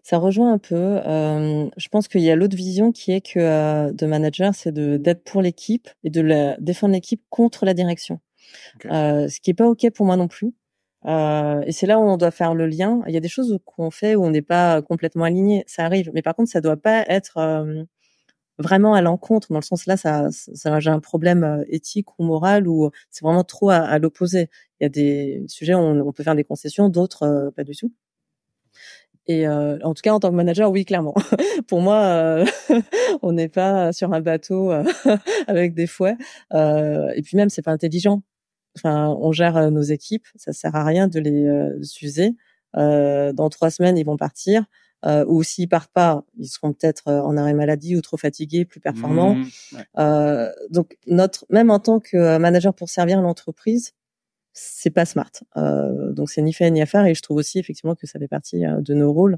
Ça 0.03 0.17
rejoint 0.17 0.53
un 0.53 0.57
peu. 0.57 0.75
Euh, 0.75 1.69
je 1.77 1.87
pense 1.89 2.07
qu'il 2.07 2.21
y 2.21 2.31
a 2.31 2.35
l'autre 2.35 2.55
vision 2.55 2.91
qui 2.91 3.11
est 3.11 3.21
que 3.21 3.39
euh, 3.39 3.91
de 3.91 4.05
manager, 4.05 4.53
c'est 4.55 4.73
d'être 4.73 5.23
pour 5.23 5.41
l'équipe 5.41 5.89
et 6.03 6.09
de 6.09 6.21
la, 6.21 6.57
défendre 6.57 6.93
l'équipe 6.93 7.21
contre 7.29 7.65
la 7.65 7.73
direction. 7.73 8.19
Okay. 8.75 8.89
Euh, 8.91 9.27
ce 9.27 9.39
qui 9.39 9.51
est 9.51 9.53
pas 9.53 9.67
ok 9.67 9.89
pour 9.91 10.05
moi 10.05 10.17
non 10.17 10.27
plus. 10.27 10.53
Et 11.05 11.71
c'est 11.71 11.87
là 11.87 11.99
où 11.99 12.03
on 12.03 12.17
doit 12.17 12.31
faire 12.31 12.53
le 12.53 12.67
lien. 12.67 13.01
Il 13.07 13.13
y 13.13 13.17
a 13.17 13.21
des 13.21 13.29
choses 13.29 13.57
qu'on 13.65 13.91
fait 13.91 14.15
où 14.15 14.25
on 14.25 14.29
n'est 14.29 14.41
pas 14.41 14.81
complètement 14.81 15.23
aligné, 15.23 15.63
ça 15.65 15.85
arrive. 15.85 16.11
Mais 16.13 16.21
par 16.21 16.35
contre, 16.35 16.51
ça 16.51 16.59
doit 16.59 16.75
pas 16.75 17.05
être 17.07 17.37
vraiment 18.57 18.93
à 18.93 19.01
l'encontre, 19.01 19.47
dans 19.51 19.59
le 19.59 19.63
sens 19.63 19.85
là, 19.85 19.95
ça, 19.95 20.27
ça, 20.31 20.79
j'ai 20.81 20.89
un 20.89 20.99
problème 20.99 21.63
éthique 21.69 22.19
ou 22.19 22.25
moral 22.25 22.67
ou 22.67 22.89
c'est 23.09 23.23
vraiment 23.23 23.45
trop 23.45 23.69
à, 23.69 23.97
l'opposé. 23.99 24.49
Il 24.81 24.83
y 24.83 24.85
a 24.85 24.89
des 24.89 25.45
sujets 25.47 25.75
où 25.75 25.79
on, 25.79 26.11
peut 26.11 26.23
faire 26.23 26.35
des 26.35 26.43
concessions, 26.43 26.89
d'autres 26.89 27.53
pas 27.55 27.63
du 27.63 27.73
tout. 27.73 27.93
Et 29.27 29.47
en 29.47 29.93
tout 29.93 30.01
cas, 30.01 30.13
en 30.13 30.19
tant 30.19 30.29
que 30.29 30.35
manager, 30.35 30.71
oui, 30.71 30.85
clairement. 30.85 31.13
Pour 31.67 31.81
moi, 31.81 32.45
on 33.21 33.33
n'est 33.33 33.49
pas 33.49 33.91
sur 33.91 34.13
un 34.13 34.21
bateau 34.21 34.71
avec 35.47 35.73
des 35.73 35.87
fouets. 35.87 36.15
et 36.53 37.21
puis 37.23 37.35
même, 37.35 37.49
c'est 37.49 37.61
pas 37.61 37.71
intelligent. 37.71 38.21
Enfin, 38.77 39.15
on 39.19 39.31
gère 39.31 39.71
nos 39.71 39.81
équipes, 39.81 40.27
ça 40.35 40.53
sert 40.53 40.75
à 40.75 40.83
rien 40.85 41.07
de 41.07 41.19
les 41.19 41.71
user. 42.01 42.31
dans 42.73 43.49
trois 43.49 43.69
semaines, 43.69 43.97
ils 43.97 44.05
vont 44.05 44.17
partir 44.17 44.65
euh, 45.05 45.23
ou 45.27 45.43
s'ils 45.43 45.69
partent 45.69 45.91
pas, 45.93 46.23
ils 46.37 46.47
seront 46.47 46.73
peut-être 46.73 47.07
euh, 47.07 47.21
en 47.21 47.37
arrêt 47.37 47.53
maladie 47.53 47.95
ou 47.95 48.01
trop 48.01 48.17
fatigués, 48.17 48.65
plus 48.65 48.79
performants. 48.79 49.35
Mmh, 49.35 49.45
euh, 49.99 50.51
donc 50.71 50.97
notre, 51.05 51.45
même 51.49 51.69
en 51.69 51.79
tant 51.79 51.99
que 51.99 52.37
manager 52.37 52.73
pour 52.73 52.89
servir 52.89 53.21
l'entreprise, 53.21 53.93
c'est 54.59 54.89
pas 54.89 55.05
smart. 55.05 55.31
Euh, 55.55 56.11
donc 56.13 56.29
c'est 56.29 56.41
ni 56.41 56.53
fait 56.53 56.69
ni 56.71 56.81
à 56.81 56.85
faire 56.85 57.05
et 57.05 57.13
je 57.13 57.21
trouve 57.21 57.37
aussi 57.37 57.59
effectivement 57.59 57.95
que 57.95 58.07
ça 58.07 58.19
fait 58.19 58.27
partie 58.27 58.65
euh, 58.65 58.81
de 58.81 58.93
nos 58.93 59.13
rôles 59.13 59.37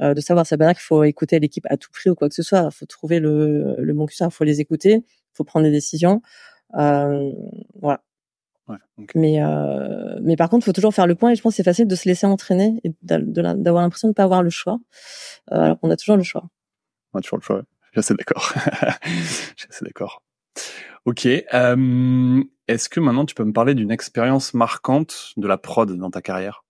euh, 0.00 0.14
de 0.14 0.20
savoir 0.20 0.46
ça 0.46 0.56
veut 0.56 0.64
dire 0.64 0.74
qu'il 0.74 0.82
faut 0.82 1.04
écouter 1.04 1.38
l'équipe 1.38 1.66
à 1.70 1.76
tout 1.76 1.90
prix 1.92 2.10
ou 2.10 2.14
quoi 2.14 2.28
que 2.28 2.34
ce 2.34 2.42
soit. 2.42 2.68
Il 2.70 2.74
faut 2.74 2.86
trouver 2.86 3.20
le, 3.20 3.76
le 3.78 3.92
bon 3.94 4.06
curseur, 4.06 4.28
il 4.28 4.34
faut 4.34 4.44
les 4.44 4.60
écouter, 4.60 5.04
il 5.04 5.36
faut 5.36 5.44
prendre 5.44 5.64
des 5.64 5.72
décisions. 5.72 6.20
voilà. 6.72 8.02
Mais 9.14 9.42
euh, 9.42 10.18
mais 10.22 10.36
par 10.36 10.48
contre, 10.48 10.64
il 10.64 10.66
faut 10.66 10.72
toujours 10.72 10.92
faire 10.92 11.06
le 11.06 11.14
point 11.14 11.30
et 11.30 11.36
je 11.36 11.42
pense 11.42 11.52
que 11.52 11.56
c'est 11.56 11.62
facile 11.62 11.86
de 11.86 11.94
se 11.94 12.08
laisser 12.08 12.26
entraîner 12.26 12.80
et 12.82 12.92
d'avoir 13.02 13.82
l'impression 13.82 14.08
de 14.08 14.10
ne 14.10 14.14
pas 14.14 14.24
avoir 14.24 14.42
le 14.42 14.50
choix, 14.50 14.78
euh, 15.52 15.56
alors 15.56 15.78
qu'on 15.78 15.90
a 15.90 15.96
toujours 15.96 16.16
le 16.16 16.24
choix. 16.24 16.48
On 17.12 17.18
a 17.18 17.22
toujours 17.22 17.38
le 17.38 17.42
choix. 17.42 17.62
Je 17.92 18.00
suis 18.00 18.14
d'accord. 18.14 18.52
Je 19.04 19.62
suis 19.62 19.68
assez 19.70 19.84
d'accord. 19.84 20.22
Ok. 21.04 21.26
Euh, 21.26 22.42
Est-ce 22.68 22.88
que 22.88 23.00
maintenant 23.00 23.24
tu 23.26 23.34
peux 23.34 23.44
me 23.44 23.52
parler 23.52 23.74
d'une 23.74 23.90
expérience 23.90 24.54
marquante 24.54 25.32
de 25.36 25.46
la 25.46 25.58
prod 25.58 25.90
dans 25.96 26.10
ta 26.10 26.20
carrière? 26.20 26.64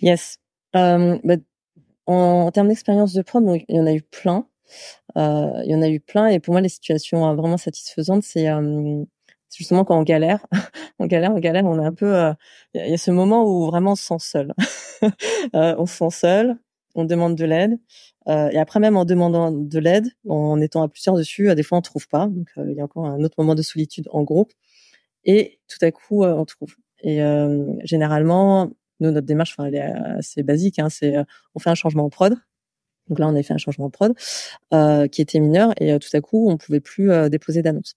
Yes. 0.00 0.38
Euh, 0.74 1.18
bah, 1.24 1.36
en, 2.06 2.50
termes 2.50 2.68
d'expérience 2.68 3.12
de 3.12 3.22
prod, 3.22 3.44
il 3.68 3.76
y 3.76 3.80
en 3.80 3.86
a 3.86 3.92
eu 3.92 4.02
plein. 4.02 4.46
Euh, 5.16 5.62
il 5.64 5.70
y 5.70 5.74
en 5.74 5.82
a 5.82 5.88
eu 5.88 6.00
plein 6.00 6.26
et 6.26 6.40
pour 6.40 6.52
moi 6.52 6.60
les 6.60 6.68
situations 6.68 7.34
vraiment 7.36 7.56
satisfaisantes, 7.56 8.24
c'est 8.24 8.48
euh, 8.48 9.04
justement 9.56 9.84
quand 9.84 9.98
on 9.98 10.02
galère, 10.02 10.46
on 10.98 11.06
galère, 11.06 11.32
on 11.32 11.38
galère, 11.38 11.64
on 11.64 11.80
est 11.80 11.86
un 11.86 11.94
peu, 11.94 12.14
euh, 12.14 12.32
il 12.74 12.90
y 12.90 12.94
a 12.94 12.98
ce 12.98 13.10
moment 13.10 13.44
où 13.44 13.66
vraiment 13.66 13.92
on 13.92 13.96
se 13.96 14.04
sent 14.04 14.18
seul. 14.18 14.54
euh, 15.54 15.74
on 15.78 15.86
se 15.86 15.96
sent 15.96 16.10
seul, 16.10 16.58
on 16.94 17.04
demande 17.04 17.36
de 17.36 17.44
l'aide, 17.44 17.78
euh, 18.28 18.48
et 18.50 18.58
après 18.58 18.80
même 18.80 18.96
en 18.96 19.04
demandant 19.04 19.52
de 19.52 19.78
l'aide, 19.78 20.08
en 20.28 20.60
étant 20.60 20.82
à 20.82 20.88
plusieurs 20.88 21.16
dessus, 21.16 21.54
des 21.54 21.62
fois 21.62 21.78
on 21.78 21.82
trouve 21.82 22.08
pas, 22.08 22.26
donc 22.26 22.48
euh, 22.58 22.66
il 22.70 22.76
y 22.76 22.80
a 22.80 22.84
encore 22.84 23.06
un 23.06 23.22
autre 23.22 23.34
moment 23.38 23.54
de 23.54 23.62
solitude 23.62 24.08
en 24.10 24.22
groupe, 24.22 24.52
et 25.24 25.58
tout 25.68 25.84
à 25.84 25.90
coup 25.90 26.24
on 26.24 26.44
trouve. 26.44 26.74
Et 27.02 27.20
généralement, 27.84 28.70
nous 29.00 29.10
notre 29.10 29.26
démarche, 29.26 29.54
enfin, 29.56 29.66
elle 29.66 29.74
est 29.74 29.80
assez 29.80 30.42
basique, 30.42 30.78
hein, 30.78 30.88
c'est 30.88 31.14
on 31.54 31.58
fait 31.58 31.70
un 31.70 31.74
changement 31.74 32.04
en 32.04 32.10
prod. 32.10 32.34
Donc 33.08 33.20
là, 33.20 33.28
on 33.28 33.36
a 33.36 33.42
fait 33.42 33.54
un 33.54 33.58
changement 33.58 33.86
en 33.86 33.90
prod 33.90 34.14
qui 35.10 35.22
était 35.22 35.40
mineur, 35.40 35.72
et 35.80 35.98
tout 35.98 36.08
à 36.14 36.20
coup, 36.20 36.50
on 36.50 36.56
pouvait 36.56 36.80
plus 36.80 37.10
déposer 37.28 37.62
d'annonce. 37.62 37.96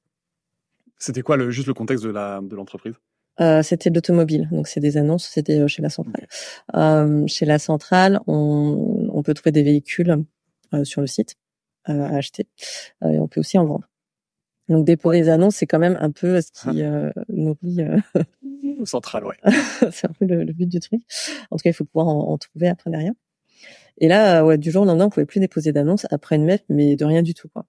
C'était 0.97 1.21
quoi 1.21 1.37
le, 1.37 1.49
juste 1.49 1.67
le 1.67 1.73
contexte 1.73 2.03
de 2.03 2.09
la 2.09 2.41
de 2.43 2.55
l'entreprise? 2.55 2.95
Euh, 3.41 3.63
c'était 3.63 3.89
l'automobile, 3.89 4.49
donc 4.51 4.67
c'est 4.67 4.81
des 4.81 4.97
annonces, 4.97 5.25
c'était 5.25 5.59
euh, 5.59 5.67
chez 5.67 5.81
la 5.81 5.89
centrale. 5.89 6.27
Euh, 6.75 7.23
chez 7.27 7.45
la 7.45 7.57
centrale, 7.57 8.19
on, 8.27 8.98
on 9.19 9.23
peut 9.23 9.33
trouver 9.33 9.51
des 9.51 9.63
véhicules 9.63 10.23
euh, 10.73 10.83
sur 10.83 11.01
le 11.01 11.07
site 11.07 11.35
euh, 11.89 12.03
à 12.03 12.15
acheter, 12.15 12.47
et 13.03 13.19
on 13.19 13.27
peut 13.27 13.39
aussi 13.39 13.57
en 13.57 13.65
vendre. 13.65 13.87
Donc 14.67 14.85
déposer 14.85 15.21
les 15.21 15.29
annonces, 15.29 15.55
c'est 15.55 15.65
quand 15.65 15.79
même 15.79 15.97
un 15.99 16.11
peu 16.11 16.41
ce 16.41 16.51
qui 16.51 16.83
euh, 16.83 17.09
nourrit. 17.29 17.79
centrale, 18.85 19.25
ouais. 19.25 19.35
c'est 19.91 20.07
un 20.07 20.13
peu 20.13 20.25
le, 20.25 20.53
but 20.53 20.67
du 20.67 20.79
truc. 20.79 21.01
En 21.49 21.57
tout 21.57 21.63
cas, 21.63 21.71
il 21.71 21.73
faut 21.73 21.85
pouvoir 21.85 22.07
en, 22.07 22.31
en 22.31 22.37
trouver 22.37 22.67
après 22.67 22.91
derrière. 22.91 23.13
Et 23.97 24.07
là, 24.07 24.45
ouais, 24.45 24.57
du 24.57 24.71
jour 24.71 24.83
au 24.83 24.85
lendemain, 24.85 25.05
on 25.05 25.09
pouvait 25.09 25.25
plus 25.25 25.39
déposer 25.39 25.71
d'annonces 25.73 26.05
après 26.11 26.35
une 26.35 26.45
MEP, 26.45 26.63
mais 26.69 26.95
de 26.95 27.05
rien 27.05 27.21
du 27.21 27.33
tout, 27.33 27.49
quoi. 27.49 27.65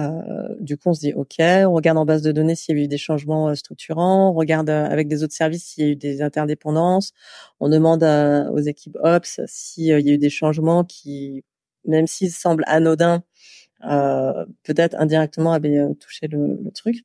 Euh, 0.00 0.54
du 0.60 0.76
coup, 0.76 0.90
on 0.90 0.94
se 0.94 1.00
dit 1.00 1.12
OK, 1.14 1.36
on 1.40 1.72
regarde 1.72 1.98
en 1.98 2.04
base 2.04 2.22
de 2.22 2.32
données 2.32 2.54
s'il 2.54 2.76
y 2.76 2.80
a 2.80 2.84
eu 2.84 2.88
des 2.88 2.98
changements 2.98 3.48
euh, 3.48 3.54
structurants, 3.54 4.30
on 4.30 4.32
regarde 4.34 4.70
euh, 4.70 4.86
avec 4.86 5.08
des 5.08 5.22
autres 5.22 5.34
services 5.34 5.64
s'il 5.64 5.84
y 5.84 5.88
a 5.88 5.90
eu 5.90 5.96
des 5.96 6.22
interdépendances, 6.22 7.12
on 7.60 7.68
demande 7.68 8.02
aux 8.04 8.58
équipes 8.58 8.96
Ops 9.02 9.40
s'il 9.46 9.84
y 9.84 9.92
a 9.92 9.98
eu 9.98 10.18
des 10.18 10.30
changements 10.30 10.84
qui, 10.84 11.44
même 11.86 12.06
s'ils 12.06 12.32
semblent 12.32 12.64
anodins, 12.66 13.22
peut-être 14.64 14.96
indirectement 14.98 15.52
avaient 15.52 15.80
touché 16.00 16.28
le, 16.28 16.70
truc. 16.74 16.96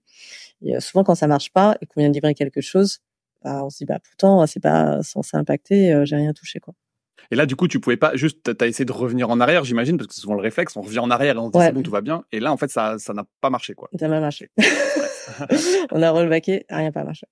Et 0.61 0.79
souvent, 0.79 1.03
quand 1.03 1.15
ça 1.15 1.27
marche 1.27 1.51
pas 1.51 1.77
et 1.81 1.85
qu'on 1.85 2.01
vient 2.01 2.09
de 2.09 2.13
livrer 2.15 2.35
quelque 2.35 2.61
chose, 2.61 2.99
bah, 3.43 3.63
on 3.65 3.69
se 3.69 3.79
dit 3.79 3.85
bah 3.85 3.99
pourtant 4.03 4.45
c'est 4.47 4.59
pas 4.61 5.01
censé 5.03 5.37
impacter, 5.37 6.01
j'ai 6.05 6.15
rien 6.15 6.33
touché 6.33 6.59
quoi. 6.59 6.73
Et 7.31 7.35
là, 7.35 7.45
du 7.45 7.55
coup, 7.55 7.67
tu 7.67 7.79
pouvais 7.79 7.97
pas 7.97 8.15
juste, 8.15 8.57
t'as 8.57 8.67
essayé 8.67 8.85
de 8.85 8.91
revenir 8.91 9.29
en 9.29 9.39
arrière, 9.39 9.63
j'imagine, 9.63 9.97
parce 9.97 10.07
que 10.07 10.13
c'est 10.13 10.21
souvent 10.21 10.35
le 10.35 10.41
réflexe, 10.41 10.75
on 10.77 10.81
revient 10.81 10.99
en 10.99 11.09
arrière 11.09 11.35
et 11.35 11.39
on 11.39 11.47
se 11.47 11.51
dit 11.51 11.63
c'est 11.63 11.71
bon, 11.71 11.81
tout 11.81 11.91
va 11.91 12.01
bien. 12.01 12.23
Et 12.31 12.39
là, 12.39 12.51
en 12.51 12.57
fait, 12.57 12.69
ça, 12.69 12.97
ça 12.99 13.13
n'a 13.13 13.25
pas 13.41 13.49
marché, 13.49 13.73
quoi. 13.73 13.89
Ça 13.99 14.07
m'a 14.07 14.19
marché. 14.19 14.49
on 15.91 16.01
a 16.01 16.11
relevaqué, 16.11 16.65
rien 16.69 16.91
pas 16.91 17.03
marché. 17.03 17.27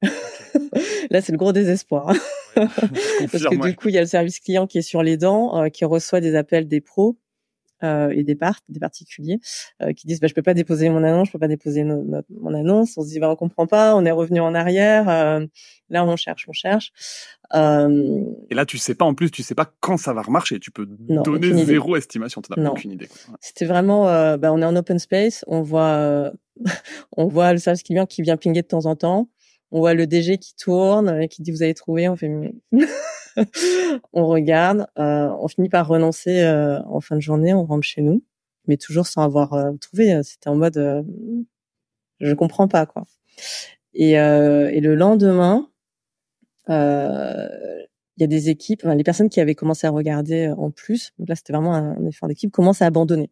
là, 1.09 1.21
c'est 1.21 1.31
le 1.31 1.37
gros 1.37 1.53
désespoir. 1.53 2.13
parce 2.55 3.43
que 3.43 3.67
du 3.67 3.75
coup, 3.75 3.89
il 3.89 3.95
y 3.95 3.97
a 3.97 4.01
le 4.01 4.07
service 4.07 4.39
client 4.39 4.67
qui 4.67 4.79
est 4.79 4.83
sur 4.83 5.03
les 5.03 5.17
dents, 5.17 5.61
euh, 5.61 5.69
qui 5.69 5.85
reçoit 5.85 6.21
des 6.21 6.35
appels 6.35 6.67
des 6.67 6.81
pros 6.81 7.17
et 7.83 8.23
des 8.23 8.35
parts, 8.35 8.59
des 8.69 8.79
particuliers, 8.79 9.39
euh, 9.81 9.93
qui 9.93 10.07
disent 10.07 10.19
bah, 10.19 10.27
je 10.27 10.33
peux 10.33 10.41
pas 10.41 10.53
déposer 10.53 10.89
mon 10.89 11.03
annonce, 11.03 11.27
je 11.27 11.31
peux 11.33 11.39
pas 11.39 11.47
déposer 11.47 11.83
mon 11.83 12.53
annonce. 12.53 12.97
On 12.97 13.03
se 13.03 13.09
dit 13.09 13.19
bah 13.19 13.29
on 13.29 13.35
comprend 13.35 13.67
pas, 13.67 13.95
on 13.95 14.05
est 14.05 14.11
revenu 14.11 14.39
en 14.39 14.55
arrière. 14.55 15.09
Euh, 15.09 15.45
là 15.89 16.05
on 16.05 16.15
cherche, 16.15 16.45
on 16.47 16.53
cherche. 16.53 16.91
Euh, 17.53 18.23
et 18.49 18.55
là 18.55 18.65
tu 18.65 18.77
sais 18.77 18.95
pas 18.95 19.05
en 19.05 19.13
plus, 19.13 19.31
tu 19.31 19.43
sais 19.43 19.55
pas 19.55 19.71
quand 19.79 19.97
ça 19.97 20.13
va 20.13 20.21
remarcher. 20.21 20.59
Tu 20.59 20.71
peux 20.71 20.85
donner 20.87 21.65
zéro 21.65 21.95
estimation, 21.95 22.41
tu 22.41 22.59
n'as 22.59 22.69
aucune 22.69 22.91
idée. 22.91 23.09
C'était 23.39 23.65
vraiment, 23.65 24.07
euh, 24.09 24.37
bah, 24.37 24.51
on 24.53 24.61
est 24.61 24.65
en 24.65 24.75
open 24.75 24.99
space, 24.99 25.43
on 25.47 25.61
voit, 25.61 26.31
on 27.17 27.27
voit 27.27 27.53
le 27.53 27.59
service 27.59 27.83
client 27.83 28.05
qui 28.05 28.21
vient 28.21 28.37
pinguer 28.37 28.61
de 28.61 28.67
temps 28.67 28.85
en 28.85 28.95
temps 28.95 29.29
on 29.73 29.79
voit 29.79 29.95
le 29.95 30.05
DG 30.05 30.37
qui 30.37 30.55
tourne 30.55 31.19
et 31.19 31.27
qui 31.27 31.41
dit 31.41 31.51
vous 31.51 31.63
avez 31.63 31.73
trouvé, 31.73 32.07
on 32.07 32.15
fait 32.15 32.29
on 34.13 34.27
regarde, 34.27 34.87
euh, 34.97 35.29
on 35.39 35.47
finit 35.47 35.69
par 35.69 35.87
renoncer 35.87 36.41
euh, 36.41 36.81
en 36.83 37.01
fin 37.01 37.15
de 37.15 37.21
journée, 37.21 37.53
on 37.53 37.65
rentre 37.65 37.83
chez 37.83 38.01
nous, 38.01 38.23
mais 38.67 38.77
toujours 38.77 39.07
sans 39.07 39.23
avoir 39.23 39.53
euh, 39.53 39.71
trouvé. 39.79 40.21
C'était 40.23 40.49
en 40.49 40.55
mode 40.55 41.05
je 42.19 42.33
comprends 42.33 42.67
pas 42.67 42.85
quoi. 42.85 43.03
Et, 43.93 44.11
et 44.11 44.79
le 44.79 44.95
lendemain, 44.95 45.67
il 46.67 48.21
y 48.21 48.23
a 48.23 48.27
des 48.27 48.49
équipes, 48.49 48.81
enfin, 48.83 48.95
les 48.95 49.03
personnes 49.03 49.29
qui 49.29 49.41
avaient 49.41 49.55
commencé 49.55 49.87
à 49.87 49.89
regarder 49.89 50.53
en 50.57 50.71
plus, 50.71 51.11
donc 51.19 51.29
là 51.29 51.35
c'était 51.35 51.53
vraiment 51.53 51.75
un 51.75 52.05
effort 52.05 52.29
d'équipe, 52.29 52.51
commencent 52.51 52.81
à 52.81 52.85
abandonner. 52.85 53.29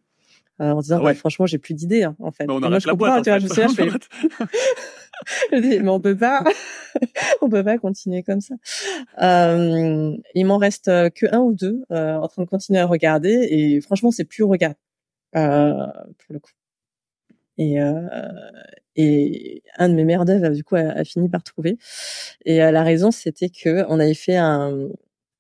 en 0.60 0.80
disant 0.82 0.98
ah 1.00 1.06
ouais. 1.06 1.14
franchement 1.16 1.46
j'ai 1.46 1.58
plus 1.58 1.74
d'idées 1.74 2.04
hein, 2.04 2.16
en 2.20 2.32
fait. 2.32 2.46
on 2.50 2.62
arrête 2.64 2.86
la 2.86 2.94
boîte. 2.94 3.24
Tu 3.24 3.30
vois, 3.30 3.40
je 3.40 3.48
sais, 3.48 3.68
je 3.68 3.74
fais... 3.74 3.90
mais 5.52 5.88
on 5.88 6.00
peut 6.00 6.18
pas, 6.18 6.44
on 7.42 7.50
peut 7.50 7.64
pas 7.64 7.78
continuer 7.78 8.24
comme 8.24 8.42
ça. 8.42 8.56
Euh, 9.22 10.16
il 10.36 10.46
m'en 10.46 10.58
reste 10.58 10.86
que 10.86 11.26
un 11.34 11.40
ou 11.40 11.54
deux 11.54 11.84
euh, 11.92 12.16
en 12.16 12.28
train 12.28 12.44
de 12.44 12.48
continuer 12.48 12.80
à 12.80 12.86
regarder 12.86 13.48
et 13.50 13.82
franchement 13.82 14.12
c'est 14.12 14.26
plus 14.26 14.44
regard 14.44 14.74
euh, 15.36 15.86
pour 16.18 16.34
le 16.34 16.40
coup. 16.40 16.52
Et, 17.58 17.80
euh, 17.82 18.08
et 18.96 19.62
un 19.78 19.90
de 19.90 19.94
mes 19.94 20.04
meilleurs 20.04 20.26
devs 20.26 20.54
du 20.54 20.64
coup 20.64 20.76
a, 20.76 20.82
a 20.82 21.04
fini 21.04 21.30
par 21.30 21.44
trouver. 21.44 21.78
Et 22.46 22.64
euh, 22.64 22.72
la 22.72 22.84
raison 22.84 23.12
c'était 23.12 23.50
que 23.50 23.86
on 23.90 24.00
avait 24.00 24.14
fait 24.14 24.38
un, 24.38 24.90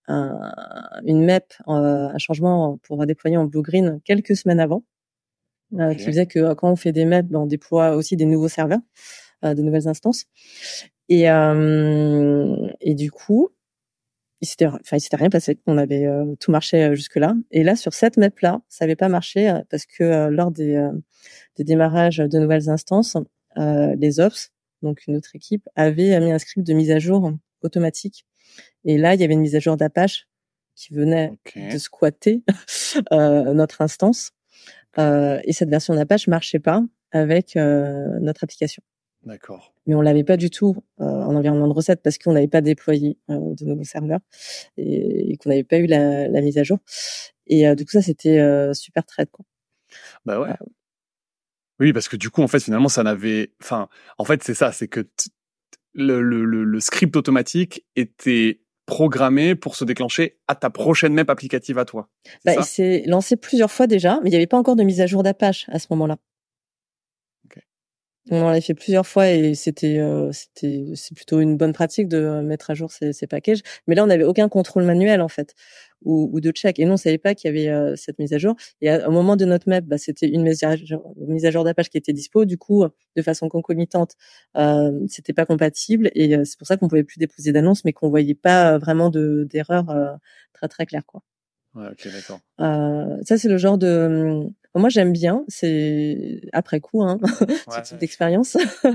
un 0.07 0.51
une 1.05 1.25
map, 1.25 1.41
un 1.67 2.17
changement 2.17 2.77
pour 2.83 3.05
déployer 3.05 3.37
en 3.37 3.45
blue 3.45 3.61
green 3.61 3.99
quelques 4.05 4.35
semaines 4.35 4.59
avant. 4.59 4.83
Euh, 5.79 5.93
qui 5.93 6.03
faisait 6.03 6.25
que 6.25 6.53
quand 6.53 6.69
on 6.69 6.75
fait 6.75 6.91
des 6.91 7.05
maps, 7.05 7.21
ben, 7.21 7.39
on 7.39 7.45
déploie 7.45 7.95
aussi 7.95 8.17
des 8.17 8.25
nouveaux 8.25 8.49
serveurs. 8.49 8.81
Euh, 9.43 9.55
de 9.55 9.61
nouvelles 9.63 9.87
instances. 9.87 10.25
Et, 11.09 11.29
euh, 11.29 12.67
et 12.79 12.93
du 12.93 13.09
coup, 13.09 13.49
il 14.39 14.47
s'était, 14.47 14.67
enfin, 14.67 14.97
il 14.97 15.01
s'était 15.01 15.17
rien 15.17 15.29
passé. 15.29 15.59
On 15.65 15.77
avait 15.77 16.05
euh, 16.05 16.35
tout 16.39 16.51
marché 16.51 16.95
jusque 16.95 17.15
là. 17.15 17.33
Et 17.49 17.63
là, 17.63 17.75
sur 17.75 17.93
cette 17.93 18.17
map 18.17 18.29
là, 18.41 18.61
ça 18.69 18.85
avait 18.85 18.95
pas 18.95 19.09
marché 19.09 19.51
parce 19.69 19.85
que 19.85 20.29
lors 20.29 20.51
des, 20.51 20.87
des 21.57 21.63
démarrages 21.63 22.17
de 22.17 22.39
nouvelles 22.39 22.69
instances, 22.69 23.17
les 23.57 24.19
ops, 24.19 24.51
donc 24.83 25.05
une 25.07 25.15
autre 25.17 25.35
équipe, 25.35 25.67
avait 25.75 26.19
mis 26.19 26.31
un 26.31 26.39
script 26.39 26.65
de 26.65 26.73
mise 26.73 26.91
à 26.91 26.99
jour 26.99 27.31
automatique. 27.61 28.25
Et 28.85 28.97
là, 28.97 29.15
il 29.15 29.21
y 29.21 29.23
avait 29.23 29.33
une 29.33 29.41
mise 29.41 29.55
à 29.55 29.59
jour 29.59 29.77
d'Apache 29.77 30.27
qui 30.75 30.93
venait 30.93 31.37
de 31.55 31.77
squatter 31.77 32.43
euh, 33.11 33.53
notre 33.53 33.81
instance. 33.81 34.31
Euh, 34.97 35.39
et 35.43 35.53
cette 35.53 35.69
version 35.69 35.95
d'Apache 35.95 36.27
marchait 36.27 36.59
pas 36.59 36.83
avec 37.11 37.55
euh, 37.55 38.19
notre 38.19 38.43
application. 38.43 38.83
D'accord. 39.23 39.73
Mais 39.85 39.93
on 39.93 40.01
l'avait 40.01 40.23
pas 40.23 40.37
du 40.37 40.49
tout 40.49 40.75
euh, 40.99 41.03
en 41.03 41.35
environnement 41.35 41.67
de 41.67 41.73
recette 41.73 42.01
parce 42.01 42.17
qu'on 42.17 42.33
n'avait 42.33 42.47
pas 42.47 42.61
déployé 42.61 43.17
euh, 43.29 43.53
de 43.55 43.65
nouveaux 43.65 43.83
serveurs 43.83 44.19
et, 44.77 45.37
qu'on 45.37 45.49
n'avait 45.49 45.63
pas 45.63 45.77
eu 45.77 45.85
la, 45.85 46.27
la, 46.27 46.41
mise 46.41 46.57
à 46.57 46.63
jour. 46.63 46.79
Et 47.45 47.67
euh, 47.67 47.75
du 47.75 47.85
coup, 47.85 47.91
ça 47.91 48.01
c'était 48.01 48.39
euh, 48.39 48.73
super 48.73 49.05
traite. 49.05 49.29
Quoi. 49.31 49.45
Bah 50.25 50.39
ouais. 50.39 50.55
Oui, 51.79 51.93
parce 51.93 52.07
que 52.09 52.15
du 52.15 52.29
coup, 52.29 52.41
en 52.41 52.47
fait, 52.47 52.59
finalement, 52.59 52.89
ça 52.89 53.03
n'avait, 53.03 53.53
enfin, 53.61 53.89
en 54.17 54.25
fait, 54.25 54.43
c'est 54.43 54.53
ça, 54.53 54.71
c'est 54.71 54.87
que 54.87 55.07
le, 55.93 56.21
le, 56.21 56.45
le, 56.45 56.79
script 56.79 57.15
automatique 57.15 57.85
était 57.95 58.61
programmé 58.85 59.55
pour 59.55 59.75
se 59.75 59.83
déclencher 59.83 60.39
à 60.47 60.55
ta 60.55 60.69
prochaine 60.69 61.13
map 61.13 61.23
applicative 61.27 61.77
à 61.77 61.85
toi. 61.85 62.09
Bah, 62.45 62.53
il 62.55 62.63
s'est 62.63 63.03
lancé 63.07 63.35
plusieurs 63.35 63.71
fois 63.71 63.87
déjà, 63.87 64.19
mais 64.21 64.29
il 64.29 64.31
n'y 64.31 64.37
avait 64.37 64.47
pas 64.47 64.57
encore 64.57 64.75
de 64.75 64.83
mise 64.83 65.01
à 65.01 65.07
jour 65.07 65.23
d'Apache 65.23 65.65
à 65.69 65.79
ce 65.79 65.87
moment-là. 65.91 66.17
On 68.29 68.43
en 68.43 68.49
a 68.49 68.61
fait 68.61 68.75
plusieurs 68.75 69.07
fois 69.07 69.29
et 69.29 69.55
c'était 69.55 69.97
euh, 69.97 70.31
c'était 70.31 70.85
c'est 70.93 71.15
plutôt 71.15 71.39
une 71.39 71.57
bonne 71.57 71.73
pratique 71.73 72.07
de 72.07 72.41
mettre 72.41 72.69
à 72.69 72.75
jour 72.75 72.91
ces, 72.91 73.13
ces 73.13 73.25
packages. 73.25 73.61
Mais 73.87 73.95
là, 73.95 74.03
on 74.03 74.07
n'avait 74.07 74.23
aucun 74.25 74.47
contrôle 74.47 74.83
manuel 74.83 75.21
en 75.21 75.27
fait 75.27 75.55
ou, 76.03 76.29
ou 76.31 76.39
de 76.39 76.51
check 76.51 76.79
et 76.79 76.85
nous 76.85 76.93
on 76.93 76.97
savait 76.97 77.17
pas 77.17 77.35
qu'il 77.35 77.47
y 77.47 77.51
avait 77.57 77.69
euh, 77.69 77.95
cette 77.95 78.19
mise 78.19 78.33
à 78.33 78.37
jour. 78.37 78.55
Et 78.81 78.91
au 78.91 79.11
moment 79.11 79.35
de 79.35 79.45
notre 79.45 79.69
map, 79.69 79.81
bah, 79.81 79.97
c'était 79.97 80.27
une 80.27 80.43
mise 80.43 80.63
à 80.63 80.75
jour, 80.75 81.13
mise 81.17 81.45
à 81.45 81.51
jour 81.51 81.63
d'Apache 81.63 81.89
qui 81.89 81.97
était 81.97 82.13
dispo. 82.13 82.45
Du 82.45 82.57
coup, 82.57 82.85
de 83.15 83.21
façon 83.21 83.49
concomitante, 83.49 84.15
euh, 84.57 84.91
c'était 85.07 85.33
pas 85.33 85.45
compatible 85.45 86.09
et 86.13 86.35
euh, 86.35 86.43
c'est 86.45 86.57
pour 86.57 86.67
ça 86.67 86.77
qu'on 86.77 86.87
pouvait 86.87 87.03
plus 87.03 87.17
déposer 87.17 87.51
d'annonces, 87.51 87.85
mais 87.85 87.93
qu'on 87.93 88.09
voyait 88.09 88.35
pas 88.35 88.77
vraiment 88.77 89.09
de 89.09 89.47
d'erreur 89.49 89.85
très 90.53 90.67
très 90.67 90.85
claire 90.85 91.05
quoi. 91.05 91.21
Ouais, 91.73 91.87
ok, 91.91 92.07
d'accord. 92.11 92.39
ça 93.23 93.37
c'est 93.37 93.47
le 93.47 93.57
genre 93.57 93.77
de 93.77 94.47
moi, 94.79 94.89
j'aime 94.89 95.11
bien. 95.11 95.43
C'est 95.47 96.41
après 96.53 96.79
coup, 96.79 97.03
hein, 97.03 97.19
ce 97.69 97.81
type 97.81 97.97
d'expérience. 97.97 98.55
euh, 98.85 98.91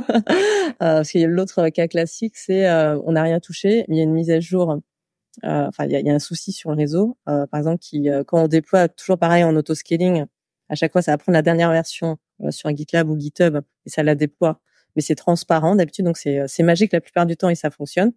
parce 0.78 1.10
qu'il 1.10 1.20
y 1.20 1.24
a 1.24 1.28
l'autre 1.28 1.68
cas 1.68 1.86
classique, 1.86 2.36
c'est 2.36 2.66
euh, 2.66 2.98
on 3.04 3.12
n'a 3.12 3.22
rien 3.22 3.40
touché, 3.40 3.84
mais 3.88 3.96
il 3.96 3.98
y 3.98 4.00
a 4.00 4.04
une 4.04 4.14
mise 4.14 4.30
à 4.30 4.40
jour. 4.40 4.80
Euh, 5.44 5.66
enfin, 5.66 5.84
il 5.84 5.92
y 5.92 5.96
a, 5.96 6.00
y 6.00 6.10
a, 6.10 6.14
un 6.14 6.18
souci 6.18 6.52
sur 6.52 6.70
le 6.70 6.76
réseau, 6.76 7.18
euh, 7.28 7.46
par 7.46 7.58
exemple, 7.58 7.78
qui 7.78 8.08
quand 8.26 8.44
on 8.44 8.48
déploie 8.48 8.88
toujours 8.88 9.18
pareil 9.18 9.44
en 9.44 9.54
auto-scaling, 9.54 10.24
à 10.68 10.74
chaque 10.74 10.92
fois, 10.92 11.02
ça 11.02 11.12
va 11.12 11.18
prendre 11.18 11.34
la 11.34 11.42
dernière 11.42 11.70
version 11.70 12.16
sur 12.50 12.74
GitLab 12.74 13.08
ou 13.08 13.18
GitHub 13.18 13.58
et 13.84 13.90
ça 13.90 14.02
la 14.02 14.14
déploie. 14.14 14.60
Mais 14.96 15.02
c'est 15.02 15.14
transparent 15.14 15.76
d'habitude, 15.76 16.06
donc 16.06 16.16
c'est 16.16 16.48
c'est 16.48 16.62
magique 16.62 16.92
la 16.92 17.02
plupart 17.02 17.26
du 17.26 17.36
temps 17.36 17.50
et 17.50 17.54
ça 17.54 17.70
fonctionne. 17.70 18.12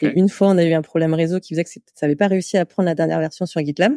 Et 0.00 0.06
une 0.18 0.28
fois, 0.28 0.48
on 0.48 0.58
a 0.58 0.64
eu 0.64 0.72
un 0.72 0.82
problème 0.82 1.14
réseau 1.14 1.40
qui 1.40 1.54
faisait 1.54 1.64
que 1.64 1.70
ça 1.70 1.80
n'avait 2.06 2.14
pas 2.14 2.28
réussi 2.28 2.56
à 2.56 2.64
prendre 2.64 2.86
la 2.86 2.94
dernière 2.94 3.18
version 3.18 3.44
sur 3.44 3.60
GitLab. 3.60 3.94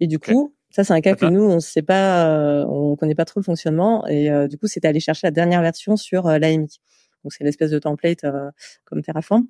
Et 0.00 0.06
du 0.06 0.18
coup, 0.18 0.54
ça, 0.70 0.84
c'est 0.84 0.92
un 0.92 1.00
cas 1.00 1.14
que 1.14 1.26
nous, 1.26 1.42
on 1.42 1.60
sait 1.60 1.82
pas, 1.82 2.28
euh, 2.28 2.64
on 2.66 2.94
connaît 2.96 3.14
pas 3.14 3.24
trop 3.24 3.40
le 3.40 3.44
fonctionnement. 3.44 4.06
Et 4.06 4.30
euh, 4.30 4.48
du 4.48 4.58
coup, 4.58 4.66
c'était 4.66 4.88
aller 4.88 5.00
chercher 5.00 5.26
la 5.26 5.30
dernière 5.30 5.62
version 5.62 5.96
sur 5.96 6.26
euh, 6.26 6.38
l'AMI. 6.38 6.80
Donc, 7.24 7.32
c'est 7.32 7.42
l'espèce 7.44 7.70
de 7.70 7.78
template 7.78 8.24
comme 8.84 9.02
Terraform 9.02 9.46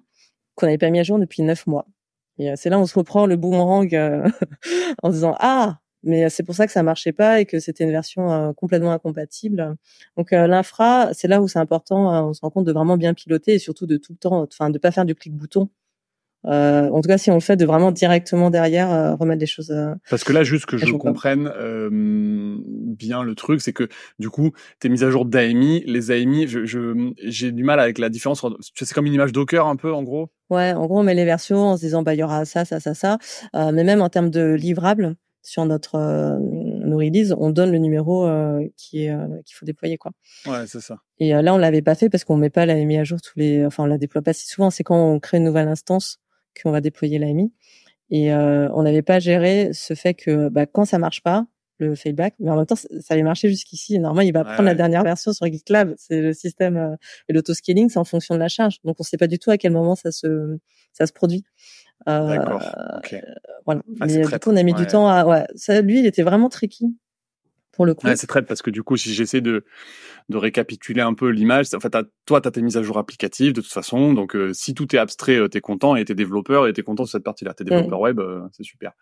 qu'on 0.54 0.66
n'avait 0.66 0.78
pas 0.78 0.90
mis 0.90 0.98
à 0.98 1.02
jour 1.02 1.18
depuis 1.18 1.42
neuf 1.42 1.66
mois. 1.66 1.86
Et 2.38 2.52
c'est 2.56 2.70
là 2.70 2.78
où 2.78 2.82
on 2.82 2.86
se 2.86 2.98
reprend 2.98 3.26
le 3.26 3.36
boomerang 3.36 3.94
en 5.02 5.10
disant 5.10 5.36
ah, 5.38 5.78
mais 6.02 6.30
c'est 6.30 6.42
pour 6.44 6.54
ça 6.54 6.66
que 6.66 6.72
ça 6.72 6.82
marchait 6.82 7.12
pas 7.12 7.40
et 7.40 7.46
que 7.46 7.60
c'était 7.60 7.84
une 7.84 7.90
version 7.90 8.54
complètement 8.54 8.92
incompatible. 8.92 9.76
Donc 10.16 10.30
l'infra, 10.32 11.10
c'est 11.12 11.28
là 11.28 11.42
où 11.42 11.48
c'est 11.48 11.58
important. 11.58 12.28
on 12.28 12.32
se 12.32 12.40
rend 12.40 12.50
compte 12.50 12.64
de 12.64 12.72
vraiment 12.72 12.96
bien 12.96 13.14
piloter 13.14 13.54
et 13.54 13.58
surtout 13.58 13.86
de 13.86 13.98
tout 13.98 14.12
le 14.12 14.18
temps, 14.18 14.42
enfin 14.42 14.70
de 14.70 14.78
pas 14.78 14.90
faire 14.90 15.04
du 15.04 15.14
clic 15.14 15.34
bouton 15.34 15.68
euh, 16.46 16.88
en 16.90 17.00
tout 17.00 17.08
cas, 17.08 17.18
si 17.18 17.30
on 17.30 17.34
le 17.34 17.40
fait 17.40 17.56
de 17.56 17.66
vraiment 17.66 17.90
directement 17.90 18.50
derrière 18.50 18.90
euh, 18.92 19.14
remettre 19.14 19.40
des 19.40 19.46
choses. 19.46 19.70
Euh, 19.70 19.94
Parce 20.08 20.24
que 20.24 20.32
là, 20.32 20.44
juste 20.44 20.66
que 20.66 20.76
je 20.76 20.92
comprenne 20.92 21.50
bien 21.90 23.22
le 23.22 23.34
truc, 23.34 23.60
c'est 23.60 23.72
que 23.72 23.88
du 24.18 24.30
coup, 24.30 24.52
tes 24.80 24.88
mises 24.88 25.04
à 25.04 25.10
jour 25.10 25.24
d'AMI, 25.24 25.82
les 25.86 26.10
AMI, 26.10 26.46
je, 26.46 27.12
j'ai 27.24 27.52
du 27.52 27.64
mal 27.64 27.80
avec 27.80 27.98
la 27.98 28.08
différence. 28.08 28.44
C'est 28.74 28.92
comme 28.92 29.06
une 29.06 29.14
image 29.14 29.32
Docker 29.32 29.66
un 29.66 29.76
peu, 29.76 29.92
en 29.92 30.02
gros. 30.02 30.30
Ouais, 30.50 30.72
en 30.72 30.86
gros, 30.86 31.00
on 31.00 31.02
met 31.02 31.14
les 31.14 31.24
versions 31.24 31.58
en 31.58 31.76
se 31.76 31.82
disant 31.82 32.02
bah 32.02 32.14
il 32.14 32.20
y 32.20 32.22
aura 32.22 32.44
ça, 32.44 32.64
ça, 32.64 32.80
ça, 32.80 32.94
ça. 32.94 33.18
mais 33.54 33.84
même 33.84 34.00
en 34.00 34.08
termes 34.08 34.30
de 34.30 34.54
livrables 34.54 35.16
sur 35.42 35.64
notre 35.64 35.98
nos 36.38 36.96
releases, 36.96 37.34
on 37.38 37.50
donne 37.50 37.72
le 37.72 37.78
numéro 37.78 38.28
qui 38.76 39.04
est 39.04 39.14
qu'il 39.44 39.56
faut 39.56 39.66
déployer 39.66 39.98
quoi. 39.98 40.12
Ouais, 40.46 40.66
c'est 40.66 40.80
ça. 40.80 40.98
Et 41.18 41.30
là, 41.30 41.52
on 41.52 41.58
l'avait 41.58 41.82
pas 41.82 41.94
fait 41.94 42.08
parce 42.08 42.24
qu'on 42.24 42.36
met 42.36 42.50
pas 42.50 42.64
l'AMI 42.64 42.98
à 42.98 43.04
jour 43.04 43.20
tous 43.20 43.32
les, 43.36 43.66
enfin 43.66 43.82
on 43.82 43.86
la 43.86 43.98
déploie 43.98 44.22
pas 44.22 44.32
si 44.32 44.46
souvent. 44.46 44.70
C'est 44.70 44.84
quand 44.84 44.96
on 44.96 45.20
crée 45.20 45.38
une 45.38 45.44
nouvelle 45.44 45.68
instance 45.68 46.20
qu'on 46.60 46.70
va 46.70 46.80
déployer 46.80 47.18
l'AMI. 47.18 47.52
Et 48.10 48.32
euh, 48.32 48.68
on 48.72 48.82
n'avait 48.82 49.02
pas 49.02 49.18
géré 49.18 49.70
ce 49.72 49.94
fait 49.94 50.14
que 50.14 50.48
bah, 50.48 50.66
quand 50.66 50.84
ça 50.84 50.98
marche 50.98 51.22
pas, 51.22 51.46
le 51.78 51.94
failback, 51.94 52.34
mais 52.40 52.50
en 52.50 52.56
même 52.56 52.66
temps, 52.66 52.74
ça 52.76 53.14
avait 53.14 53.22
marché 53.22 53.48
jusqu'ici. 53.48 53.98
Normalement, 53.98 54.26
il 54.26 54.32
va 54.32 54.44
prendre 54.44 54.64
la 54.64 54.74
dernière 54.74 55.04
version 55.04 55.32
sur 55.32 55.46
GitLab. 55.46 55.94
C'est 55.96 56.20
le 56.20 56.32
système 56.32 56.76
euh, 56.76 56.96
et 57.28 57.32
l'autoscaling, 57.32 57.88
c'est 57.88 57.98
en 57.98 58.04
fonction 58.04 58.34
de 58.34 58.40
la 58.40 58.48
charge. 58.48 58.78
Donc, 58.84 58.96
on 58.98 59.02
ne 59.02 59.06
sait 59.06 59.16
pas 59.16 59.28
du 59.28 59.38
tout 59.38 59.50
à 59.50 59.58
quel 59.58 59.72
moment 59.72 59.94
ça 59.94 60.10
se 60.10 60.58
ça 60.92 61.06
se 61.06 61.12
produit. 61.12 61.44
Euh, 62.08 62.28
D'accord. 62.28 62.62
Voilà. 63.64 63.82
Ah, 64.00 64.06
mais 64.06 64.22
du 64.22 64.38
coup, 64.38 64.50
on 64.50 64.56
a 64.56 64.62
mis 64.62 64.74
du 64.74 64.86
temps 64.86 65.08
à. 65.08 65.24
Ouais, 65.24 65.44
ça, 65.54 65.80
lui, 65.80 66.00
il 66.00 66.06
était 66.06 66.22
vraiment 66.22 66.48
tricky 66.48 66.96
pour 67.78 67.86
le 67.86 67.94
coup. 67.94 68.08
Ouais, 68.08 68.16
c'est 68.16 68.26
très 68.26 68.42
parce 68.42 68.60
que 68.60 68.70
du 68.70 68.82
coup, 68.82 68.96
si 68.96 69.14
j'essaie 69.14 69.40
de 69.40 69.64
de 70.28 70.36
récapituler 70.36 71.00
un 71.00 71.14
peu 71.14 71.28
l'image, 71.28 71.72
en 71.74 71.78
fait, 71.78 71.96
toi, 72.26 72.40
tu 72.40 72.48
as 72.48 72.50
tes 72.50 72.60
mises 72.60 72.76
à 72.76 72.82
jour 72.82 72.98
applicatives 72.98 73.52
de 73.52 73.60
toute 73.60 73.72
façon. 73.72 74.14
Donc, 74.14 74.34
euh, 74.34 74.52
si 74.52 74.74
tout 74.74 74.96
est 74.96 74.98
abstrait, 74.98 75.36
euh, 75.36 75.48
tu 75.48 75.58
es 75.58 75.60
content 75.60 75.94
et 75.94 76.04
t'es 76.04 76.16
développeur 76.16 76.66
et 76.66 76.72
t'es 76.72 76.82
content 76.82 77.04
de 77.04 77.08
cette 77.08 77.22
partie-là. 77.22 77.54
T'es 77.54 77.62
développeur 77.62 78.00
web, 78.00 78.18
euh, 78.18 78.40
c'est 78.50 78.64
super. 78.64 78.94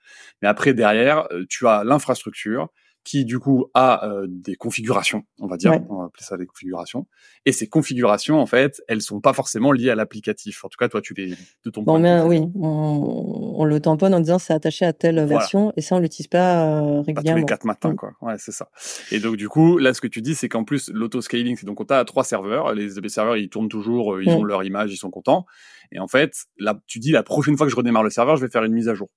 Mais 0.43 0.49
après, 0.49 0.74
derrière, 0.74 1.27
tu 1.49 1.66
as 1.66 1.85
l'infrastructure 1.85 2.68
qui 3.07 3.24
du 3.24 3.38
coup 3.38 3.66
a 3.72 4.04
euh, 4.04 4.26
des 4.28 4.57
configurations, 4.57 5.22
on 5.38 5.46
va 5.46 5.57
dire, 5.57 5.80
on 5.88 5.98
va 5.98 6.04
appeler 6.07 6.24
ça 6.24 6.36
des 6.36 6.44
configurations. 6.44 7.07
Et 7.44 7.52
ces 7.52 7.68
configurations, 7.68 8.40
en 8.40 8.46
fait, 8.46 8.82
elles 8.88 9.00
sont 9.00 9.20
pas 9.20 9.32
forcément 9.32 9.70
liées 9.70 9.90
à 9.90 9.94
l'applicatif. 9.94 10.64
En 10.64 10.68
tout 10.68 10.76
cas, 10.76 10.88
toi, 10.88 11.00
tu 11.00 11.14
les 11.14 11.36
de 11.64 11.70
ton. 11.70 11.82
Bon, 11.82 12.00
mais 12.00 12.20
oui, 12.22 12.42
on, 12.57 13.54
on, 13.59 13.64
le 13.64 13.78
tamponne 13.78 14.12
en 14.12 14.18
disant 14.18 14.40
c'est 14.40 14.52
attaché 14.52 14.84
à 14.84 14.92
telle 14.92 15.24
version, 15.24 15.72
et 15.76 15.82
ça 15.82 15.94
on 15.94 16.00
l'utilise 16.00 16.26
pas 16.26 16.64
euh, 16.64 17.00
régulièrement. 17.02 17.22
Pas 17.22 17.30
tous 17.30 17.36
les 17.36 17.44
quatre 17.44 17.64
matins, 17.64 17.92
mm. 17.92 17.96
quoi. 17.96 18.11
Ouais, 18.22 18.34
c'est 18.38 18.52
ça. 18.52 18.70
Et 19.12 19.20
donc 19.20 19.36
du 19.36 19.48
coup, 19.48 19.78
là, 19.78 19.94
ce 19.94 20.00
que 20.00 20.09
tu 20.09 20.20
dis, 20.20 20.34
c'est 20.34 20.48
qu'en 20.48 20.64
plus 20.64 20.90
l'auto-scaling, 20.92 21.57
c'est 21.57 21.66
donc 21.66 21.80
on 21.80 21.84
a 21.84 22.04
trois 22.04 22.24
serveurs. 22.24 22.74
Les, 22.74 22.90
serveurs, 23.09 23.36
ils 23.36 23.48
tournent 23.48 23.68
toujours, 23.68 24.14
euh, 24.14 24.24
ils 24.24 24.30
mm. 24.30 24.34
ont 24.34 24.42
leur 24.42 24.64
image, 24.64 24.92
ils 24.92 24.96
sont 24.96 25.11
contents. 25.11 25.46
Et 25.92 26.00
en 26.00 26.09
fait, 26.09 26.32
là, 26.59 26.76
tu 26.88 26.98
dis 26.98 27.12
la 27.12 27.22
prochaine 27.22 27.57
fois 27.57 27.66
que 27.66 27.70
je 27.70 27.76
redémarre 27.76 28.02
le 28.02 28.11
serveur, 28.11 28.34
je 28.34 28.44
vais 28.44 28.50
faire 28.50 28.64
une 28.64 28.72
mise 28.72 28.88
à 28.88 28.94
jour. 28.94 29.11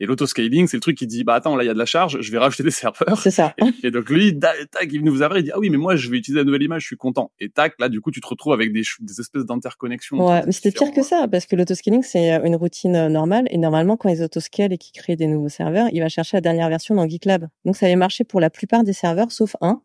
Et 0.00 0.06
l'autoscaling, 0.06 0.68
c'est 0.68 0.76
le 0.76 0.80
truc 0.80 0.96
qui 0.96 1.06
dit, 1.06 1.24
bah 1.24 1.34
attends, 1.34 1.56
là 1.56 1.64
il 1.64 1.66
y 1.66 1.70
a 1.70 1.74
de 1.74 1.78
la 1.78 1.86
charge, 1.86 2.20
je 2.20 2.32
vais 2.32 2.38
rajouter 2.38 2.62
des 2.62 2.70
serveurs. 2.70 3.18
C'est 3.20 3.30
ça. 3.30 3.54
Et, 3.82 3.90
donc 3.90 4.08
lui, 4.10 4.38
tac, 4.38 4.88
il 4.92 5.02
nous 5.02 5.22
avoir, 5.22 5.38
il 5.38 5.44
dit, 5.44 5.50
ah 5.52 5.58
oui, 5.58 5.70
mais 5.70 5.76
moi 5.76 5.96
je 5.96 6.08
vais 6.08 6.18
utiliser 6.18 6.40
la 6.40 6.44
nouvelle 6.44 6.62
image, 6.62 6.82
je 6.82 6.86
suis 6.86 6.96
content. 6.96 7.32
Et 7.40 7.48
tac, 7.48 7.74
là 7.78 7.88
du 7.88 8.00
coup, 8.00 8.10
tu 8.10 8.20
te 8.20 8.26
retrouves 8.26 8.52
avec 8.52 8.72
des, 8.72 8.82
des 9.00 9.20
espèces 9.20 9.44
d'interconnexions. 9.44 10.24
Ouais, 10.24 10.42
mais 10.46 10.52
c'était 10.52 10.70
pire 10.70 10.92
que 10.92 11.02
ça, 11.02 11.26
parce 11.28 11.46
que 11.46 11.56
l'autoscaling, 11.56 12.02
c'est 12.02 12.30
une 12.44 12.56
routine 12.56 12.96
euh, 12.96 13.08
normale. 13.08 13.46
Et 13.50 13.58
normalement, 13.58 13.96
quand 13.96 14.08
ils 14.08 14.22
autoscalent 14.22 14.72
et 14.72 14.78
qu'ils 14.78 15.00
créent 15.00 15.16
des 15.16 15.26
nouveaux 15.26 15.48
serveurs, 15.48 15.88
il 15.92 16.00
va 16.00 16.08
chercher 16.08 16.36
la 16.36 16.40
dernière 16.42 16.68
version 16.68 16.94
dans 16.94 17.06
GitLab. 17.06 17.48
Donc 17.64 17.76
ça 17.76 17.86
avait 17.86 17.96
marché 17.96 18.24
pour 18.24 18.40
la 18.40 18.50
plupart 18.50 18.84
des 18.84 18.92
serveurs, 18.92 19.32
sauf 19.32 19.56
un. 19.60 19.82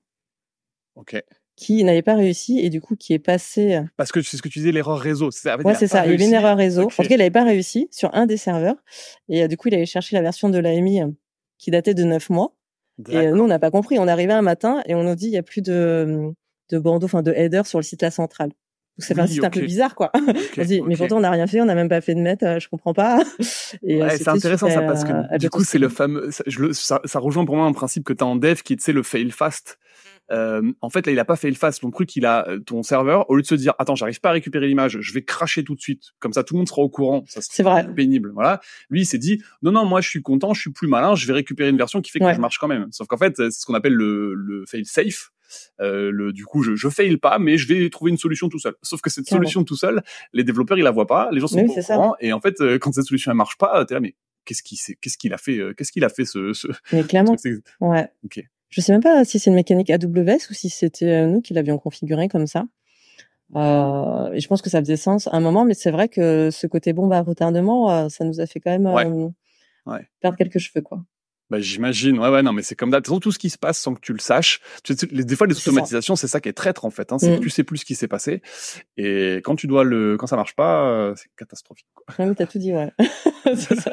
Ok 0.95 1.15
qui 1.55 1.83
n'avait 1.83 2.01
pas 2.01 2.15
réussi 2.15 2.59
et 2.59 2.69
du 2.69 2.81
coup 2.81 2.95
qui 2.95 3.13
est 3.13 3.19
passé. 3.19 3.75
Euh, 3.75 3.81
Parce 3.97 4.11
que 4.11 4.21
c'est 4.21 4.37
ce 4.37 4.41
que 4.41 4.49
tu 4.49 4.59
disais, 4.59 4.71
l'erreur 4.71 4.99
réseau. 4.99 5.29
Ouais, 5.63 5.75
c'est 5.75 5.87
ça. 5.87 6.05
Il 6.05 6.11
y 6.11 6.13
avait 6.15 6.25
une 6.25 6.33
erreur 6.33 6.57
réseau. 6.57 6.83
En 6.83 6.87
tout 6.87 7.03
cas, 7.03 7.07
il 7.09 7.17
n'avait 7.17 7.31
pas 7.31 7.43
réussi 7.43 7.87
sur 7.91 8.13
un 8.13 8.25
des 8.25 8.37
serveurs. 8.37 8.75
Et 9.29 9.43
euh, 9.43 9.47
du 9.47 9.57
coup, 9.57 9.67
il 9.67 9.75
avait 9.75 9.85
cherché 9.85 10.15
la 10.15 10.21
version 10.21 10.49
de 10.49 10.57
l'AMI 10.57 11.01
euh, 11.01 11.07
qui 11.57 11.71
datait 11.71 11.93
de 11.93 12.03
neuf 12.03 12.29
mois. 12.29 12.55
Et 13.09 13.31
nous, 13.31 13.43
on 13.43 13.47
n'a 13.47 13.59
pas 13.59 13.71
compris. 13.71 13.97
On 13.97 14.07
est 14.07 14.11
arrivé 14.11 14.33
un 14.33 14.43
matin 14.43 14.83
et 14.85 14.93
on 14.93 15.03
nous 15.03 15.15
dit 15.15 15.25
il 15.25 15.33
y 15.33 15.37
a 15.37 15.43
plus 15.43 15.61
de, 15.61 16.31
de 16.69 16.79
bandeau, 16.79 17.05
enfin 17.05 17.23
de 17.23 17.31
header 17.31 17.63
sur 17.65 17.79
le 17.79 17.83
site 17.83 18.03
La 18.03 18.11
Centrale. 18.11 18.51
C'est 18.99 19.17
un 19.17 19.25
site 19.25 19.43
un 19.43 19.49
peu 19.49 19.61
bizarre, 19.61 19.95
quoi. 19.95 20.11
on 20.57 20.63
dit, 20.63 20.81
mais 20.81 20.95
pourtant 20.95 21.17
on 21.17 21.21
n'a 21.21 21.31
rien 21.31 21.47
fait, 21.47 21.59
on 21.61 21.65
n'a 21.65 21.73
même 21.73 21.89
pas 21.89 22.01
fait 22.01 22.13
de 22.13 22.21
mettre, 22.21 22.59
je 22.59 22.69
comprends 22.69 22.93
pas. 22.93 23.23
Et 23.83 23.99
ouais, 23.99 24.17
c'est 24.17 24.27
intéressant 24.27 24.69
ça 24.69 24.81
parce 24.81 25.03
que 25.03 25.37
du 25.39 25.49
coup 25.49 25.63
c'est 25.63 25.79
le 25.79 25.89
fameux, 25.89 26.29
ça, 26.29 26.43
ça, 26.73 27.01
ça, 27.03 27.19
rejoint 27.19 27.43
pour 27.43 27.55
moi 27.55 27.65
un 27.65 27.73
principe 27.73 28.03
que 28.03 28.13
tu 28.13 28.23
as 28.23 28.27
en 28.27 28.35
dev 28.35 28.61
qui 28.61 28.73
est, 28.73 28.87
le 28.89 29.01
fail 29.01 29.31
fast. 29.31 29.79
Euh, 30.31 30.71
en 30.81 30.89
fait, 30.89 31.05
là, 31.05 31.11
il 31.11 31.19
a 31.19 31.25
pas 31.25 31.35
fait 31.35 31.49
le 31.49 31.55
face. 31.55 31.79
Ton 31.79 31.91
truc, 31.91 32.15
il 32.15 32.25
a 32.25 32.47
euh, 32.47 32.59
ton 32.59 32.83
serveur. 32.83 33.29
Au 33.29 33.35
lieu 33.35 33.41
de 33.41 33.47
se 33.47 33.55
dire, 33.55 33.73
attends, 33.77 33.95
j'arrive 33.95 34.19
pas 34.19 34.29
à 34.29 34.33
récupérer 34.33 34.67
l'image, 34.67 34.97
je 34.99 35.13
vais 35.13 35.23
cracher 35.23 35.63
tout 35.63 35.75
de 35.75 35.81
suite. 35.81 36.11
Comme 36.19 36.33
ça, 36.33 36.43
tout 36.43 36.53
le 36.53 36.59
monde 36.59 36.67
sera 36.67 36.81
au 36.81 36.89
courant. 36.89 37.23
C'est 37.27 37.63
vrai. 37.63 37.87
Pénible. 37.93 38.31
Voilà. 38.33 38.61
Lui, 38.89 39.01
il 39.01 39.05
s'est 39.05 39.17
dit, 39.17 39.41
non, 39.61 39.71
non, 39.71 39.85
moi, 39.85 40.01
je 40.01 40.09
suis 40.09 40.21
content, 40.21 40.53
je 40.53 40.61
suis 40.61 40.71
plus 40.71 40.87
malin, 40.87 41.15
je 41.15 41.27
vais 41.27 41.33
récupérer 41.33 41.69
une 41.69 41.77
version 41.77 42.01
qui 42.01 42.11
fait 42.11 42.19
que 42.19 42.33
je 42.33 42.39
marche 42.39 42.57
quand 42.57 42.67
même. 42.67 42.87
Sauf 42.91 43.07
qu'en 43.07 43.17
fait, 43.17 43.35
c'est 43.37 43.51
ce 43.51 43.65
qu'on 43.65 43.73
appelle 43.73 43.93
le, 43.93 44.33
le 44.33 44.65
fail 44.65 44.85
safe. 44.85 45.31
Euh, 45.81 46.09
le, 46.11 46.33
du 46.33 46.45
coup, 46.45 46.63
je, 46.63 46.75
je 46.75 46.89
fail 46.89 47.17
pas, 47.17 47.37
mais 47.37 47.57
je 47.57 47.67
vais 47.67 47.89
trouver 47.89 48.11
une 48.11 48.17
solution 48.17 48.49
tout 48.49 48.59
seul. 48.59 48.73
Sauf 48.81 49.01
que 49.01 49.09
cette 49.11 49.27
solution 49.27 49.63
tout 49.63 49.75
seul, 49.75 50.01
les 50.33 50.43
développeurs 50.43 50.79
ils 50.79 50.83
la 50.83 50.89
voient 50.89 51.05
pas, 51.05 51.29
les 51.31 51.39
gens 51.39 51.47
sont 51.47 51.63
pas 51.63 51.71
au 51.71 51.83
courant, 51.83 52.15
et 52.19 52.33
en 52.33 52.39
fait, 52.41 52.59
euh, 52.61 52.79
quand 52.79 52.91
cette 52.91 53.05
solution 53.05 53.31
elle 53.31 53.37
marche 53.37 53.57
pas, 53.57 53.85
t'es 53.85 53.93
là, 53.93 53.99
mais 53.99 54.15
qu'est-ce 54.45 54.63
qu'il 54.63 54.77
qu'est-ce 54.99 55.17
qu'il 55.17 55.33
a 55.33 55.37
fait, 55.37 55.59
qu'est-ce 55.77 55.91
qu'il 55.91 56.03
a 56.03 56.09
fait 56.09 56.25
ce, 56.25 56.53
ce... 56.53 56.67
Mais 56.91 57.03
clairement. 57.03 57.35
ouais. 57.81 58.07
Ok. 58.25 58.43
Je 58.73 58.81
sais 58.81 58.91
même 58.91 59.03
pas 59.03 59.23
si 59.23 59.37
c'est 59.37 59.51
une 59.51 59.55
mécanique 59.55 59.91
AWS 59.91 60.49
ou 60.49 60.53
si 60.55 60.67
c'était 60.67 61.05
euh, 61.05 61.27
nous 61.27 61.41
qui 61.41 61.53
l'avions 61.53 61.77
configuré 61.77 62.27
comme 62.27 62.47
ça. 62.47 62.65
Euh, 63.55 64.31
et 64.33 64.39
je 64.39 64.47
pense 64.47 64.63
que 64.63 64.69
ça 64.71 64.79
faisait 64.79 64.97
sens 64.97 65.27
à 65.27 65.35
un 65.35 65.39
moment, 65.41 65.63
mais 65.63 65.75
c'est 65.75 65.91
vrai 65.91 66.09
que 66.09 66.49
ce 66.49 66.65
côté 66.65 66.91
bombe 66.91 67.13
à 67.13 67.21
retardement, 67.21 67.91
euh, 67.91 68.09
ça 68.09 68.25
nous 68.25 68.41
a 68.41 68.47
fait 68.47 68.59
quand 68.59 68.71
même 68.71 68.87
euh, 68.87 69.99
perdre 70.21 70.37
quelques 70.37 70.57
cheveux, 70.57 70.81
quoi. 70.81 71.03
Bah, 71.49 71.59
j'imagine. 71.59 72.19
Ouais, 72.19 72.29
ouais, 72.29 72.41
non, 72.41 72.53
mais 72.53 72.61
c'est 72.61 72.75
comme 72.75 72.89
d'habitude. 72.89 73.19
Tout 73.21 73.31
ce 73.31 73.39
qui 73.39 73.49
se 73.49 73.57
passe 73.57 73.79
sans 73.79 73.93
que 73.93 73.99
tu 73.99 74.13
le 74.13 74.19
saches. 74.19 74.61
Tu 74.83 74.95
sais, 74.95 75.07
des 75.07 75.35
fois, 75.35 75.47
les 75.47 75.57
automatisations, 75.57 76.15
c'est 76.15 76.27
ça 76.27 76.39
qui 76.39 76.49
est 76.49 76.53
traître, 76.53 76.85
en 76.85 76.89
fait. 76.89 77.11
Hein, 77.11 77.19
c'est 77.19 77.35
que 77.35 77.39
mm. 77.39 77.43
tu 77.43 77.49
sais 77.49 77.63
plus 77.63 77.77
ce 77.77 77.85
qui 77.85 77.95
s'est 77.95 78.07
passé. 78.07 78.41
Et 78.97 79.37
quand 79.43 79.55
tu 79.55 79.67
dois 79.67 79.83
le, 79.83 80.17
quand 80.17 80.27
ça 80.27 80.35
marche 80.35 80.55
pas, 80.55 81.13
c'est 81.15 81.29
catastrophique, 81.37 81.87
quoi. 81.93 82.03
Ouais, 82.17 82.25
mais 82.25 82.35
t'as 82.35 82.45
tout 82.45 82.59
dit, 82.59 82.73
ouais. 82.73 82.91
c'est 83.55 83.79
ça. 83.79 83.91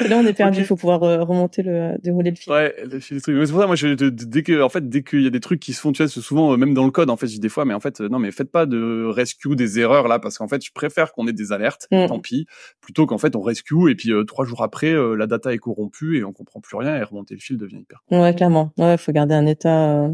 là, 0.00 0.18
on 0.18 0.26
est 0.26 0.32
perdu. 0.32 0.60
Il 0.60 0.64
faut 0.64 0.76
pouvoir 0.76 1.02
euh, 1.02 1.22
remonter 1.22 1.62
le, 1.62 1.98
dérouler 2.02 2.30
le 2.30 2.36
fil. 2.36 2.52
Ouais, 2.52 2.74
le 2.84 3.00
fil 3.00 3.16
du 3.16 3.22
truc. 3.22 3.36
C'est 3.44 3.52
pour 3.52 3.60
ça, 3.60 3.66
moi, 3.66 3.76
je, 3.76 3.88
dès 3.94 4.42
que, 4.42 4.62
en 4.62 4.68
fait, 4.68 4.88
dès 4.88 5.02
qu'il 5.02 5.22
y 5.22 5.26
a 5.26 5.30
des 5.30 5.40
trucs 5.40 5.60
qui 5.60 5.72
se 5.72 5.80
font, 5.80 5.92
tu 5.92 6.02
vois, 6.02 6.08
souvent, 6.08 6.52
euh, 6.52 6.56
même 6.56 6.74
dans 6.74 6.84
le 6.84 6.90
code, 6.90 7.10
en 7.10 7.16
fait, 7.16 7.26
je 7.26 7.34
dis 7.34 7.40
des 7.40 7.48
fois, 7.48 7.64
mais 7.64 7.74
en 7.74 7.80
fait, 7.80 8.00
non, 8.00 8.18
mais 8.18 8.30
faites 8.30 8.50
pas 8.50 8.66
de 8.66 9.04
rescue 9.06 9.56
des 9.56 9.78
erreurs 9.78 10.08
là, 10.08 10.18
parce 10.18 10.38
qu'en 10.38 10.48
fait, 10.48 10.64
je 10.64 10.72
préfère 10.72 11.12
qu'on 11.12 11.26
ait 11.26 11.32
des 11.32 11.52
alertes, 11.52 11.88
mm. 11.90 12.06
tant 12.06 12.20
pis, 12.20 12.46
plutôt 12.80 13.06
qu'en 13.06 13.18
fait, 13.18 13.36
on 13.36 13.40
rescue 13.40 13.90
et 13.90 13.94
puis 13.94 14.12
trois 14.26 14.44
jours 14.44 14.62
après, 14.62 14.94
la 15.16 15.26
data 15.26 15.52
est 15.52 15.58
corrompue 15.58 16.18
et 16.18 16.24
on 16.24 16.32
comprend 16.32 16.60
plus 16.60 16.76
rien 16.76 16.91
et 16.98 17.02
remonter 17.02 17.34
le 17.34 17.40
fil 17.40 17.58
devient 17.58 17.78
hyper. 17.78 18.02
Ouais, 18.10 18.34
clairement. 18.34 18.72
Ouais, 18.78 18.96
faut 18.96 19.12
garder 19.12 19.34
un 19.34 19.46
état, 19.46 20.08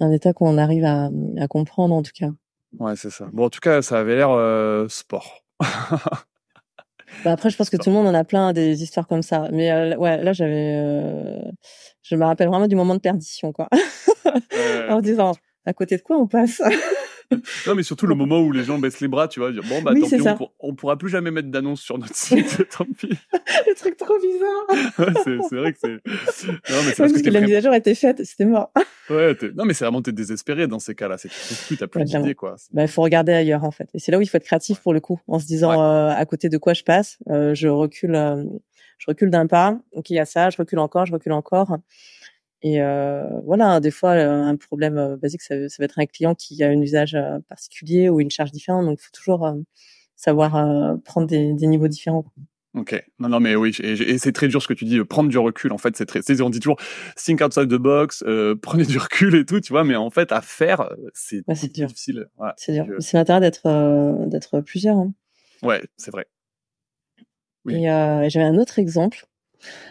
un 0.00 0.10
état 0.10 0.32
qu'on 0.32 0.58
arrive 0.58 0.84
à, 0.84 1.10
à 1.38 1.48
comprendre 1.48 1.94
en 1.94 2.02
tout 2.02 2.12
cas. 2.14 2.30
Ouais, 2.78 2.96
c'est 2.96 3.10
ça. 3.10 3.28
Bon, 3.32 3.46
en 3.46 3.50
tout 3.50 3.60
cas, 3.60 3.82
ça 3.82 3.98
avait 3.98 4.16
l'air 4.16 4.30
euh, 4.30 4.88
sport. 4.88 5.44
bah 5.60 7.32
après, 7.32 7.50
je 7.50 7.56
pense 7.56 7.70
que 7.70 7.76
tout 7.76 7.90
le 7.90 7.96
monde 7.96 8.06
en 8.06 8.14
a 8.14 8.24
plein 8.24 8.52
des 8.52 8.82
histoires 8.82 9.06
comme 9.06 9.22
ça. 9.22 9.48
Mais 9.52 9.70
euh, 9.70 9.96
ouais, 9.96 10.22
là, 10.22 10.32
j'avais, 10.32 10.76
euh, 10.76 11.42
je 12.02 12.16
me 12.16 12.24
rappelle 12.24 12.48
vraiment 12.48 12.68
du 12.68 12.76
moment 12.76 12.94
de 12.94 13.00
perdition, 13.00 13.52
quoi. 13.52 13.68
en 14.88 15.00
disant, 15.00 15.32
à 15.66 15.72
côté 15.72 15.96
de 15.96 16.02
quoi 16.02 16.16
on 16.16 16.26
passe? 16.26 16.62
non, 17.66 17.74
mais 17.74 17.82
surtout 17.82 18.06
le 18.06 18.14
moment 18.14 18.40
où 18.40 18.52
les 18.52 18.64
gens 18.64 18.78
baissent 18.78 19.00
les 19.00 19.08
bras, 19.08 19.28
tu 19.28 19.40
vois, 19.40 19.52
dire 19.52 19.62
bon 19.68 19.82
bah 19.82 19.92
tant 19.94 20.08
pis, 20.08 20.48
on, 20.60 20.74
pourra 20.74 20.96
plus 20.96 21.08
jamais 21.08 21.30
mettre 21.30 21.48
d'annonce 21.48 21.80
sur 21.80 21.98
notre 21.98 22.14
site, 22.14 22.68
tant 22.76 22.86
pis. 22.96 23.10
Le 23.32 23.74
truc 23.74 23.96
trop 23.96 24.18
bizarre. 24.18 25.14
c'est 25.24 25.56
vrai 25.56 25.72
que 25.72 25.78
c'est. 25.78 25.92
Non, 25.92 26.78
mais 26.84 26.92
c'est 26.92 26.96
parce, 26.96 27.12
que, 27.12 27.30
la 27.30 27.40
mise 27.40 27.54
à 27.54 27.60
jour 27.60 27.74
était 27.74 27.94
faite, 27.94 28.24
c'était 28.24 28.44
mort. 28.44 28.72
ouais, 29.10 29.36
non, 29.54 29.64
mais 29.64 29.74
c'est 29.74 29.84
vraiment 29.84 30.02
t'es 30.02 30.12
désespéré 30.12 30.66
dans 30.66 30.78
ces 30.78 30.94
cas-là. 30.94 31.18
C'est 31.18 31.30
plus, 31.66 31.76
t'as 31.76 31.86
plus 31.86 32.04
d'idées 32.04 32.34
quoi. 32.34 32.56
Bah, 32.72 32.82
il 32.82 32.88
faut 32.88 33.02
regarder 33.02 33.32
ailleurs 33.32 33.64
en 33.64 33.70
fait. 33.70 33.88
Et 33.94 33.98
c'est 33.98 34.12
là 34.12 34.18
où 34.18 34.22
il 34.22 34.26
faut 34.26 34.36
être 34.36 34.44
créatif 34.44 34.80
pour 34.80 34.92
le 34.92 35.00
coup, 35.00 35.20
en 35.28 35.38
se 35.38 35.46
disant 35.46 35.72
euh, 35.72 36.10
à 36.10 36.24
côté 36.26 36.48
de 36.48 36.58
quoi 36.58 36.74
je 36.74 36.82
passe, 36.82 37.18
euh, 37.30 37.54
je 37.54 37.68
recule, 37.68 38.14
euh, 38.14 38.44
je 38.98 39.06
recule 39.08 39.30
d'un 39.30 39.46
pas. 39.46 39.78
Donc 39.94 40.10
il 40.10 40.14
y 40.14 40.18
a 40.18 40.24
ça, 40.24 40.50
je 40.50 40.56
recule 40.56 40.78
encore, 40.78 41.06
je 41.06 41.12
recule 41.12 41.32
encore. 41.32 41.78
Et 42.62 42.80
euh, 42.80 43.26
voilà, 43.44 43.80
des 43.80 43.90
fois, 43.90 44.10
euh, 44.10 44.44
un 44.44 44.56
problème 44.56 44.96
euh, 44.96 45.16
basique, 45.16 45.42
ça, 45.42 45.68
ça, 45.68 45.76
va 45.80 45.84
être 45.84 45.98
un 45.98 46.06
client 46.06 46.34
qui 46.34 46.62
a 46.62 46.68
un 46.68 46.80
usage 46.80 47.16
particulier 47.48 48.08
ou 48.08 48.20
une 48.20 48.30
charge 48.30 48.52
différente. 48.52 48.86
Donc, 48.86 48.98
il 49.00 49.04
faut 49.04 49.10
toujours 49.12 49.52
savoir 50.16 50.52
prendre 51.04 51.26
des, 51.26 51.52
des, 51.54 51.66
niveaux 51.66 51.88
différents. 51.88 52.24
Ok, 52.74 53.04
non, 53.18 53.28
non, 53.28 53.40
mais 53.40 53.54
oui, 53.54 53.76
et, 53.82 54.16
c'est 54.16 54.32
très 54.32 54.48
dur 54.48 54.62
ce 54.62 54.68
que 54.68 54.72
tu 54.72 54.84
dis, 54.84 55.02
prendre 55.04 55.28
du 55.28 55.36
recul. 55.36 55.72
En 55.72 55.78
fait, 55.78 55.94
c'est 55.96 56.06
très, 56.06 56.40
on 56.40 56.48
dit 56.48 56.60
toujours 56.60 56.78
think 57.16 57.40
outside 57.42 57.68
the 57.68 57.74
box, 57.74 58.22
euh, 58.26 58.54
prenez 58.62 58.84
du 58.84 58.96
recul 58.98 59.34
et 59.34 59.44
tout, 59.44 59.60
tu 59.60 59.72
vois. 59.72 59.84
Mais 59.84 59.96
en 59.96 60.10
fait, 60.10 60.30
à 60.30 60.40
faire, 60.40 60.88
c'est 61.12 61.42
ouais, 61.48 61.54
difficile. 61.54 62.28
Ouais, 62.38 62.50
c'est 62.56 62.72
dur. 62.72 62.86
C'est 63.00 63.16
l'intérêt 63.16 63.40
d'être 63.40 64.26
d'être 64.28 64.60
plusieurs. 64.60 64.96
Hein. 64.96 65.12
Ouais, 65.62 65.82
c'est 65.96 66.12
vrai. 66.12 66.26
Oui. 67.64 67.74
Et 67.74 68.30
j'avais 68.30 68.46
un 68.46 68.56
autre 68.56 68.78
exemple 68.78 69.26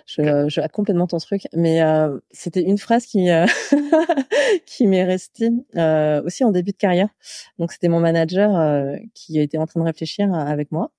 je, 0.06 0.48
je 0.48 0.62
hâte 0.62 0.72
complètement 0.72 1.08
ton 1.08 1.18
truc, 1.18 1.44
mais 1.54 1.82
euh, 1.82 2.20
c'était 2.32 2.62
une 2.62 2.78
phrase 2.78 3.06
qui 3.06 3.30
euh, 3.30 3.46
qui 4.66 4.88
m'est 4.88 5.04
restée 5.04 5.50
euh, 5.76 6.22
aussi 6.24 6.44
en 6.44 6.52
début 6.52 6.72
de 6.72 6.78
carrière. 6.78 7.10
Donc 7.60 7.72
c'était 7.72 7.88
mon 7.88 8.00
manager 8.00 8.56
euh, 8.56 8.96
qui 9.14 9.40
était 9.40 9.58
en 9.58 9.66
train 9.66 9.80
de 9.80 9.86
réfléchir 9.86 10.34
avec 10.34 10.72
moi 10.72 10.92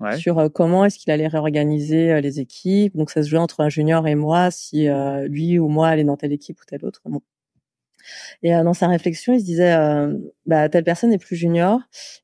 ouais. 0.00 0.16
sur 0.16 0.38
euh, 0.38 0.48
comment 0.48 0.84
est-ce 0.84 0.98
qu'il 0.98 1.12
allait 1.12 1.28
réorganiser 1.28 2.20
les 2.20 2.40
équipes. 2.40 2.96
Donc 2.96 3.10
ça 3.10 3.22
se 3.22 3.28
jouait 3.28 3.38
entre 3.38 3.60
un 3.60 3.68
junior 3.68 4.06
et 4.06 4.14
moi, 4.14 4.50
si 4.50 4.88
lui 5.28 5.58
ou 5.58 5.68
moi 5.68 5.88
allait 5.88 6.04
dans 6.04 6.16
telle 6.16 6.32
équipe 6.32 6.60
ou 6.60 6.64
telle 6.64 6.84
autre. 6.84 7.00
Bon. 7.04 7.20
Et 8.42 8.50
dans 8.50 8.74
sa 8.74 8.88
réflexion, 8.88 9.34
il 9.34 9.40
se 9.40 9.44
disait, 9.44 9.76
bah 10.46 10.68
telle 10.68 10.84
personne 10.84 11.12
est 11.12 11.18
plus 11.18 11.36
junior 11.36 11.80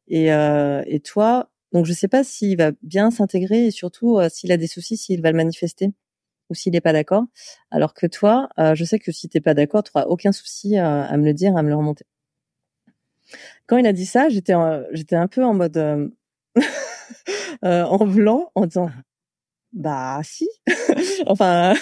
et 0.09 0.29
et 0.29 1.01
toi 1.01 1.51
donc 1.73 1.87
je 1.87 1.93
sais 1.93 2.09
pas 2.09 2.25
s'il 2.25 2.57
va 2.57 2.73
bien 2.83 3.11
s'intégrer 3.11 3.67
et 3.67 3.71
surtout 3.71 4.19
euh, 4.19 4.29
s'il 4.29 4.53
a 4.53 4.57
des 4.57 4.67
soucis, 4.67 4.97
s'il 4.97 5.21
va 5.23 5.31
le 5.31 5.37
manifester 5.37 5.91
ou 6.49 6.55
s'il 6.55 6.73
n'est 6.73 6.81
pas 6.81 6.93
d'accord. 6.93 7.25
Alors 7.71 7.93
que 7.93 8.07
toi, 8.07 8.49
euh, 8.59 8.75
je 8.75 8.85
sais 8.85 8.99
que 9.01 9.11
si 9.11 9.29
t'es 9.29 9.41
pas 9.41 9.55
d'accord, 9.55 9.83
tu 9.83 9.91
n'auras 9.95 10.07
aucun 10.07 10.33
souci 10.33 10.79
euh, 10.79 11.03
à 11.03 11.17
me 11.17 11.25
le 11.25 11.35
dire, 11.35 11.57
à 11.57 11.63
me 11.63 11.69
le 11.69 11.75
remonter. 11.75 12.05
Quand 13.67 13.77
il 13.79 13.87
a 13.87 13.93
dit 13.93 14.07
ça, 14.07 14.29
j'étais 14.29 14.55
j'étais 14.93 15.17
un 15.17 15.27
peu 15.27 15.45
en 15.45 15.55
mode 15.55 16.13
en 17.63 18.07
blanc 18.07 18.53
en 18.55 18.67
disant 18.67 18.91
bah 19.73 20.21
si. 20.23 20.49
enfin 21.27 21.75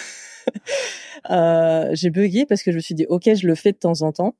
j'ai 1.92 2.10
bugué 2.10 2.46
parce 2.46 2.62
que 2.62 2.70
je 2.72 2.76
me 2.76 2.80
suis 2.80 2.94
dit 2.94 3.04
ok 3.08 3.34
je 3.34 3.46
le 3.46 3.54
fais 3.54 3.72
de 3.72 3.76
temps 3.76 4.00
en 4.00 4.12
temps 4.12 4.34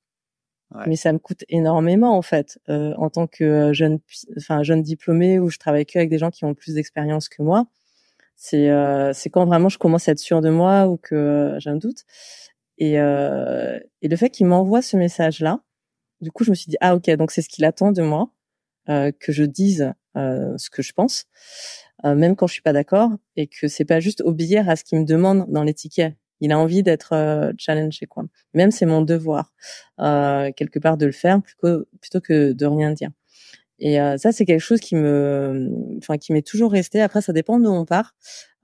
mais 0.87 0.97
ça 0.97 1.13
me 1.13 1.19
coûte 1.19 1.45
énormément 1.49 2.17
en 2.17 2.23
fait 2.23 2.59
euh, 2.69 2.95
en 2.97 3.09
tant 3.11 3.27
que 3.27 3.45
euh, 3.45 3.73
jeune 3.73 4.01
enfin 4.37 4.63
jeune 4.63 4.83
diplômé 4.83 5.39
où 5.39 5.49
je 5.49 5.59
travaille 5.59 5.87
que 5.87 5.99
avec 5.99 6.11
des 6.11 6.19
gens 6.19 6.31
qui 6.31 6.45
ont 6.45 6.55
plus 6.55 6.75
d'expérience 6.75 7.29
que 7.29 7.43
moi. 7.43 7.67
C'est 8.37 8.71
euh, 8.71 9.13
c'est 9.13 9.31
quand 9.31 9.47
vraiment 9.47 9.69
je 9.69 9.79
commence 9.79 10.09
à 10.09 10.13
être 10.13 10.19
sûr 10.19 10.41
de 10.41 10.51
moi 10.51 10.89
ou 10.89 10.97
que 10.97 11.15
euh, 11.15 11.61
j'ai 11.61 11.71
un 11.71 11.77
doute. 11.77 12.05
Et 12.79 12.99
euh, 12.99 13.79
et 14.03 14.09
le 14.09 14.17
fait 14.17 14.31
qu'il 14.31 14.47
m'envoie 14.47 14.83
ce 14.83 14.97
message 14.97 15.41
là 15.41 15.61
du 16.21 16.31
coup 16.33 16.45
je 16.45 16.51
me 16.51 16.55
suis 16.57 16.71
dit 16.71 16.77
ah 16.81 16.97
ok 16.97 17.09
donc 17.13 17.31
c'est 17.31 17.43
ce 17.43 17.49
qu'il 17.49 17.65
attend 17.65 17.93
de 17.93 18.03
moi 18.03 18.31
euh, 18.89 19.13
que 19.13 19.33
je 19.33 19.45
dise 19.45 19.93
ce 20.17 20.71
que 20.71 20.83
je 20.83 20.93
pense 20.93 21.27
même 22.05 22.37
quand 22.37 22.47
je 22.47 22.53
suis 22.53 22.63
pas 22.63 22.73
d'accord 22.73 23.11
et 23.35 23.49
que 23.49 23.67
c'est 23.67 23.85
pas 23.85 23.99
juste 23.99 24.21
obéir 24.21 24.69
à 24.69 24.77
ce 24.77 24.85
qu'il 24.85 24.99
me 25.01 25.05
demande 25.05 25.47
dans 25.49 25.65
les 25.65 25.75
tickets 25.75 26.15
il 26.45 26.53
a 26.53 26.59
envie 26.59 26.83
d'être 26.83 27.15
euh, 27.15 27.53
challengé 27.59 28.07
quoi. 28.07 28.25
Même 28.55 28.71
c'est 28.71 28.87
mon 28.87 29.03
devoir 29.03 29.53
euh, 30.01 30.51
quelque 30.57 30.79
part 30.79 30.97
de 30.97 31.07
le 31.07 31.13
faire 31.13 31.41
plutôt 31.43 31.87
plutôt 32.01 32.21
que 32.21 32.53
de 32.53 32.67
rien 32.67 32.93
dire. 32.93 33.11
Et 33.81 34.01
euh, 34.01 34.17
ça 34.19 34.33
c'est 34.33 34.45
quelque 34.45 34.61
chose 34.61 34.81
qui 34.81 34.95
me, 34.95 35.71
enfin 35.99 36.17
qui 36.19 36.33
m'est 36.33 36.47
toujours 36.47 36.73
resté. 36.73 37.01
Après 37.01 37.21
ça 37.21 37.33
dépend 37.33 37.59
d'où 37.59 37.71
on 37.71 37.85
part. 37.85 38.15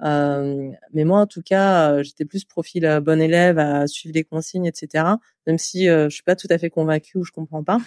Euh, 0.02 0.70
mais 0.92 1.04
moi 1.04 1.20
en 1.20 1.26
tout 1.26 1.42
cas 1.42 1.92
euh, 1.92 2.02
j'étais 2.02 2.24
plus 2.24 2.44
profil 2.44 2.86
euh, 2.86 3.00
bon 3.00 3.20
élève 3.20 3.58
à 3.58 3.86
suivre 3.86 4.14
les 4.14 4.24
consignes 4.24 4.66
etc. 4.66 5.04
Même 5.46 5.58
si 5.58 5.86
je 5.86 6.08
suis 6.08 6.22
pas 6.22 6.36
tout 6.36 6.46
à 6.50 6.58
fait 6.58 6.70
convaincue 6.70 7.18
ou 7.18 7.24
je 7.24 7.32
comprends 7.32 7.64
pas. 7.64 7.78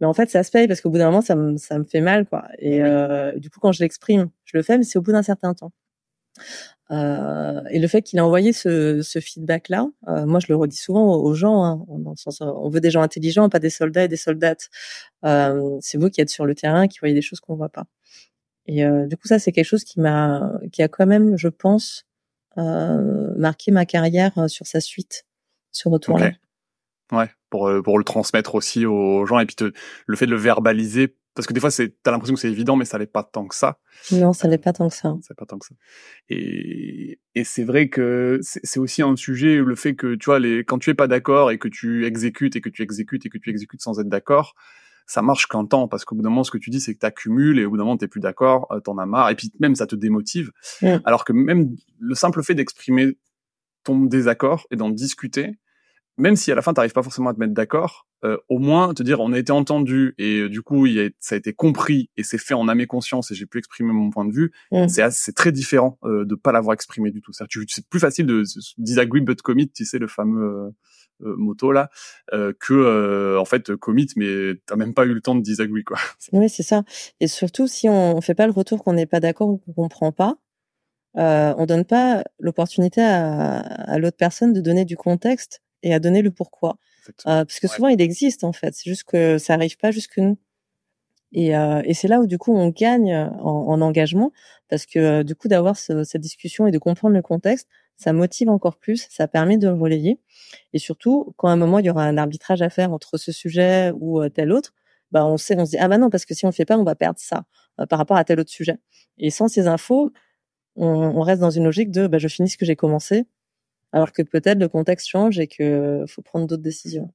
Mais 0.00 0.06
en 0.06 0.14
fait 0.14 0.30
ça 0.30 0.42
se 0.42 0.50
paye 0.50 0.68
parce 0.68 0.80
qu'au 0.80 0.90
bout 0.90 0.98
d'un 0.98 1.06
moment 1.06 1.22
ça 1.22 1.36
me 1.36 1.56
ça 1.56 1.78
me 1.78 1.84
fait 1.84 2.00
mal 2.00 2.26
quoi. 2.26 2.46
Et 2.58 2.80
du 3.36 3.50
coup 3.50 3.60
quand 3.60 3.72
je 3.72 3.82
l'exprime 3.82 4.30
je 4.44 4.56
le 4.56 4.62
fais 4.62 4.78
mais 4.78 4.84
c'est 4.84 4.98
au 4.98 5.02
bout 5.02 5.12
d'un 5.12 5.22
certain 5.22 5.54
temps. 5.54 5.72
Euh, 6.92 7.60
et 7.70 7.80
le 7.80 7.88
fait 7.88 8.02
qu'il 8.02 8.18
ait 8.18 8.22
envoyé 8.22 8.52
ce, 8.52 9.02
ce 9.02 9.18
feedback-là, 9.18 9.88
euh, 10.08 10.24
moi 10.24 10.38
je 10.38 10.46
le 10.48 10.56
redis 10.56 10.76
souvent 10.76 11.16
aux, 11.16 11.34
gens, 11.34 11.64
hein, 11.64 11.84
sens, 12.16 12.40
on 12.40 12.68
veut 12.68 12.80
des 12.80 12.90
gens 12.90 13.02
intelligents, 13.02 13.48
pas 13.48 13.58
des 13.58 13.70
soldats 13.70 14.04
et 14.04 14.08
des 14.08 14.16
soldates. 14.16 14.68
Euh, 15.24 15.76
c'est 15.80 15.98
vous 15.98 16.10
qui 16.10 16.20
êtes 16.20 16.30
sur 16.30 16.46
le 16.46 16.54
terrain, 16.54 16.86
qui 16.86 16.98
voyez 17.00 17.14
des 17.14 17.22
choses 17.22 17.40
qu'on 17.40 17.56
voit 17.56 17.70
pas. 17.70 17.86
Et 18.66 18.84
euh, 18.84 19.06
du 19.06 19.16
coup, 19.16 19.26
ça 19.28 19.38
c'est 19.38 19.52
quelque 19.52 19.66
chose 19.66 19.84
qui 19.84 20.00
m'a, 20.00 20.52
qui 20.72 20.82
a 20.82 20.88
quand 20.88 21.06
même, 21.06 21.36
je 21.36 21.48
pense, 21.48 22.04
euh, 22.58 23.32
marqué 23.36 23.70
ma 23.72 23.86
carrière 23.86 24.36
euh, 24.38 24.48
sur 24.48 24.66
sa 24.66 24.80
suite, 24.80 25.26
ce 25.72 25.88
retour-là. 25.88 26.32
Ouais, 27.12 27.30
pour 27.50 27.70
pour 27.84 27.98
le 27.98 28.04
transmettre 28.04 28.56
aussi 28.56 28.84
aux 28.84 29.26
gens 29.26 29.38
et 29.38 29.46
puis 29.46 29.56
le 30.06 30.16
fait 30.16 30.26
de 30.26 30.32
le 30.32 30.36
verbaliser 30.36 31.16
parce 31.36 31.46
que 31.46 31.52
des 31.52 31.60
fois, 31.60 31.70
c'est, 31.70 32.02
t'as 32.02 32.10
l'impression 32.10 32.34
que 32.34 32.40
c'est 32.40 32.50
évident, 32.50 32.74
mais 32.76 32.86
ça 32.86 32.98
l'est 32.98 33.06
pas 33.06 33.22
tant 33.22 33.46
que 33.46 33.54
ça. 33.54 33.78
Non, 34.10 34.32
ça 34.32 34.48
l'est 34.48 34.58
pas 34.58 34.72
tant 34.72 34.88
que 34.88 34.94
ça. 34.94 35.14
C'est 35.22 35.36
pas 35.36 35.44
tant 35.44 35.58
que 35.58 35.66
ça. 35.66 35.74
Et, 36.30 37.20
et 37.34 37.44
c'est 37.44 37.62
vrai 37.62 37.88
que 37.88 38.40
c'est 38.42 38.80
aussi 38.80 39.02
un 39.02 39.14
sujet, 39.14 39.56
le 39.56 39.74
fait 39.76 39.94
que, 39.94 40.14
tu 40.14 40.24
vois, 40.24 40.38
les, 40.38 40.64
quand 40.64 40.78
tu 40.78 40.90
es 40.90 40.94
pas 40.94 41.06
d'accord 41.06 41.50
et 41.50 41.58
que 41.58 41.68
tu 41.68 42.06
exécutes 42.06 42.56
et 42.56 42.60
que 42.60 42.70
tu 42.70 42.82
exécutes 42.82 43.26
et 43.26 43.28
que 43.28 43.38
tu 43.38 43.50
exécutes 43.50 43.82
sans 43.82 44.00
être 44.00 44.08
d'accord, 44.08 44.54
ça 45.06 45.22
marche 45.22 45.46
qu'un 45.46 45.66
temps, 45.66 45.86
parce 45.88 46.04
qu'au 46.04 46.16
bout 46.16 46.22
d'un 46.22 46.30
moment, 46.30 46.42
ce 46.42 46.50
que 46.50 46.58
tu 46.58 46.70
dis, 46.70 46.80
c'est 46.80 46.94
que 46.94 46.98
tu 46.98 47.06
accumules 47.06 47.58
et 47.58 47.64
au 47.64 47.70
bout 47.70 47.76
d'un 47.76 47.84
moment, 47.84 47.96
t'es 47.96 48.08
plus 48.08 48.20
d'accord, 48.20 48.66
euh, 48.72 48.80
t'en 48.80 48.98
as 48.98 49.06
marre, 49.06 49.30
et 49.30 49.36
puis 49.36 49.52
même 49.60 49.74
ça 49.76 49.86
te 49.86 49.94
démotive. 49.94 50.50
Alors 51.04 51.24
que 51.24 51.32
même 51.32 51.76
le 52.00 52.14
simple 52.14 52.42
fait 52.42 52.54
d'exprimer 52.54 53.16
ton 53.84 54.04
désaccord 54.04 54.66
et 54.70 54.76
d'en 54.76 54.90
discuter, 54.90 55.52
même 56.16 56.34
si 56.34 56.50
à 56.50 56.54
la 56.54 56.62
fin 56.62 56.72
t'arrives 56.72 56.92
pas 56.92 57.02
forcément 57.02 57.30
à 57.30 57.34
te 57.34 57.38
mettre 57.38 57.54
d'accord, 57.54 58.05
euh, 58.24 58.38
au 58.48 58.58
moins 58.58 58.94
te 58.94 59.02
dire 59.02 59.20
on 59.20 59.32
a 59.32 59.38
été 59.38 59.52
entendu 59.52 60.14
et 60.16 60.40
euh, 60.40 60.48
du 60.48 60.62
coup 60.62 60.86
il 60.86 60.98
a, 60.98 61.08
ça 61.20 61.34
a 61.34 61.38
été 61.38 61.52
compris 61.52 62.08
et 62.16 62.22
c'est 62.22 62.38
fait 62.38 62.54
en 62.54 62.66
âme 62.66 62.80
et 62.80 62.86
conscience 62.86 63.30
et 63.30 63.34
j'ai 63.34 63.44
pu 63.44 63.58
exprimer 63.58 63.92
mon 63.92 64.08
point 64.08 64.24
de 64.24 64.32
vue. 64.32 64.52
Mm. 64.72 64.88
C'est 64.88 65.10
c'est 65.10 65.34
très 65.34 65.52
différent 65.52 65.98
euh, 66.04 66.24
de 66.24 66.34
pas 66.34 66.50
l'avoir 66.50 66.72
exprimé 66.72 67.10
du 67.10 67.20
tout. 67.20 67.32
C'est 67.32 67.86
plus 67.88 68.00
facile 68.00 68.26
de 68.26 68.42
disagree 68.78 69.20
but 69.20 69.42
commit, 69.42 69.70
tu 69.70 69.84
sais 69.84 69.98
le 69.98 70.06
fameux 70.06 70.72
euh, 71.22 71.34
moto 71.36 71.72
là, 71.72 71.90
que 72.32 73.36
en 73.38 73.44
fait 73.44 73.76
commit 73.76 74.06
mais 74.16 74.54
t'as 74.64 74.76
même 74.76 74.94
pas 74.94 75.04
eu 75.04 75.12
le 75.12 75.20
temps 75.20 75.34
de 75.34 75.42
disagree 75.42 75.84
quoi. 75.84 75.98
Oui 76.32 76.48
c'est 76.48 76.62
ça. 76.62 76.84
Et 77.20 77.28
surtout 77.28 77.68
si 77.68 77.86
on, 77.88 78.20
fait 78.22 78.34
pas 78.34 78.46
le 78.46 78.52
retour 78.52 78.82
qu'on 78.82 78.94
n'est 78.94 79.06
pas 79.06 79.20
d'accord 79.20 79.48
ou 79.48 79.58
qu'on 79.58 79.72
comprend 79.72 80.12
pas. 80.12 80.36
On 81.14 81.66
donne 81.66 81.84
pas 81.84 82.24
l'opportunité 82.38 83.02
à, 83.02 83.58
à 83.58 83.98
l'autre 83.98 84.16
personne 84.16 84.54
de 84.54 84.60
donner 84.62 84.86
du 84.86 84.96
contexte 84.96 85.62
et 85.82 85.92
à 85.92 85.98
donner 85.98 86.22
le 86.22 86.30
pourquoi. 86.30 86.78
Euh, 87.26 87.44
parce 87.44 87.60
que 87.60 87.68
souvent 87.68 87.88
il 87.88 88.00
existe 88.00 88.44
en 88.44 88.52
fait, 88.52 88.74
c'est 88.74 88.88
juste 88.90 89.04
que 89.04 89.38
ça 89.38 89.54
arrive 89.54 89.76
pas 89.76 89.90
jusque 89.90 90.18
nous. 90.18 90.38
Et, 91.32 91.56
euh, 91.56 91.82
et 91.84 91.92
c'est 91.94 92.08
là 92.08 92.20
où 92.20 92.26
du 92.26 92.38
coup 92.38 92.54
on 92.54 92.68
gagne 92.68 93.14
en, 93.14 93.66
en 93.68 93.80
engagement 93.80 94.32
parce 94.68 94.86
que 94.86 94.98
euh, 94.98 95.22
du 95.22 95.34
coup 95.34 95.48
d'avoir 95.48 95.76
ce, 95.76 96.04
cette 96.04 96.22
discussion 96.22 96.66
et 96.66 96.70
de 96.70 96.78
comprendre 96.78 97.14
le 97.14 97.22
contexte, 97.22 97.68
ça 97.96 98.12
motive 98.12 98.48
encore 98.48 98.76
plus, 98.76 99.06
ça 99.10 99.28
permet 99.28 99.58
de 99.58 99.68
le 99.68 99.74
relayer. 99.74 100.20
Et 100.72 100.78
surtout 100.78 101.34
quand 101.36 101.48
à 101.48 101.52
un 101.52 101.56
moment 101.56 101.78
il 101.78 101.86
y 101.86 101.90
aura 101.90 102.04
un 102.04 102.16
arbitrage 102.18 102.62
à 102.62 102.70
faire 102.70 102.92
entre 102.92 103.16
ce 103.16 103.32
sujet 103.32 103.92
ou 103.98 104.20
euh, 104.20 104.28
tel 104.28 104.52
autre, 104.52 104.74
bah 105.12 105.24
on 105.26 105.36
sait, 105.36 105.58
on 105.58 105.64
se 105.64 105.72
dit 105.72 105.78
ah 105.78 105.88
bah 105.88 105.98
non 105.98 106.10
parce 106.10 106.24
que 106.24 106.34
si 106.34 106.44
on 106.44 106.48
le 106.48 106.54
fait 106.54 106.64
pas 106.64 106.78
on 106.78 106.84
va 106.84 106.94
perdre 106.94 107.18
ça 107.20 107.44
euh, 107.80 107.86
par 107.86 107.98
rapport 107.98 108.16
à 108.16 108.24
tel 108.24 108.40
autre 108.40 108.50
sujet. 108.50 108.78
Et 109.18 109.30
sans 109.30 109.48
ces 109.48 109.66
infos, 109.66 110.12
on, 110.76 111.22
reste 111.22 111.40
dans 111.40 111.50
une 111.50 111.64
logique 111.64 111.90
de 111.90 112.06
bah, 112.06 112.18
je 112.18 112.28
finis 112.28 112.50
ce 112.50 112.58
que 112.58 112.66
j'ai 112.66 112.76
commencé, 112.76 113.24
alors 113.96 114.12
que 114.12 114.20
peut-être 114.20 114.58
le 114.58 114.68
contexte 114.68 115.08
change 115.08 115.38
et 115.38 115.46
que 115.46 116.04
faut 116.06 116.20
prendre 116.20 116.46
d'autres 116.46 116.62
décisions. 116.62 117.14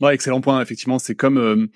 Ouais, 0.00 0.14
excellent 0.14 0.40
point. 0.40 0.62
Effectivement, 0.62 0.98
c'est 0.98 1.14
comme, 1.14 1.36
euh, 1.36 1.66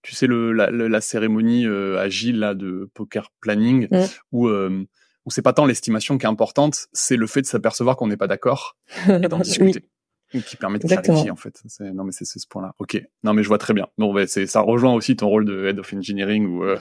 tu 0.00 0.14
sais, 0.14 0.26
le, 0.26 0.52
la, 0.52 0.70
la 0.70 1.00
cérémonie 1.02 1.66
euh, 1.66 1.98
agile 1.98 2.38
là, 2.38 2.54
de 2.54 2.88
poker 2.94 3.30
planning, 3.40 3.86
mm. 3.90 4.04
où, 4.30 4.48
euh, 4.48 4.86
où 5.26 5.30
c'est 5.30 5.42
pas 5.42 5.52
tant 5.52 5.66
l'estimation 5.66 6.16
qui 6.16 6.24
est 6.24 6.28
importante, 6.28 6.86
c'est 6.94 7.16
le 7.16 7.26
fait 7.26 7.42
de 7.42 7.46
s'apercevoir 7.46 7.96
qu'on 7.96 8.06
n'est 8.06 8.16
pas 8.16 8.28
d'accord 8.28 8.78
et 9.06 9.28
d'en 9.28 9.38
discuter. 9.40 9.84
Qui 10.30 10.56
permet 10.56 10.78
de 10.78 10.86
clarifier, 10.86 11.30
en 11.30 11.36
fait. 11.36 11.60
Non, 11.80 12.04
mais 12.04 12.12
c'est 12.12 12.24
ce 12.24 12.46
point-là. 12.48 12.74
Ok. 12.78 12.98
Non, 13.24 13.34
mais 13.34 13.42
je 13.42 13.48
vois 13.48 13.58
très 13.58 13.74
bien. 13.74 13.88
Bon, 13.98 14.14
ben, 14.14 14.26
c'est, 14.26 14.46
ça 14.46 14.62
rejoint 14.62 14.94
aussi 14.94 15.16
ton 15.16 15.28
rôle 15.28 15.44
de 15.44 15.66
head 15.66 15.78
of 15.78 15.92
engineering 15.92 16.62
euh, 16.62 16.78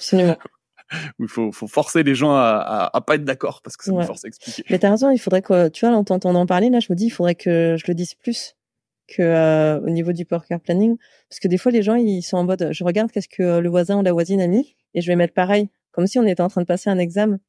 où 1.19 1.23
il 1.23 1.29
faut, 1.29 1.51
faut 1.51 1.67
forcer 1.67 2.03
les 2.03 2.15
gens 2.15 2.33
à, 2.33 2.57
à, 2.57 2.97
à 2.97 3.01
pas 3.01 3.15
être 3.15 3.23
d'accord 3.23 3.61
parce 3.63 3.77
que 3.77 3.85
ça 3.85 3.91
nous 3.91 4.03
force 4.03 4.25
à 4.25 4.27
expliquer. 4.27 4.63
Mais 4.69 4.79
t'as 4.79 4.91
raison, 4.91 5.09
il 5.09 5.19
faudrait 5.19 5.41
que, 5.41 5.69
tu 5.69 5.85
vois, 5.85 5.95
en 5.95 6.03
t'entendant 6.03 6.45
parler, 6.45 6.69
là, 6.69 6.79
je 6.79 6.87
me 6.89 6.95
dis, 6.95 7.05
il 7.05 7.11
faudrait 7.11 7.35
que 7.35 7.75
je 7.77 7.85
le 7.87 7.93
dise 7.93 8.13
plus 8.15 8.55
que 9.11 9.21
euh, 9.21 9.79
au 9.81 9.89
niveau 9.89 10.13
du 10.13 10.25
poker 10.25 10.59
planning. 10.59 10.97
Parce 11.29 11.39
que 11.39 11.47
des 11.47 11.57
fois 11.57 11.71
les 11.71 11.83
gens 11.83 11.95
ils 11.95 12.21
sont 12.21 12.37
en 12.37 12.43
mode 12.43 12.69
je 12.71 12.83
regarde 12.83 13.11
qu'est-ce 13.11 13.27
que 13.27 13.59
le 13.59 13.69
voisin 13.69 13.99
ou 13.99 14.03
la 14.03 14.13
voisine 14.13 14.41
a 14.41 14.47
mis 14.47 14.75
et 14.93 15.01
je 15.01 15.07
vais 15.07 15.15
mettre 15.15 15.33
pareil 15.33 15.69
comme 15.91 16.07
si 16.07 16.17
on 16.19 16.25
était 16.25 16.41
en 16.41 16.47
train 16.47 16.61
de 16.61 16.65
passer 16.65 16.89
un 16.89 16.97
examen. 16.97 17.39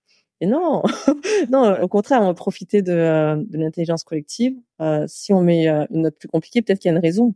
Et 0.40 0.46
non 0.46 0.82
non 1.50 1.80
au 1.80 1.88
contraire 1.88 2.20
on 2.22 2.26
va 2.26 2.34
profiter 2.34 2.82
de, 2.82 2.92
euh, 2.92 3.36
de 3.36 3.58
l'intelligence 3.58 4.02
collective. 4.04 4.54
Euh, 4.80 5.04
si 5.06 5.32
on 5.32 5.42
met 5.42 5.68
euh, 5.68 5.86
une 5.90 6.02
note 6.02 6.16
plus 6.18 6.28
compliquée 6.28 6.62
peut-être 6.62 6.80
qu'il 6.80 6.90
y 6.90 6.94
a 6.94 6.96
une 6.96 7.02
raison 7.02 7.34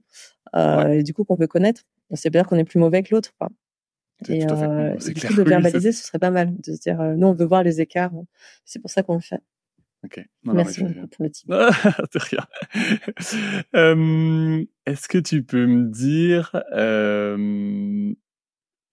et 0.91 1.03
du 1.03 1.13
coup 1.13 1.25
qu'on 1.25 1.37
peut 1.37 1.47
connaître. 1.47 1.83
C'est 2.15 2.31
dire 2.31 2.47
qu'on 2.47 2.57
est 2.57 2.65
plus 2.65 2.79
mauvais 2.79 3.03
que 3.03 3.15
l'autre. 3.15 3.35
Et, 4.29 4.47
euh, 4.51 4.97
du 4.97 5.27
coup, 5.27 5.35
de 5.35 5.43
verbaliser, 5.49 5.93
ce 5.93 6.05
serait 6.05 6.19
pas 6.19 6.31
mal. 6.31 6.57
De 6.57 6.73
se 6.75 6.81
dire, 6.81 7.01
nous, 7.17 7.27
on 7.27 7.35
veut 7.35 7.45
voir 7.45 7.63
les 7.63 7.81
écarts. 7.81 8.13
C'est 8.65 8.81
pour 8.81 8.91
ça 8.91 9.03
qu'on 9.03 9.15
le 9.15 9.21
fait. 9.21 9.43
Ok. 10.05 10.25
Merci 10.45 10.85
beaucoup 10.85 11.07
pour 11.09 11.25
le 11.25 11.31
type. 11.31 11.51
rien. 12.15 12.47
euh, 13.75 14.65
Est-ce 14.87 15.09
que 15.09 15.19
tu 15.19 15.43
peux 15.43 15.67
me 15.67 15.91
dire 15.91 16.63
euh, 16.73 18.15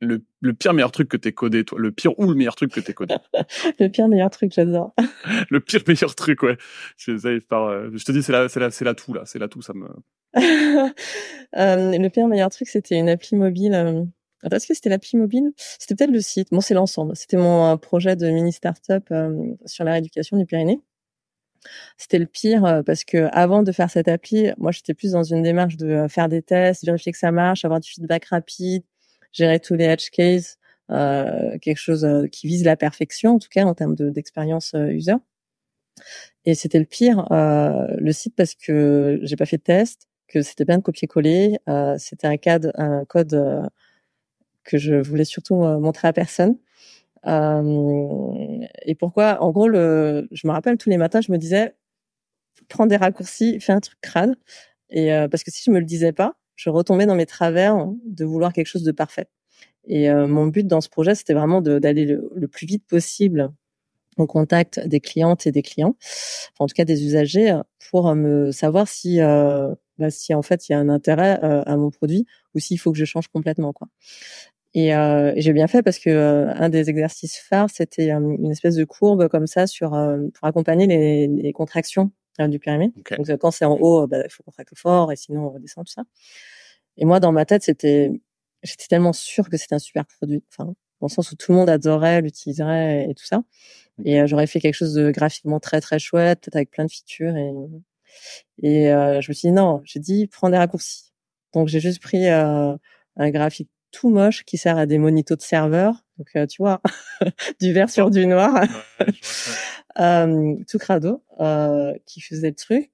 le, 0.01 0.23
le, 0.41 0.53
pire 0.53 0.73
meilleur 0.73 0.91
truc 0.91 1.09
que 1.09 1.17
t'es 1.17 1.31
codé, 1.31 1.63
toi? 1.65 1.77
Le 1.79 1.91
pire 1.91 2.17
ou 2.19 2.27
le 2.29 2.35
meilleur 2.35 2.55
truc 2.55 2.71
que 2.71 2.79
t'es 2.79 2.93
codé? 2.93 3.15
Le 3.79 3.89
pire 3.89 4.07
meilleur 4.07 4.29
truc, 4.31 4.53
j'adore. 4.53 4.93
le 5.49 5.59
pire 5.59 5.81
meilleur 5.87 6.15
truc, 6.15 6.41
ouais. 6.41 6.57
Je, 6.97 7.39
par, 7.39 7.65
euh, 7.65 7.89
je 7.93 8.03
te 8.03 8.11
dis, 8.11 8.23
c'est 8.23 8.31
la, 8.31 8.49
c'est 8.49 8.59
la, 8.59 8.71
c'est 8.71 8.85
la 8.85 8.95
tout 8.95 9.13
là, 9.13 9.23
c'est 9.25 9.39
la 9.39 9.47
tout, 9.47 9.61
ça 9.61 9.73
me. 9.73 9.87
euh, 10.35 10.89
le 11.53 12.07
pire 12.09 12.27
meilleur 12.27 12.49
truc, 12.49 12.67
c'était 12.67 12.97
une 12.97 13.09
appli 13.09 13.35
mobile. 13.35 14.07
Euh... 14.45 14.49
Est-ce 14.51 14.67
que 14.67 14.73
c'était 14.73 14.89
l'appli 14.89 15.17
mobile 15.17 15.51
C'était 15.57 15.95
peut-être 15.95 16.11
le 16.11 16.21
site. 16.21 16.49
Bon, 16.51 16.61
c'est 16.61 16.73
l'ensemble. 16.73 17.15
C'était 17.15 17.37
mon 17.37 17.71
euh, 17.71 17.77
projet 17.77 18.15
de 18.15 18.29
mini 18.29 18.51
startup 18.51 19.05
euh, 19.11 19.53
sur 19.65 19.83
la 19.83 19.93
rééducation 19.93 20.37
du 20.37 20.45
Pyrénées. 20.45 20.81
C'était 21.97 22.19
le 22.19 22.25
pire 22.25 22.65
euh, 22.65 22.83
parce 22.83 23.03
que 23.03 23.29
avant 23.31 23.63
de 23.63 23.71
faire 23.71 23.89
cette 23.89 24.07
appli, 24.07 24.51
moi 24.57 24.71
j'étais 24.71 24.93
plus 24.93 25.11
dans 25.11 25.23
une 25.23 25.43
démarche 25.43 25.77
de 25.77 25.87
euh, 25.87 26.07
faire 26.07 26.29
des 26.29 26.41
tests, 26.41 26.85
vérifier 26.85 27.11
que 27.11 27.17
ça 27.17 27.31
marche, 27.31 27.65
avoir 27.65 27.79
du 27.79 27.89
feedback 27.89 28.25
rapide, 28.25 28.83
gérer 29.31 29.59
tous 29.59 29.75
les 29.75 29.85
edge 29.85 30.09
cases, 30.11 30.57
euh, 30.91 31.57
quelque 31.59 31.77
chose 31.77 32.05
euh, 32.05 32.27
qui 32.27 32.47
vise 32.47 32.63
la 32.65 32.75
perfection 32.75 33.35
en 33.35 33.39
tout 33.39 33.49
cas 33.49 33.65
en 33.65 33.73
termes 33.73 33.95
d'expérience 33.95 34.73
user. 34.73 35.15
Et 36.45 36.55
c'était 36.55 36.79
le 36.79 36.85
pire 36.85 37.27
le 37.29 38.11
site 38.11 38.35
parce 38.35 38.55
que 38.55 39.19
j'ai 39.23 39.35
pas 39.35 39.45
fait 39.45 39.57
de 39.57 39.63
test, 39.63 40.09
que 40.27 40.41
c'était 40.41 40.65
bien 40.65 40.79
de 40.79 40.83
copier-coller, 40.83 41.59
c'était 41.97 42.27
un, 42.27 42.37
code, 42.37 42.71
un 42.75 43.05
code 43.05 43.69
que 44.63 44.77
je 44.77 44.95
voulais 44.95 45.25
surtout 45.25 45.55
montrer 45.55 46.07
à 46.07 46.13
personne. 46.13 46.57
Euh, 47.25 48.65
et 48.85 48.95
pourquoi 48.95 49.41
En 49.41 49.51
gros, 49.51 49.67
le, 49.67 50.27
je 50.31 50.47
me 50.47 50.51
rappelle 50.51 50.77
tous 50.77 50.89
les 50.89 50.97
matins, 50.97 51.21
je 51.21 51.31
me 51.31 51.37
disais, 51.37 51.75
prends 52.69 52.85
des 52.85 52.97
raccourcis, 52.97 53.59
fais 53.59 53.73
un 53.73 53.79
truc 53.79 53.99
crade. 54.01 54.35
Et 54.89 55.13
euh, 55.13 55.27
parce 55.27 55.43
que 55.43 55.51
si 55.51 55.63
je 55.65 55.71
me 55.71 55.79
le 55.79 55.85
disais 55.85 56.11
pas, 56.13 56.35
je 56.55 56.69
retombais 56.69 57.05
dans 57.05 57.15
mes 57.15 57.25
travers 57.25 57.87
de 58.05 58.25
vouloir 58.25 58.53
quelque 58.53 58.67
chose 58.67 58.83
de 58.83 58.91
parfait. 58.91 59.27
Et 59.85 60.09
euh, 60.09 60.27
mon 60.27 60.47
but 60.47 60.67
dans 60.67 60.81
ce 60.81 60.89
projet, 60.89 61.15
c'était 61.15 61.33
vraiment 61.33 61.61
d'aller 61.61 62.05
le, 62.05 62.31
le, 62.35 62.47
plus 62.47 62.65
vite 62.67 62.85
possible 62.87 63.51
au 64.17 64.27
contact 64.27 64.79
des 64.87 64.99
clientes 64.99 65.47
et 65.47 65.51
des 65.51 65.63
clients, 65.63 65.95
enfin, 65.99 66.65
en 66.65 66.67
tout 66.67 66.75
cas 66.75 66.85
des 66.85 67.03
usagers, 67.03 67.59
pour 67.89 68.13
me 68.15 68.51
savoir 68.51 68.87
si, 68.87 69.19
euh, 69.19 69.73
bah, 69.97 70.11
si 70.11 70.33
en 70.33 70.43
fait 70.43 70.69
il 70.69 70.73
y 70.73 70.75
a 70.75 70.79
un 70.79 70.87
intérêt 70.87 71.39
à 71.41 71.75
mon 71.77 71.89
produit 71.89 72.25
ou 72.53 72.59
s'il 72.59 72.79
faut 72.79 72.91
que 72.91 72.97
je 72.97 73.05
change 73.05 73.27
complètement 73.27 73.73
quoi. 73.73 73.87
Et 74.75 74.95
euh, 74.95 75.33
j'ai 75.37 75.53
bien 75.53 75.67
fait 75.67 75.83
parce 75.83 75.99
que 75.99 76.09
euh, 76.09 76.51
un 76.55 76.69
des 76.69 76.89
exercices 76.89 77.37
phares, 77.37 77.69
c'était 77.71 78.11
euh, 78.11 78.35
une 78.39 78.51
espèce 78.51 78.75
de 78.75 78.85
courbe 78.85 79.27
comme 79.27 79.45
ça 79.45 79.67
sur 79.67 79.93
euh, 79.93 80.17
pour 80.33 80.47
accompagner 80.47 80.87
les, 80.87 81.27
les 81.27 81.53
contractions 81.53 82.11
du 82.39 82.57
pyramide. 82.57 82.91
Donc 83.17 83.29
quand 83.37 83.51
c'est 83.51 83.65
en 83.65 83.77
haut, 83.79 84.07
bah, 84.07 84.17
il 84.23 84.31
faut 84.31 84.41
contracter 84.41 84.75
fort 84.75 85.11
et 85.11 85.15
sinon 85.15 85.45
on 85.45 85.49
redescend 85.51 85.85
tout 85.85 85.93
ça. 85.93 86.01
Et 86.97 87.05
moi 87.05 87.19
dans 87.19 87.31
ma 87.31 87.45
tête, 87.45 87.61
c'était 87.61 88.09
j'étais 88.63 88.87
tellement 88.87 89.13
sûre 89.13 89.49
que 89.49 89.57
c'était 89.57 89.75
un 89.75 89.79
super 89.79 90.05
produit. 90.07 90.43
Enfin, 90.49 90.65
dans 90.65 91.07
le 91.07 91.09
sens 91.09 91.31
où 91.31 91.35
tout 91.35 91.51
le 91.51 91.59
monde 91.59 91.69
adorait, 91.69 92.21
l'utiliserait 92.21 93.07
et 93.07 93.13
tout 93.13 93.25
ça. 93.25 93.43
Et 94.03 94.25
j'aurais 94.25 94.47
fait 94.47 94.59
quelque 94.59 94.73
chose 94.73 94.93
de 94.95 95.11
graphiquement 95.11 95.59
très 95.59 95.81
très 95.81 95.99
chouette, 95.99 96.41
peut-être 96.41 96.55
avec 96.55 96.71
plein 96.71 96.85
de 96.85 96.91
features. 96.91 97.35
Et, 97.37 97.51
et 98.63 98.85
je 98.85 99.29
me 99.29 99.33
suis 99.33 99.49
dit 99.49 99.51
non, 99.51 99.81
j'ai 99.83 99.99
dit 99.99 100.25
prends 100.25 100.49
des 100.49 100.57
raccourcis. 100.57 101.11
Donc 101.53 101.67
j'ai 101.67 101.79
juste 101.79 102.01
pris 102.01 102.27
un 102.27 102.79
graphique 103.17 103.69
tout 103.93 104.09
moche 104.09 104.43
qui 104.43 104.57
sert 104.57 104.77
à 104.77 104.85
des 104.85 104.97
monitos 104.97 105.37
de 105.37 105.41
serveur. 105.41 106.03
Donc 106.17 106.27
euh, 106.35 106.45
tu 106.45 106.61
vois, 106.61 106.81
du 107.61 107.71
vert 107.71 107.89
sur 107.89 108.09
du 108.09 108.27
noir, 108.27 108.65
euh, 109.99 110.55
tout 110.67 110.77
crado, 110.77 111.23
euh, 111.39 111.93
qui 112.05 112.19
faisait 112.19 112.49
le 112.49 112.55
truc. 112.55 112.91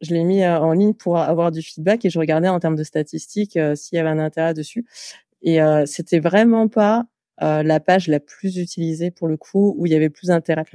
Je 0.00 0.14
l'ai 0.14 0.24
mis 0.24 0.46
en 0.46 0.72
ligne 0.72 0.94
pour 0.94 1.18
avoir 1.18 1.50
du 1.50 1.62
feedback 1.62 2.04
et 2.04 2.10
je 2.10 2.18
regardais 2.18 2.48
en 2.48 2.60
termes 2.60 2.76
de 2.76 2.84
statistiques 2.84 3.58
s'il 3.74 3.96
y 3.96 3.98
avait 3.98 4.10
un 4.10 4.18
intérêt 4.18 4.52
dessus. 4.52 4.84
Et 5.40 5.58
c'était 5.86 6.18
vraiment 6.18 6.68
pas 6.68 7.06
la 7.38 7.80
page 7.80 8.06
la 8.06 8.20
plus 8.20 8.58
utilisée 8.58 9.10
pour 9.10 9.26
le 9.26 9.38
coup 9.38 9.74
où 9.78 9.86
il 9.86 9.92
y 9.92 9.96
avait 9.96 10.10
plus 10.10 10.26
d'intérêt. 10.26 10.66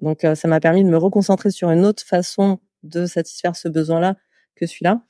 Donc 0.00 0.26
ça 0.34 0.48
m'a 0.48 0.58
permis 0.58 0.82
de 0.82 0.88
me 0.88 0.96
reconcentrer 0.96 1.52
sur 1.52 1.70
une 1.70 1.84
autre 1.84 2.02
façon 2.02 2.58
de 2.82 3.06
satisfaire 3.06 3.54
ce 3.54 3.68
besoin-là 3.68 4.16
que 4.56 4.66
celui-là. 4.66 5.02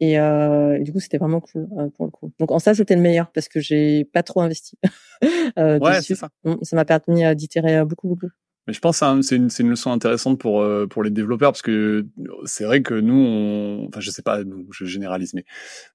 Et, 0.00 0.18
euh, 0.18 0.78
et, 0.78 0.82
du 0.82 0.92
coup, 0.92 1.00
c'était 1.00 1.18
vraiment 1.18 1.40
cool 1.40 1.68
euh, 1.78 1.88
pour 1.90 2.06
le 2.06 2.10
coup. 2.10 2.32
Donc 2.38 2.50
en 2.50 2.58
ça, 2.58 2.74
c'était 2.74 2.96
le 2.96 3.02
meilleur 3.02 3.30
parce 3.32 3.48
que 3.48 3.60
j'ai 3.60 4.06
pas 4.06 4.22
trop 4.22 4.40
investi. 4.40 4.78
euh, 5.58 5.78
ouais, 5.78 6.00
c'est 6.00 6.14
ça. 6.14 6.30
Mm, 6.44 6.54
ça 6.62 6.76
m'a 6.76 6.86
permis 6.86 7.24
euh, 7.24 7.34
d'itérer 7.34 7.76
euh, 7.76 7.84
beaucoup, 7.84 8.08
beaucoup. 8.08 8.30
Mais 8.66 8.74
je 8.74 8.78
pense 8.78 9.00
que 9.00 9.22
c'est 9.22 9.36
une, 9.36 9.48
une 9.58 9.70
leçon 9.70 9.90
intéressante 9.90 10.38
pour 10.38 10.60
euh, 10.60 10.86
pour 10.86 11.02
les 11.02 11.10
développeurs 11.10 11.52
parce 11.52 11.62
que 11.62 12.06
c'est 12.44 12.64
vrai 12.64 12.82
que 12.82 12.94
nous, 12.94 13.14
on, 13.14 13.86
enfin 13.88 14.00
je 14.00 14.10
sais 14.10 14.22
pas, 14.22 14.42
je 14.70 14.84
généralise, 14.84 15.32
mais 15.32 15.44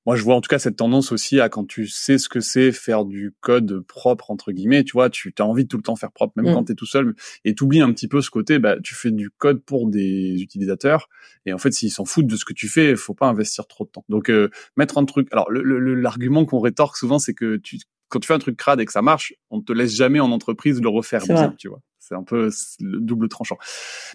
moi 0.05 0.16
je 0.16 0.24
vois 0.24 0.36
en 0.36 0.41
tout 0.41 0.49
cas 0.49 0.57
cette 0.57 0.76
tendance 0.76 1.11
aussi 1.11 1.39
à 1.39 1.47
quand 1.47 1.66
tu 1.66 1.88
sais 1.88 2.18
ce 2.18 2.28
que 2.28 2.39
c'est 2.39 2.72
faire 2.72 3.05
du 3.05 3.36
code 3.39 3.82
propre 3.82 4.32
entre 4.32 4.51
guillemets, 4.51 4.84
tu 4.84 4.93
vois, 4.93 5.11
tu 5.11 5.34
as 5.38 5.45
envie 5.45 5.63
de 5.63 5.70
tout 5.70 5.78
le 5.78 5.84
temps 5.84 5.95
faire 5.95 6.11
propre, 6.11 6.34
même 6.38 6.51
mm. 6.51 6.55
quand 6.55 6.63
tu 6.66 6.72
es 6.72 6.76
tout 6.76 6.88
seul, 6.88 7.16
et 7.43 7.53
t'oublies 7.53 7.82
un 7.82 7.91
petit 7.93 8.07
peu 8.07 8.22
ce 8.22 8.32
côté, 8.32 8.57
bah 8.57 8.78
tu 8.84 8.95
fais 8.95 9.11
du 9.11 9.30
code 9.30 9.63
pour 9.63 9.88
des 9.88 10.41
utilisateurs 10.41 11.07
et 11.45 11.53
en 11.53 11.59
fait 11.59 11.72
s'ils 11.72 11.91
s'en 11.91 12.05
foutent 12.05 12.28
de 12.28 12.36
ce 12.36 12.45
que 12.45 12.53
tu 12.53 12.68
fais, 12.68 12.95
faut 12.95 13.13
pas 13.13 13.28
investir 13.28 13.68
trop 13.68 13.86
de 13.86 13.89
temps. 13.91 14.05
Donc 14.09 14.30
euh, 14.30 14.49
mettre 14.76 14.97
un 14.97 15.05
truc, 15.05 15.28
alors 15.32 15.51
l'argument 15.51 16.41
le, 16.41 16.45
qu'on 16.47 16.59
rétorque 16.59 16.97
souvent 16.97 17.20
c'est 17.20 17.34
que 17.36 17.57
tu 17.57 17.78
quand 18.09 18.20
tu 18.20 18.28
fais 18.28 18.34
un 18.34 18.39
truc 18.39 18.55
crade 18.55 18.80
et 18.80 18.86
que 18.86 18.91
ça 18.91 19.01
marche, 19.01 19.34
on 19.49 19.61
te 19.61 19.74
laisse 19.74 19.95
jamais 19.95 20.20
en 20.20 20.32
entreprise 20.32 20.82
le 20.82 20.89
refaire 20.89 21.24
bien, 21.26 21.53
tu 21.57 21.68
vois 21.68 21.82
c'est 22.07 22.15
un 22.15 22.23
peu 22.23 22.49
le 22.79 22.99
double 22.99 23.29
tranchant. 23.29 23.57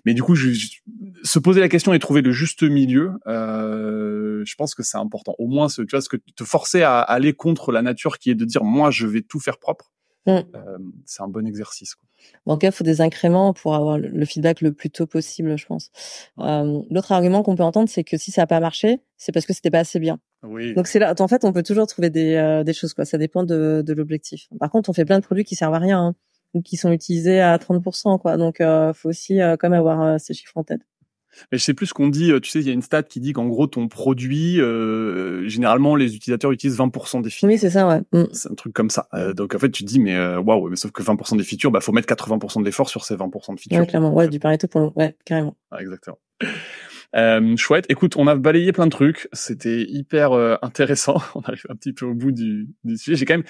Mais 0.05 0.15
du 0.15 0.23
coup, 0.23 0.35
je, 0.35 0.51
se 1.23 1.39
poser 1.39 1.61
la 1.61 1.69
question 1.69 1.93
et 1.93 1.99
trouver 1.99 2.23
le 2.23 2.33
juste 2.33 2.63
milieu, 2.63 3.13
euh, 3.27 4.43
je 4.45 4.55
pense 4.55 4.75
que 4.75 4.83
c'est 4.83 4.99
important. 4.99 5.35
Au 5.39 5.49
moins, 5.49 5.69
ce, 5.69 5.83
tu 5.83 5.91
vois, 5.91 6.01
ce 6.01 6.09
que 6.09 6.17
te 6.17 6.45
forcer 6.45 6.83
à 6.83 7.01
aller 7.01 7.33
contre 7.33 7.73
la 7.73 7.83
nature, 7.83 8.19
qui 8.19 8.31
est 8.31 8.35
de 8.35 8.45
dire 8.45 8.65
moi, 8.65 8.91
je 8.91 9.07
vais 9.07 9.23
tout 9.23 9.41
faire 9.41 9.59
propre. 9.59 9.93
Mm. 10.27 10.31
Euh, 10.31 10.79
c'est 11.07 11.23
un 11.23 11.29
bon 11.29 11.47
exercice. 11.47 11.95
Quoi. 11.95 12.07
en 12.47 12.55
tout 12.55 12.59
cas, 12.59 12.69
il 12.69 12.73
faut 12.73 12.85
des 12.85 13.01
incréments 13.01 13.55
pour 13.55 13.75
avoir 13.75 13.99
le 13.99 14.25
feedback 14.27 14.61
le 14.61 14.73
plus 14.73 14.91
tôt 14.91 15.07
possible, 15.07 15.57
je 15.57 15.67
pense. 15.67 15.91
Euh, 16.39 16.83
L'autre 16.91 17.13
argument 17.13 17.43
qu'on 17.43 17.57
peut 17.57 17.63
entendre, 17.63 17.89
c'est 17.89 18.05
que 18.05 18.19
si 18.19 18.31
ça 18.31 18.43
n'a 18.43 18.47
pas 18.47 18.61
marché, 18.61 19.01
c'est 19.17 19.33
parce 19.33 19.47
que 19.47 19.53
c'était 19.53 19.71
pas 19.71 19.81
assez 19.81 19.99
bien. 19.99 20.19
Oui. 20.43 20.75
Donc 20.75 20.87
c'est 20.87 20.99
là, 20.99 21.15
en 21.19 21.29
fait, 21.29 21.45
on 21.45 21.53
peut 21.53 21.63
toujours 21.63 21.87
trouver 21.87 22.11
des, 22.11 22.35
euh, 22.35 22.65
des 22.65 22.73
choses, 22.73 22.95
quoi. 22.95 23.05
Ça 23.05 23.19
dépend 23.19 23.45
de, 23.45 23.83
de 23.85 23.93
l'objectif. 23.93 24.49
Par 24.59 24.71
contre, 24.71 24.91
on 24.91 24.93
fait 24.93 25.05
plein 25.05 25.19
de 25.19 25.25
produits 25.25 25.45
qui 25.45 25.57
servent 25.57 25.75
à 25.75 25.79
rien. 25.79 26.01
Hein 26.01 26.15
ou 26.55 26.63
qui 26.63 26.77
sont 26.77 26.93
utilisés 26.93 27.41
à 27.41 27.57
30%, 27.59 28.19
quoi. 28.21 28.37
Donc, 28.37 28.61
euh, 28.61 28.93
faut 28.93 29.09
aussi 29.09 29.41
euh, 29.41 29.57
quand 29.57 29.69
même 29.69 29.79
avoir 29.79 30.03
euh, 30.03 30.17
ces 30.19 30.35
chiffres 30.35 30.57
en 30.57 30.65
tête. 30.65 30.81
Mais 31.53 31.59
je 31.59 31.65
sais 31.65 31.75
plus 31.75 31.87
ce 31.87 31.95
qu'on 31.95 32.09
dit. 32.09 32.33
Tu 32.43 32.51
sais, 32.51 32.59
il 32.59 32.67
y 32.67 32.71
a 32.71 32.73
une 32.73 32.83
stat 32.83 33.05
qui 33.05 33.21
dit 33.21 33.33
qu'en 33.33 33.47
gros, 33.47 33.69
ton 33.69 33.87
produit, 33.87 34.61
euh, 34.61 35.49
généralement, 35.49 35.95
les 35.95 36.17
utilisateurs 36.17 36.51
utilisent 36.51 36.79
20% 36.79 37.23
des 37.23 37.31
features. 37.31 37.49
Oui, 37.49 37.57
c'est 37.57 37.71
ça, 37.71 37.87
ouais. 37.87 38.01
Mm. 38.13 38.25
C'est 38.33 38.51
un 38.51 38.55
truc 38.55 38.73
comme 38.73 38.91
ça. 38.91 39.09
Euh, 39.15 39.33
donc, 39.33 39.55
en 39.55 39.59
fait, 39.61 39.71
tu 39.71 39.85
te 39.85 39.89
dis, 39.89 40.01
mais 40.01 40.19
waouh, 40.37 40.69
mais 40.69 40.77
sauf 40.77 40.91
que 40.91 41.05
20% 41.05 41.37
des 41.37 41.45
features, 41.45 41.71
bah, 41.71 41.81
faut 41.81 41.93
mettre 41.93 42.13
80% 42.13 42.61
de 42.61 42.65
l'effort 42.65 42.89
sur 42.89 43.05
ces 43.05 43.15
20% 43.15 43.55
de 43.55 43.61
features. 43.61 43.79
Ouais, 43.79 43.87
clairement. 43.87 44.13
Ouais, 44.13 44.29
du 44.29 44.41
Pareto 44.41 44.67
pour 44.67 44.81
le... 44.81 44.87
Ouais, 44.97 45.17
carrément. 45.25 45.57
Ah, 45.71 45.81
exactement. 45.81 46.19
Euh, 47.15 47.57
chouette. 47.57 47.87
Écoute, 47.89 48.17
on 48.17 48.27
a 48.27 48.35
balayé 48.35 48.73
plein 48.73 48.87
de 48.87 48.91
trucs. 48.91 49.29
C'était 49.33 49.83
hyper 49.89 50.33
intéressant. 50.63 51.23
On 51.37 51.41
arrive 51.41 51.67
un 51.69 51.77
petit 51.77 51.93
peu 51.93 52.07
au 52.07 52.15
bout 52.15 52.33
du, 52.33 52.69
du 52.85 52.97
sujet. 52.97 53.17
J'ai 53.17 53.25
quand 53.25 53.35
même 53.35 53.47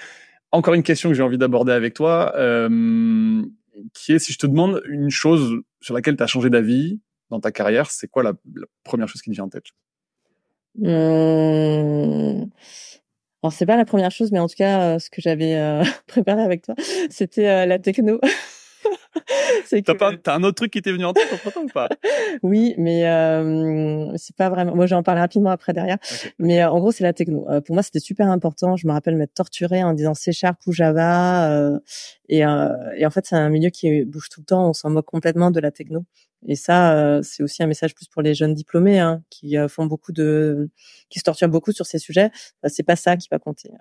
encore 0.51 0.73
une 0.73 0.83
question 0.83 1.09
que 1.09 1.15
j'ai 1.15 1.23
envie 1.23 1.37
d'aborder 1.37 1.71
avec 1.71 1.93
toi. 1.93 2.33
Euh, 2.35 3.41
qui 3.93 4.13
est 4.13 4.19
si 4.19 4.33
je 4.33 4.37
te 4.37 4.47
demande 4.47 4.81
une 4.87 5.09
chose 5.09 5.61
sur 5.79 5.93
laquelle 5.93 6.15
tu 6.15 6.23
as 6.23 6.27
changé 6.27 6.49
d'avis 6.49 6.99
dans 7.29 7.39
ta 7.39 7.51
carrière, 7.51 7.89
c'est 7.89 8.07
quoi 8.07 8.21
la, 8.21 8.33
première 8.83 9.07
chose 9.07 9.21
qui 9.21 9.29
te 9.29 9.35
vient 9.35 9.45
en 9.45 9.49
tête? 9.49 9.65
Mmh. 10.75 12.45
Alors 13.43 13.53
c'est 13.53 13.65
pas 13.65 13.77
la 13.77 13.85
première 13.85 14.11
chose, 14.11 14.31
mais 14.31 14.39
en 14.39 14.47
tout 14.47 14.55
cas, 14.57 14.99
ce 14.99 15.09
que 15.09 15.21
j'avais 15.21 15.81
préparé 16.07 16.41
avec 16.41 16.63
toi, 16.63 16.75
c'était 17.09 17.65
la 17.65 17.79
techno. 17.79 18.19
T'as 19.85 19.95
pas, 19.95 20.11
t'as 20.15 20.35
un 20.35 20.43
autre 20.43 20.55
truc 20.55 20.71
qui 20.71 20.81
t'est 20.81 20.91
venu 20.91 21.05
en 21.05 21.13
tête 21.13 21.31
entre 21.33 21.51
temps 21.53 21.63
ou 21.63 21.67
pas? 21.67 21.89
Oui, 22.43 22.75
mais 22.77 23.07
euh, 23.07 24.11
c'est 24.17 24.35
pas 24.35 24.49
vraiment. 24.49 24.75
Moi, 24.75 24.85
j'en 24.85 25.03
parle 25.03 25.19
rapidement 25.19 25.49
après 25.49 25.73
derrière. 25.73 25.97
Mais 26.39 26.61
euh, 26.61 26.69
en 26.69 26.79
gros, 26.79 26.91
c'est 26.91 27.03
la 27.03 27.13
techno. 27.13 27.45
Euh, 27.49 27.61
pour 27.61 27.75
moi, 27.75 27.83
c'était 27.83 27.99
super 27.99 28.29
important. 28.29 28.75
Je 28.75 28.87
me 28.87 28.93
rappelle 28.93 29.15
m'être 29.15 29.33
torturée 29.33 29.83
en 29.83 29.93
disant 29.93 30.13
C 30.13 30.31
Sharp 30.31 30.59
ou 30.67 30.71
Java. 30.71 31.51
Euh, 31.51 31.79
et, 32.29 32.45
euh, 32.45 32.69
et, 32.97 33.05
en 33.05 33.09
fait, 33.09 33.25
c'est 33.25 33.35
un 33.35 33.49
milieu 33.49 33.69
qui 33.69 34.05
bouge 34.05 34.29
tout 34.29 34.41
le 34.41 34.45
temps. 34.45 34.69
On 34.69 34.73
s'en 34.73 34.89
moque 34.89 35.05
complètement 35.05 35.51
de 35.51 35.59
la 35.59 35.71
techno. 35.71 36.05
Et 36.47 36.55
ça, 36.55 37.21
c'est 37.23 37.43
aussi 37.43 37.61
un 37.61 37.67
message 37.67 37.93
plus 37.93 38.07
pour 38.07 38.21
les 38.21 38.33
jeunes 38.33 38.53
diplômés 38.53 38.99
hein, 38.99 39.23
qui 39.29 39.55
font 39.69 39.85
beaucoup 39.85 40.11
de, 40.11 40.69
qui 41.09 41.19
se 41.19 41.23
torturent 41.23 41.49
beaucoup 41.49 41.71
sur 41.71 41.85
ces 41.85 41.99
sujets. 41.99 42.31
c'est 42.65 42.83
pas 42.83 42.95
ça 42.95 43.15
qui 43.17 43.27
va 43.29 43.37
compter. 43.39 43.71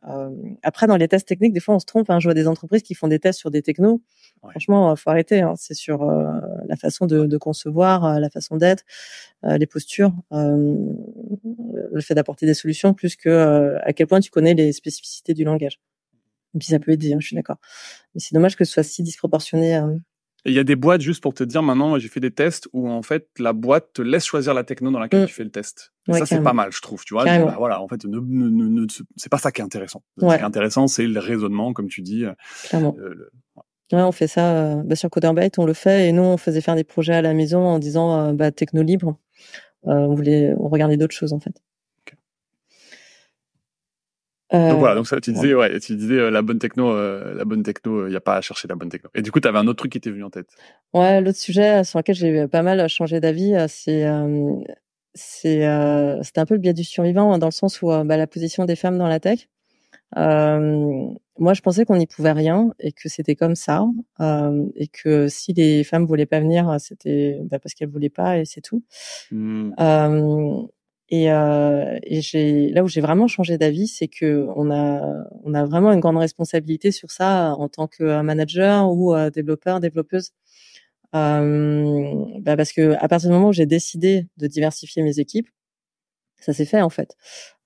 après, 0.62 0.86
dans 0.86 0.96
les 0.96 1.08
tests 1.08 1.26
techniques, 1.26 1.52
des 1.52 1.60
fois, 1.60 1.74
on 1.74 1.78
se 1.78 1.86
trompe. 1.86 2.10
Hein. 2.10 2.20
Je 2.20 2.26
vois 2.26 2.34
des 2.34 2.46
entreprises 2.46 2.82
qui 2.82 2.94
font 2.94 3.08
des 3.08 3.18
tests 3.18 3.38
sur 3.38 3.50
des 3.50 3.62
technos. 3.62 4.02
Franchement, 4.50 4.94
faut 4.96 5.10
arrêter. 5.10 5.40
Hein. 5.40 5.54
C'est 5.56 5.74
sur 5.74 6.04
la 6.04 6.76
façon 6.76 7.06
de, 7.06 7.26
de 7.26 7.38
concevoir, 7.38 8.20
la 8.20 8.30
façon 8.30 8.56
d'être, 8.56 8.84
les 9.42 9.66
postures, 9.66 10.12
le 10.30 12.00
fait 12.00 12.14
d'apporter 12.14 12.46
des 12.46 12.54
solutions, 12.54 12.92
plus 12.94 13.16
que 13.16 13.78
à 13.82 13.92
quel 13.92 14.06
point 14.06 14.20
tu 14.20 14.30
connais 14.30 14.54
les 14.54 14.72
spécificités 14.72 15.34
du 15.34 15.44
langage. 15.44 15.80
Et 16.54 16.58
puis 16.58 16.68
ça 16.68 16.78
peut 16.78 16.92
aider, 16.92 17.12
hein, 17.12 17.18
je 17.20 17.28
suis 17.28 17.36
d'accord. 17.36 17.56
Mais 18.14 18.20
c'est 18.20 18.34
dommage 18.34 18.56
que 18.56 18.64
ce 18.64 18.72
soit 18.72 18.82
si 18.82 19.02
disproportionné. 19.02 19.80
Il 20.46 20.52
y 20.52 20.58
a 20.58 20.64
des 20.64 20.76
boîtes 20.76 21.02
juste 21.02 21.22
pour 21.22 21.34
te 21.34 21.44
dire 21.44 21.62
maintenant, 21.62 21.98
j'ai 21.98 22.08
fait 22.08 22.20
des 22.20 22.30
tests 22.30 22.68
où 22.72 22.88
en 22.88 23.02
fait 23.02 23.28
la 23.38 23.52
boîte 23.52 23.92
te 23.94 24.02
laisse 24.02 24.24
choisir 24.24 24.54
la 24.54 24.64
techno 24.64 24.90
dans 24.90 24.98
laquelle 24.98 25.24
mmh. 25.24 25.26
tu 25.26 25.34
fais 25.34 25.44
le 25.44 25.50
test. 25.50 25.92
ça 26.10 26.24
c'est 26.24 26.42
pas 26.42 26.52
mal, 26.52 26.72
je 26.72 26.80
trouve. 26.80 27.04
Tu 27.04 27.14
vois, 27.14 27.24
bah, 27.24 27.56
voilà, 27.58 27.82
en 27.82 27.88
fait, 27.88 28.04
ne, 28.04 28.18
ne, 28.18 28.48
ne, 28.48 28.86
c'est 29.16 29.30
pas 29.30 29.38
ça 29.38 29.52
qui 29.52 29.60
est 29.60 29.64
intéressant. 29.64 30.02
Ce 30.18 30.26
qui 30.26 30.32
est 30.32 30.42
intéressant, 30.42 30.86
c'est 30.86 31.06
le 31.06 31.20
raisonnement, 31.20 31.72
comme 31.72 31.88
tu 31.88 32.00
dis. 32.02 32.24
Clairement. 32.68 32.96
Euh, 32.98 33.30
ouais. 33.92 34.02
on 34.02 34.12
fait 34.12 34.28
ça 34.28 34.54
euh, 34.54 34.82
bah, 34.84 34.96
sur 34.96 35.10
Coderbyte, 35.10 35.58
on 35.58 35.66
le 35.66 35.74
fait, 35.74 36.08
et 36.08 36.12
nous 36.12 36.22
on 36.22 36.36
faisait 36.36 36.60
faire 36.62 36.76
des 36.76 36.84
projets 36.84 37.14
à 37.14 37.22
la 37.22 37.34
maison 37.34 37.66
en 37.66 37.78
disant 37.78 38.18
euh, 38.18 38.32
bah, 38.32 38.50
techno 38.50 38.82
libre. 38.82 39.16
On 39.82 40.14
voulait, 40.14 40.54
on 40.58 40.68
regardait 40.68 40.98
d'autres 40.98 41.14
choses 41.14 41.32
en 41.32 41.40
fait. 41.40 41.54
Euh, 44.52 44.70
donc 44.70 44.80
voilà, 44.80 44.94
donc 44.96 45.06
ça, 45.06 45.20
tu 45.20 45.32
disais, 45.32 45.54
ouais, 45.54 45.78
tu 45.80 45.94
disais 45.94 46.18
euh, 46.18 46.30
la 46.30 46.42
bonne 46.42 46.58
techno, 46.58 46.90
euh, 46.90 47.34
la 47.34 47.44
bonne 47.44 47.62
techno, 47.62 48.06
il 48.06 48.10
n'y 48.10 48.16
a 48.16 48.20
pas 48.20 48.36
à 48.36 48.40
chercher 48.40 48.66
la 48.68 48.74
bonne 48.74 48.88
techno. 48.88 49.10
Et 49.14 49.22
du 49.22 49.30
coup, 49.30 49.40
tu 49.40 49.46
avais 49.46 49.58
un 49.58 49.66
autre 49.66 49.78
truc 49.78 49.92
qui 49.92 50.00
t'est 50.00 50.10
venu 50.10 50.24
en 50.24 50.30
tête. 50.30 50.48
Ouais, 50.92 51.20
l'autre 51.20 51.38
sujet 51.38 51.84
sur 51.84 51.98
lequel 52.00 52.16
j'ai 52.16 52.48
pas 52.48 52.62
mal 52.62 52.86
changé 52.88 53.20
d'avis, 53.20 53.54
c'est 53.68 54.06
c'est 55.14 55.60
c'était 56.22 56.40
un 56.40 56.46
peu 56.46 56.54
le 56.54 56.60
biais 56.60 56.74
du 56.74 56.84
survivant 56.84 57.38
dans 57.38 57.46
le 57.46 57.52
sens 57.52 57.80
où 57.82 57.88
bah, 57.88 58.16
la 58.16 58.26
position 58.26 58.64
des 58.64 58.76
femmes 58.76 58.98
dans 58.98 59.08
la 59.08 59.20
tech. 59.20 59.48
moi, 60.16 61.54
je 61.54 61.60
pensais 61.60 61.84
qu'on 61.84 61.96
n'y 61.96 62.08
pouvait 62.08 62.32
rien 62.32 62.70
et 62.80 62.90
que 62.90 63.08
c'était 63.08 63.36
comme 63.36 63.54
ça 63.54 63.84
et 64.74 64.88
que 64.88 65.28
si 65.28 65.52
les 65.52 65.84
femmes 65.84 66.06
voulaient 66.06 66.26
pas 66.26 66.40
venir, 66.40 66.74
c'était 66.80 67.38
bah, 67.44 67.60
parce 67.60 67.74
qu'elles 67.74 67.90
voulaient 67.90 68.10
pas 68.10 68.38
et 68.38 68.44
c'est 68.44 68.62
tout. 68.62 68.82
Mmh. 69.30 69.74
Et, 71.10 71.32
euh, 71.32 71.98
et 72.04 72.20
j'ai 72.20 72.70
là 72.70 72.84
où 72.84 72.88
j'ai 72.88 73.00
vraiment 73.00 73.26
changé 73.26 73.58
d'avis, 73.58 73.88
c'est 73.88 74.08
que 74.08 74.46
on 74.56 74.70
a 74.70 75.02
on 75.44 75.54
a 75.54 75.64
vraiment 75.64 75.92
une 75.92 76.00
grande 76.00 76.18
responsabilité 76.18 76.92
sur 76.92 77.10
ça 77.10 77.54
en 77.58 77.68
tant 77.68 77.88
que 77.88 78.22
manager 78.22 78.90
ou 78.92 79.14
euh, 79.14 79.30
développeur, 79.30 79.80
développeuse. 79.80 80.30
Euh, 81.16 82.14
bah 82.40 82.56
parce 82.56 82.72
que 82.72 82.92
à 83.00 83.08
partir 83.08 83.28
du 83.30 83.34
moment 83.34 83.48
où 83.48 83.52
j'ai 83.52 83.66
décidé 83.66 84.28
de 84.36 84.46
diversifier 84.46 85.02
mes 85.02 85.18
équipes, 85.18 85.48
ça 86.40 86.52
s'est 86.52 86.64
fait 86.64 86.80
en 86.80 86.90
fait. 86.90 87.16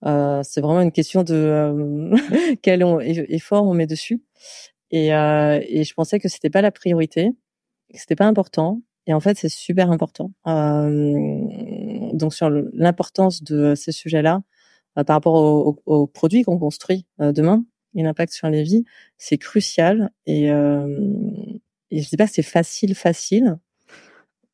Euh, 0.07 0.43
c'est 0.43 0.61
vraiment 0.61 0.81
une 0.83 0.93
question 0.93 1.23
de 1.23 1.35
euh, 1.35 2.17
quel 2.63 2.83
effort 3.29 3.65
on 3.67 3.75
met 3.75 3.87
dessus. 3.87 4.23
Et, 4.91 5.15
euh, 5.15 5.61
et 5.67 5.85
je 5.85 5.95
pensais 5.95 6.19
que 6.21 6.29
c'était 6.29 6.51
pas 6.51 6.63
la 6.63 6.71
priorité, 6.71 7.31
que 7.93 7.99
c'était 7.99 8.17
pas 8.17 8.27
important. 8.27 8.81
Et 9.07 9.13
en 9.13 9.21
fait, 9.21 9.37
c'est 9.37 9.49
super 9.49 9.91
important. 9.91 10.33
Euh, 10.47 12.11
donc 12.13 12.35
sur 12.35 12.51
l'importance 12.51 13.43
de 13.43 13.75
ces 13.75 13.93
sujets-là 13.93 14.43
euh, 14.99 15.05
par 15.05 15.17
rapport 15.17 15.35
aux, 15.87 16.07
produits 16.07 16.43
qu'on 16.43 16.59
construit 16.59 17.07
euh, 17.21 17.33
demain 17.33 17.65
et 17.95 18.03
l'impact 18.03 18.33
sur 18.33 18.49
les 18.49 18.63
vies, 18.63 18.85
c'est 19.19 19.39
crucial. 19.39 20.11
Et, 20.27 20.47
et 20.47 22.03
je 22.03 22.09
dis 22.09 22.17
pas 22.17 22.27
c'est 22.27 22.43
facile, 22.43 22.95
facile, 22.97 23.59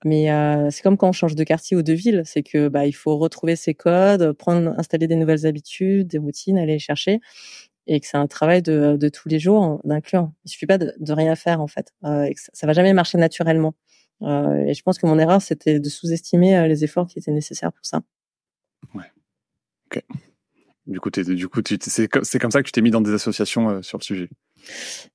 mais 0.05 0.29
c'est 0.71 0.83
comme 0.83 0.99
quand 0.99 1.09
on 1.09 1.13
change 1.13 1.37
de 1.37 1.45
quartier 1.45 1.75
ou 1.75 1.83
de 1.83 1.95
ville, 1.95 2.21
c'est 2.27 2.43
que 2.43 2.69
bah 2.69 2.85
il 2.85 2.93
faut 2.93 3.17
retrouver 3.17 3.57
ses 3.57 3.73
codes, 3.73 4.33
prendre, 4.33 4.75
installer 4.79 5.07
des 5.07 5.17
nouvelles 5.17 5.47
habitudes, 5.47 6.09
des 6.09 6.19
routines, 6.19 6.59
aller 6.59 6.75
les 6.75 6.79
chercher, 6.79 7.21
et 7.87 7.99
que 7.99 8.07
c'est 8.07 8.19
un 8.19 8.27
travail 8.27 8.61
de, 8.61 9.09
tous 9.09 9.31
les 9.31 9.39
jours 9.39 9.81
d'inclure. 9.85 10.31
Il 10.45 10.51
suffit 10.51 10.67
pas 10.67 10.77
de, 10.77 11.13
rien 11.13 11.35
faire 11.35 11.63
en 11.63 11.67
fait, 11.67 11.95
et 12.05 12.35
que 12.35 12.41
ça, 12.43 12.51
ça 12.53 12.67
va 12.67 12.75
jamais 12.75 12.93
marcher 12.93 13.17
naturellement. 13.17 13.75
Euh, 14.23 14.66
et 14.66 14.75
je 14.75 14.83
pense 14.83 14.99
que 14.99 15.07
mon 15.07 15.18
erreur, 15.18 15.43
c'était 15.43 15.81
de 15.81 15.89
sous-estimer 15.89 16.57
euh, 16.57 16.66
les 16.66 16.85
efforts 16.85 17.07
qui 17.07 17.18
étaient 17.18 17.31
nécessaires 17.31 17.73
pour 17.73 17.85
ça. 17.85 18.03
Ouais. 18.95 19.11
Ok. 19.87 20.03
Du 20.87 21.01
coup, 21.01 21.11
du 21.11 21.49
coup, 21.49 21.61
c'est 21.81 22.09
comme 22.09 22.51
ça 22.51 22.62
que 22.62 22.66
tu 22.66 22.73
t'es 22.73 22.81
mis 22.81 22.91
dans 22.91 23.01
des 23.01 23.12
associations 23.12 23.71
euh, 23.71 23.83
sur 23.83 23.99
le 23.99 24.03
sujet? 24.03 24.29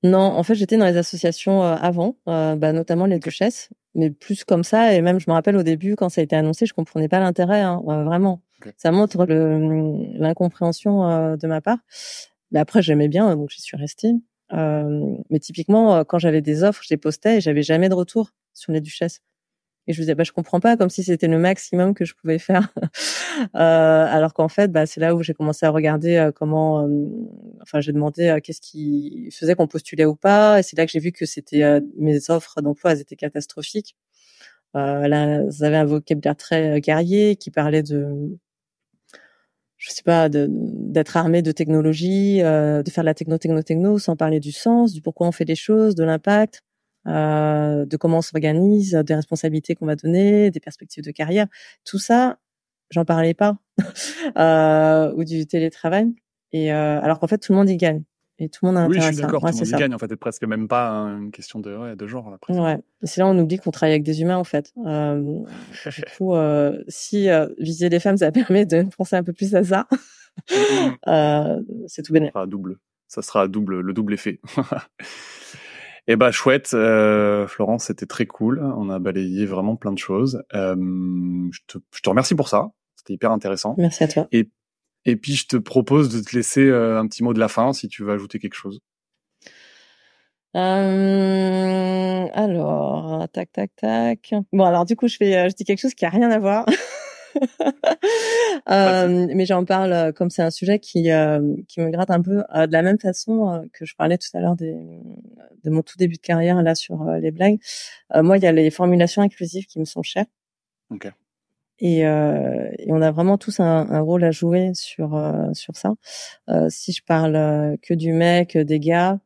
Non, 0.03 0.20
en 0.20 0.43
fait, 0.43 0.56
j'étais 0.56 0.78
dans 0.78 0.86
les 0.86 0.97
associations 0.97 1.62
avant, 1.62 2.18
bah, 2.26 2.74
notamment 2.74 3.06
les 3.06 3.20
duchesses, 3.20 3.70
mais 3.93 4.10
plus 4.10 4.43
comme 4.43 4.64
ça. 4.64 4.95
Et 4.95 5.01
même, 5.01 5.20
je 5.20 5.26
me 5.28 5.34
rappelle 5.34 5.56
au 5.56 5.62
début, 5.62 5.95
quand 5.95 6.10
ça 6.10 6.22
a 6.22 6.24
été 6.24 6.36
annoncé, 6.36 6.66
je 6.66 6.74
comprenais 6.74 7.08
pas 7.08 7.20
l'intérêt, 7.20 7.62
hein, 7.62 7.80
vraiment. 7.86 8.41
Ça 8.78 8.91
montre 8.91 9.24
l'incompréhension 9.28 11.38
de 11.38 11.47
ma 11.47 11.62
part. 11.62 11.78
Mais 12.51 12.60
après, 12.60 12.82
j'aimais 12.82 13.08
bien, 13.08 13.36
donc 13.36 13.51
j'y 13.51 13.62
suis 13.62 13.78
restée. 13.78 14.14
mais 14.51 15.39
typiquement, 15.39 16.03
quand 16.06 16.18
j'avais 16.18 16.41
des 16.41 16.64
offres, 16.64 16.82
je 16.84 16.89
les 16.89 16.97
postais 16.97 17.38
et 17.38 17.41
j'avais 17.41 17.62
jamais 17.62 17.89
de 17.89 17.93
retour 17.93 18.32
sur 18.56 18.72
les 18.72 18.82
duchesses. 18.82 19.22
Et 19.88 19.93
je 19.93 19.99
me 19.99 20.03
disais, 20.03 20.16
bah, 20.16 20.24
je 20.24 20.32
comprends 20.32 20.60
pas, 20.60 20.78
comme 20.78 20.89
si 20.89 21.03
c'était 21.03 21.28
le 21.28 21.38
maximum 21.38 21.93
que 21.93 22.06
je 22.06 22.16
pouvais 22.16 22.39
faire. 22.39 22.74
euh, 23.56 24.06
alors 24.10 24.34
qu'en 24.34 24.47
fait, 24.47 24.72
bah, 24.72 24.86
c'est 24.88 24.99
là 24.99 25.16
où 25.16 25.22
j'ai 25.22 25.34
commencé 25.36 25.66
à 25.66 25.70
regarder 25.70 26.16
euh, 26.16 26.32
comment, 26.32 26.88
euh, 26.88 27.06
enfin, 27.62 27.82
j'ai 27.82 27.91
demandé 27.91 28.28
euh, 28.28 28.39
qu'est-ce 28.39 28.62
qui 28.62 29.30
faisait 29.32 29.53
qu'on 29.56 29.68
postulait 29.68 30.06
ou 30.06 30.16
pas. 30.16 30.60
Et 30.60 30.64
c'est 30.64 30.78
là 30.78 30.86
que 30.86 30.91
j'ai 30.91 30.99
vu 30.99 31.12
que 31.12 31.26
c'était 31.26 31.82
mes 31.97 32.30
offres 32.32 32.62
d'emploi, 32.62 32.93
elles 32.93 33.01
étaient 33.01 33.16
catastrophiques. 33.16 33.95
Euh, 34.76 35.08
là, 35.08 35.43
vous 35.43 35.64
avez 35.64 35.78
un 35.78 35.86
vocabulaire 35.86 36.36
très 36.36 36.82
guerrier 36.82 37.36
qui 37.36 37.51
parlait 37.51 37.84
de, 37.84 38.38
je 39.78 39.91
sais 39.91 40.03
pas, 40.03 40.30
d'être 40.30 41.18
armé 41.18 41.41
de 41.43 41.51
technologie, 41.51 42.39
de 42.39 42.89
faire 42.89 43.03
de 43.03 43.06
la 43.06 43.14
techno, 43.14 43.38
techno, 43.38 43.62
techno, 43.62 43.99
sans 43.99 44.16
parler 44.16 44.39
du 44.39 44.51
sens, 44.51 44.93
du 44.93 45.01
pourquoi 45.01 45.28
on 45.28 45.32
fait 45.32 45.45
les 45.45 45.56
choses, 45.56 45.95
de 45.95 46.03
l'impact 46.03 46.64
euh, 47.08 47.86
de 47.86 47.97
comment 47.97 48.20
on 48.20 48.22
s'organise, 48.22 48.93
des 48.93 49.16
responsabilités 49.16 49.76
qu'on 49.76 49.86
va 49.86 49.95
donner, 49.95 50.51
des 50.51 50.60
perspectives 50.60 51.03
de 51.03 51.12
carrière. 51.12 51.47
Tout 51.84 51.99
ça, 51.99 52.38
j'en 52.89 53.06
parlais 53.06 53.34
pas, 53.34 53.58
euh, 54.38 55.14
ou 55.16 55.24
du 55.24 55.45
télétravail. 55.45 56.14
Et 56.51 56.74
euh, 56.74 57.01
alors 57.01 57.20
qu'en 57.20 57.28
fait, 57.28 57.38
tout 57.38 57.51
le 57.51 57.58
monde 57.58 57.70
y 57.70 57.78
gagne. 57.78 58.03
Et 58.38 58.49
tout 58.49 58.66
le 58.66 58.72
monde 58.72 58.84
a 58.84 58.88
Oui, 58.88 58.97
je 58.99 59.06
suis 59.06 59.16
d'accord, 59.16 59.41
tout 59.41 59.47
le 59.47 59.53
monde 59.53 59.68
y 59.68 59.72
gagne. 59.72 59.95
En 59.95 59.97
fait, 59.97 60.08
c'est 60.10 60.18
presque 60.18 60.43
même 60.43 60.68
pas 60.68 60.89
une 60.89 61.32
question 61.32 61.60
de, 61.60 61.76
ouais, 61.76 61.95
de 61.95 62.08
genre. 62.08 62.34
Après. 62.34 62.58
Ouais. 62.58 62.78
C'est 63.03 63.22
là 63.22 63.28
on 63.28 63.38
oublie 63.38 63.58
qu'on 63.58 63.72
travaille 63.72 63.93
avec 63.93 64.03
des 64.03 64.22
humains, 64.22 64.38
en 64.38 64.43
fait. 64.43 64.74
Euh, 64.86 65.22
du 65.86 66.03
coup, 66.18 66.36
euh, 66.36 66.84
si 66.89 67.30
euh, 67.30 67.47
viser 67.60 67.88
les 67.89 67.99
femmes, 67.99 68.18
ça 68.18 68.32
permet 68.34 68.66
de 68.66 68.84
penser 68.95 69.16
un 69.16 69.24
peu 69.24 69.32
plus 69.32 69.56
à 69.56 69.64
ça, 69.64 69.88
euh, 71.08 71.62
c'est 71.88 72.03
tout 72.03 72.12
bénéfique. 72.12 72.34
Ça 72.34 72.39
sera 72.39 72.47
double. 72.47 72.78
Ça 73.08 73.22
sera 73.22 73.47
double, 73.47 73.80
le 73.80 73.93
double 73.93 74.14
effet. 74.14 74.41
Eh 76.08 76.16
ben 76.16 76.32
chouette, 76.32 76.72
euh, 76.74 77.47
Florence, 77.47 77.86
c'était 77.86 78.06
très 78.06 78.28
cool. 78.28 78.62
On 78.78 78.89
a 78.89 78.99
balayé 78.99 79.45
vraiment 79.45 79.76
plein 79.76 79.91
de 79.91 79.97
choses. 79.97 80.43
Euh, 80.53 80.76
je, 81.51 81.60
te, 81.68 81.80
je, 81.91 82.01
te, 82.01 82.10
remercie 82.10 82.36
pour 82.36 82.47
ça. 82.47 82.70
C'était 82.95 83.14
hyper 83.14 83.32
intéressant. 83.32 83.76
Merci 83.78 84.03
à 84.03 84.08
toi. 84.08 84.28
Et, 84.32 84.49
et 85.06 85.16
puis 85.16 85.34
je 85.34 85.47
te 85.47 85.58
propose 85.58 86.10
de 86.10 86.22
te 86.22 86.36
laisser 86.36 86.66
euh, 86.66 86.99
un 86.99 87.08
petit 87.08 87.24
mot 87.24 87.34
de 87.34 87.39
la 87.39 87.47
fin 87.47 87.74
si 87.74 87.88
tu 87.88 88.03
veux 88.03 88.12
ajouter 88.12 88.38
quelque 88.38 88.56
chose. 88.56 88.82
Euh, 90.56 92.28
alors, 92.34 93.28
tac, 93.34 93.51
tac, 93.51 93.72
tac. 93.76 94.34
Bon, 94.53 94.64
alors 94.64 94.86
du 94.86 94.95
coup, 94.95 95.08
je 95.08 95.18
fais, 95.18 95.36
euh, 95.36 95.49
je 95.49 95.56
dis 95.56 95.66
quelque 95.66 95.82
chose 95.82 95.93
qui 95.93 96.06
a 96.06 96.10
rien 96.10 96.32
à 96.32 96.39
voir. 96.39 96.66
euh, 98.70 99.28
mais 99.34 99.46
j'en 99.46 99.66
parle 99.66 99.94
euh, 99.94 100.12
comme 100.12 100.30
c'est 100.30 100.42
un 100.42 100.52
sujet 100.52 100.80
qui 100.80 101.12
euh, 101.12 101.56
qui 101.68 101.82
me 101.82 101.90
gratte 101.90 102.12
un 102.12 102.22
peu 102.22 102.44
euh, 102.56 102.68
de 102.68 102.72
la 102.72 102.82
même 102.82 103.00
façon 103.00 103.68
que 103.74 103.86
je 103.86 103.96
parlais 103.96 104.18
tout 104.18 104.30
à 104.34 104.40
l'heure 104.40 104.56
des, 104.56 104.76
de 105.64 105.70
mon 105.70 105.82
tout 105.82 105.98
début 105.98 106.16
de 106.16 106.22
carrière 106.22 106.62
là 106.62 106.76
sur 106.76 107.06
les 107.06 107.32
blagues. 107.32 107.60
moi, 108.16 108.38
il 108.38 108.44
y 108.44 108.48
a 108.48 108.52
les 108.52 108.70
formulations 108.70 109.22
inclusives 109.22 109.66
qui 109.66 109.80
me 109.80 109.86
sont 109.86 110.04
chères. 110.04 110.26
Okay. 110.92 111.10
Et, 111.80 112.00
et, 112.00 112.88
on 112.88 113.02
a 113.02 113.12
vraiment 113.12 113.38
tous 113.38 113.60
un, 113.60 113.90
un 113.90 114.00
rôle 114.00 114.24
à 114.24 114.32
jouer 114.32 114.72
sur 114.74 115.22
sur 115.54 115.76
ça. 115.76 115.94
si 116.70 116.94
je 116.94 117.04
parle 117.04 117.78
que 117.82 117.94
du 117.94 118.14
mec, 118.14 118.58
des 118.58 118.80
gars, 118.80 119.20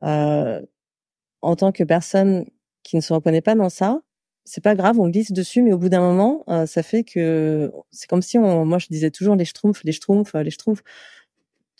en 0.00 1.56
tant 1.56 1.72
que 1.72 1.84
personne 1.84 2.46
qui 2.82 2.96
ne 2.96 3.00
se 3.00 3.12
reconnaît 3.12 3.42
pas 3.42 3.54
dans 3.54 3.68
ça, 3.68 4.00
c'est 4.44 4.62
pas 4.62 4.74
grave, 4.74 5.00
on 5.00 5.08
glisse 5.08 5.32
dessus, 5.32 5.62
mais 5.62 5.72
au 5.72 5.78
bout 5.78 5.88
d'un 5.88 6.00
moment, 6.00 6.44
euh, 6.48 6.66
ça 6.66 6.82
fait 6.82 7.02
que 7.02 7.72
c'est 7.90 8.08
comme 8.08 8.22
si 8.22 8.38
on, 8.38 8.64
moi 8.64 8.78
je 8.78 8.88
disais 8.88 9.10
toujours 9.10 9.36
les 9.36 9.44
schtroumpfs, 9.44 9.82
les 9.84 9.92
schtroumpfs, 9.92 10.34
les 10.34 10.50
schtroumpfs. 10.50 10.82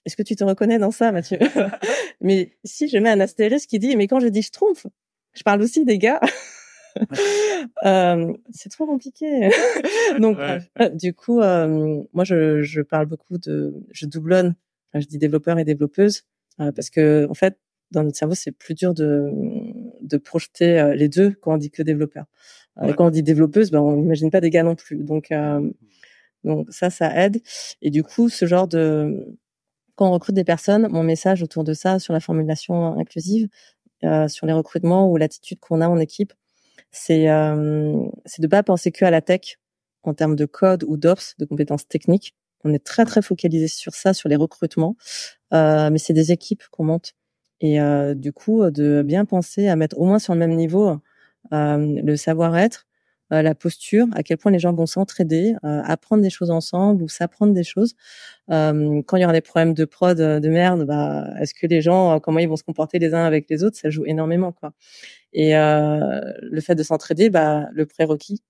Est-ce 0.07 0.17
que 0.17 0.23
tu 0.23 0.37
te 0.37 0.45
reconnais 0.45 0.79
dans 0.79 0.91
ça, 0.91 1.12
Mathieu? 1.12 1.39
Mais 2.21 2.53
si 2.65 2.89
je 2.89 2.99
mets 2.99 3.11
un 3.11 3.21
astérisque 3.21 3.69
qui 3.69 3.79
dit, 3.79 3.97
mais 3.97 4.07
quand 4.07 4.21
je 4.21 4.29
dis 4.29 4.43
schtroumpf, 4.43 4.87
je 5.33 5.43
parle 5.43 5.62
aussi 5.62 5.85
des 5.85 5.99
gars. 5.99 6.21
euh, 7.85 8.33
c'est 8.51 8.71
trop 8.71 8.87
compliqué. 8.87 9.51
Donc, 10.21 10.39
du 10.93 11.12
coup, 11.15 11.41
euh, 11.41 12.03
moi, 12.12 12.25
je, 12.25 12.62
je, 12.62 12.83
parle 12.83 13.07
beaucoup 13.07 13.39
de, 13.39 13.75
je 13.91 14.07
doublonne. 14.07 14.55
je 14.95 15.07
dis 15.07 15.19
développeur 15.19 15.59
et 15.59 15.65
développeuse 15.65 16.25
euh, 16.61 16.73
parce 16.73 16.91
que, 16.91 17.27
en 17.29 17.35
fait, 17.35 17.59
dans 17.95 18.05
notre 18.05 18.16
cerveau, 18.16 18.34
c'est 18.34 18.53
plus 18.53 18.74
dur 18.74 18.95
de, 18.95 19.30
de 20.01 20.16
projeter 20.16 20.78
euh, 20.78 20.95
les 20.95 21.09
deux 21.09 21.32
quand 21.40 21.55
on 21.55 21.57
dit 21.57 21.70
que 21.70 21.82
développeur. 21.82 22.26
Euh, 22.82 22.92
quand 22.92 23.07
on 23.07 23.11
dit 23.11 23.22
développeuse, 23.22 23.70
ben, 23.70 23.80
on 23.80 23.97
n'imagine 23.97 24.30
pas 24.30 24.40
des 24.40 24.51
gars 24.51 24.62
non 24.62 24.74
plus. 24.74 25.05
Donc, 25.05 25.30
mmh. 25.30 25.70
donc 26.45 26.66
ça, 26.70 26.90
ça 26.90 27.14
aide. 27.24 27.40
Et 27.82 27.90
du 27.90 28.03
coup, 28.03 28.28
ce 28.28 28.47
genre 28.47 28.68
de 28.68 29.36
quand 29.97 30.09
on 30.09 30.12
recrute 30.12 30.34
des 30.34 30.45
personnes, 30.45 30.88
mon 30.88 31.03
message 31.03 31.42
autour 31.42 31.64
de 31.64 31.72
ça, 31.72 31.99
sur 31.99 32.12
la 32.12 32.20
formulation 32.20 32.99
inclusive, 32.99 33.49
euh, 34.05 34.28
sur 34.28 34.47
les 34.47 34.53
recrutements 34.53 35.11
ou 35.11 35.16
l'attitude 35.16 35.61
qu'on 35.61 35.80
a 35.80 35.88
en 35.88 35.99
équipe, 35.99 36.32
c'est 36.90 37.30
euh, 37.30 38.05
c'est 38.26 38.42
de 38.42 38.47
pas 38.47 38.62
penser 38.62 38.92
que 38.92 39.05
à 39.05 39.11
la 39.11 39.20
tech 39.20 39.59
en 40.03 40.14
termes 40.14 40.36
de 40.36 40.47
code 40.47 40.84
ou 40.84 40.97
d'ops, 40.97 41.36
de 41.38 41.45
compétences 41.45 41.88
techniques. 41.88 42.34
On 42.64 42.72
est 42.72 42.84
très 42.84 43.05
très 43.05 43.22
focalisé 43.22 43.68
sur 43.68 43.95
ça, 43.95 44.14
sur 44.14 44.28
les 44.28 44.36
recrutements, 44.36 44.97
euh, 45.53 45.90
mais 45.90 45.99
c'est 45.99 46.12
des 46.12 46.32
équipes 46.32 46.62
qu'on 46.70 46.84
monte. 46.84 47.14
Et 47.65 47.81
euh, 47.81 48.15
du 48.15 48.31
coup, 48.31 48.71
de 48.71 49.03
bien 49.03 49.25
penser 49.25 49.69
à 49.69 49.75
mettre 49.75 49.99
au 49.99 50.05
moins 50.05 50.19
sur 50.19 50.35
le 50.35 50.39
même 50.39 50.55
niveau 50.55 50.99
euh, 51.53 52.01
le 52.03 52.17
savoir-être, 52.17 52.87
euh, 53.33 53.41
la 53.41 53.55
posture, 53.55 54.07
à 54.12 54.23
quel 54.23 54.37
point 54.37 54.53
les 54.53 54.59
gens 54.59 54.75
vont 54.75 54.85
s'entraider, 54.85 55.55
euh, 55.65 55.81
apprendre 55.83 56.23
des 56.23 56.29
choses 56.29 56.51
ensemble 56.51 57.03
ou 57.03 57.09
s'apprendre 57.09 57.55
des 57.55 57.65
choses. 57.65 57.95
Euh, 58.51 59.01
quand 59.07 59.17
il 59.17 59.23
y 59.23 59.25
aura 59.25 59.33
des 59.33 59.41
problèmes 59.41 59.73
de 59.73 59.87
prod 59.87 60.19
de 60.19 60.49
merde, 60.51 60.85
bah, 60.85 61.27
est-ce 61.41 61.55
que 61.55 61.67
les 61.67 61.81
gens, 61.81 62.21
comment 62.21 62.39
ils 62.39 62.49
vont 62.49 62.57
se 62.57 62.65
comporter 62.65 62.99
les 62.99 63.15
uns 63.15 63.25
avec 63.25 63.49
les 63.49 63.65
autres, 63.65 63.79
ça 63.79 63.89
joue 63.89 64.05
énormément 64.05 64.53
quoi. 64.53 64.75
Et 65.33 65.55
le 65.55 66.61
fait 66.61 66.75
de 66.75 66.83
s'entraider, 66.83 67.31
bah, 67.31 67.67
le 67.73 67.87
prérequis, 67.87 68.43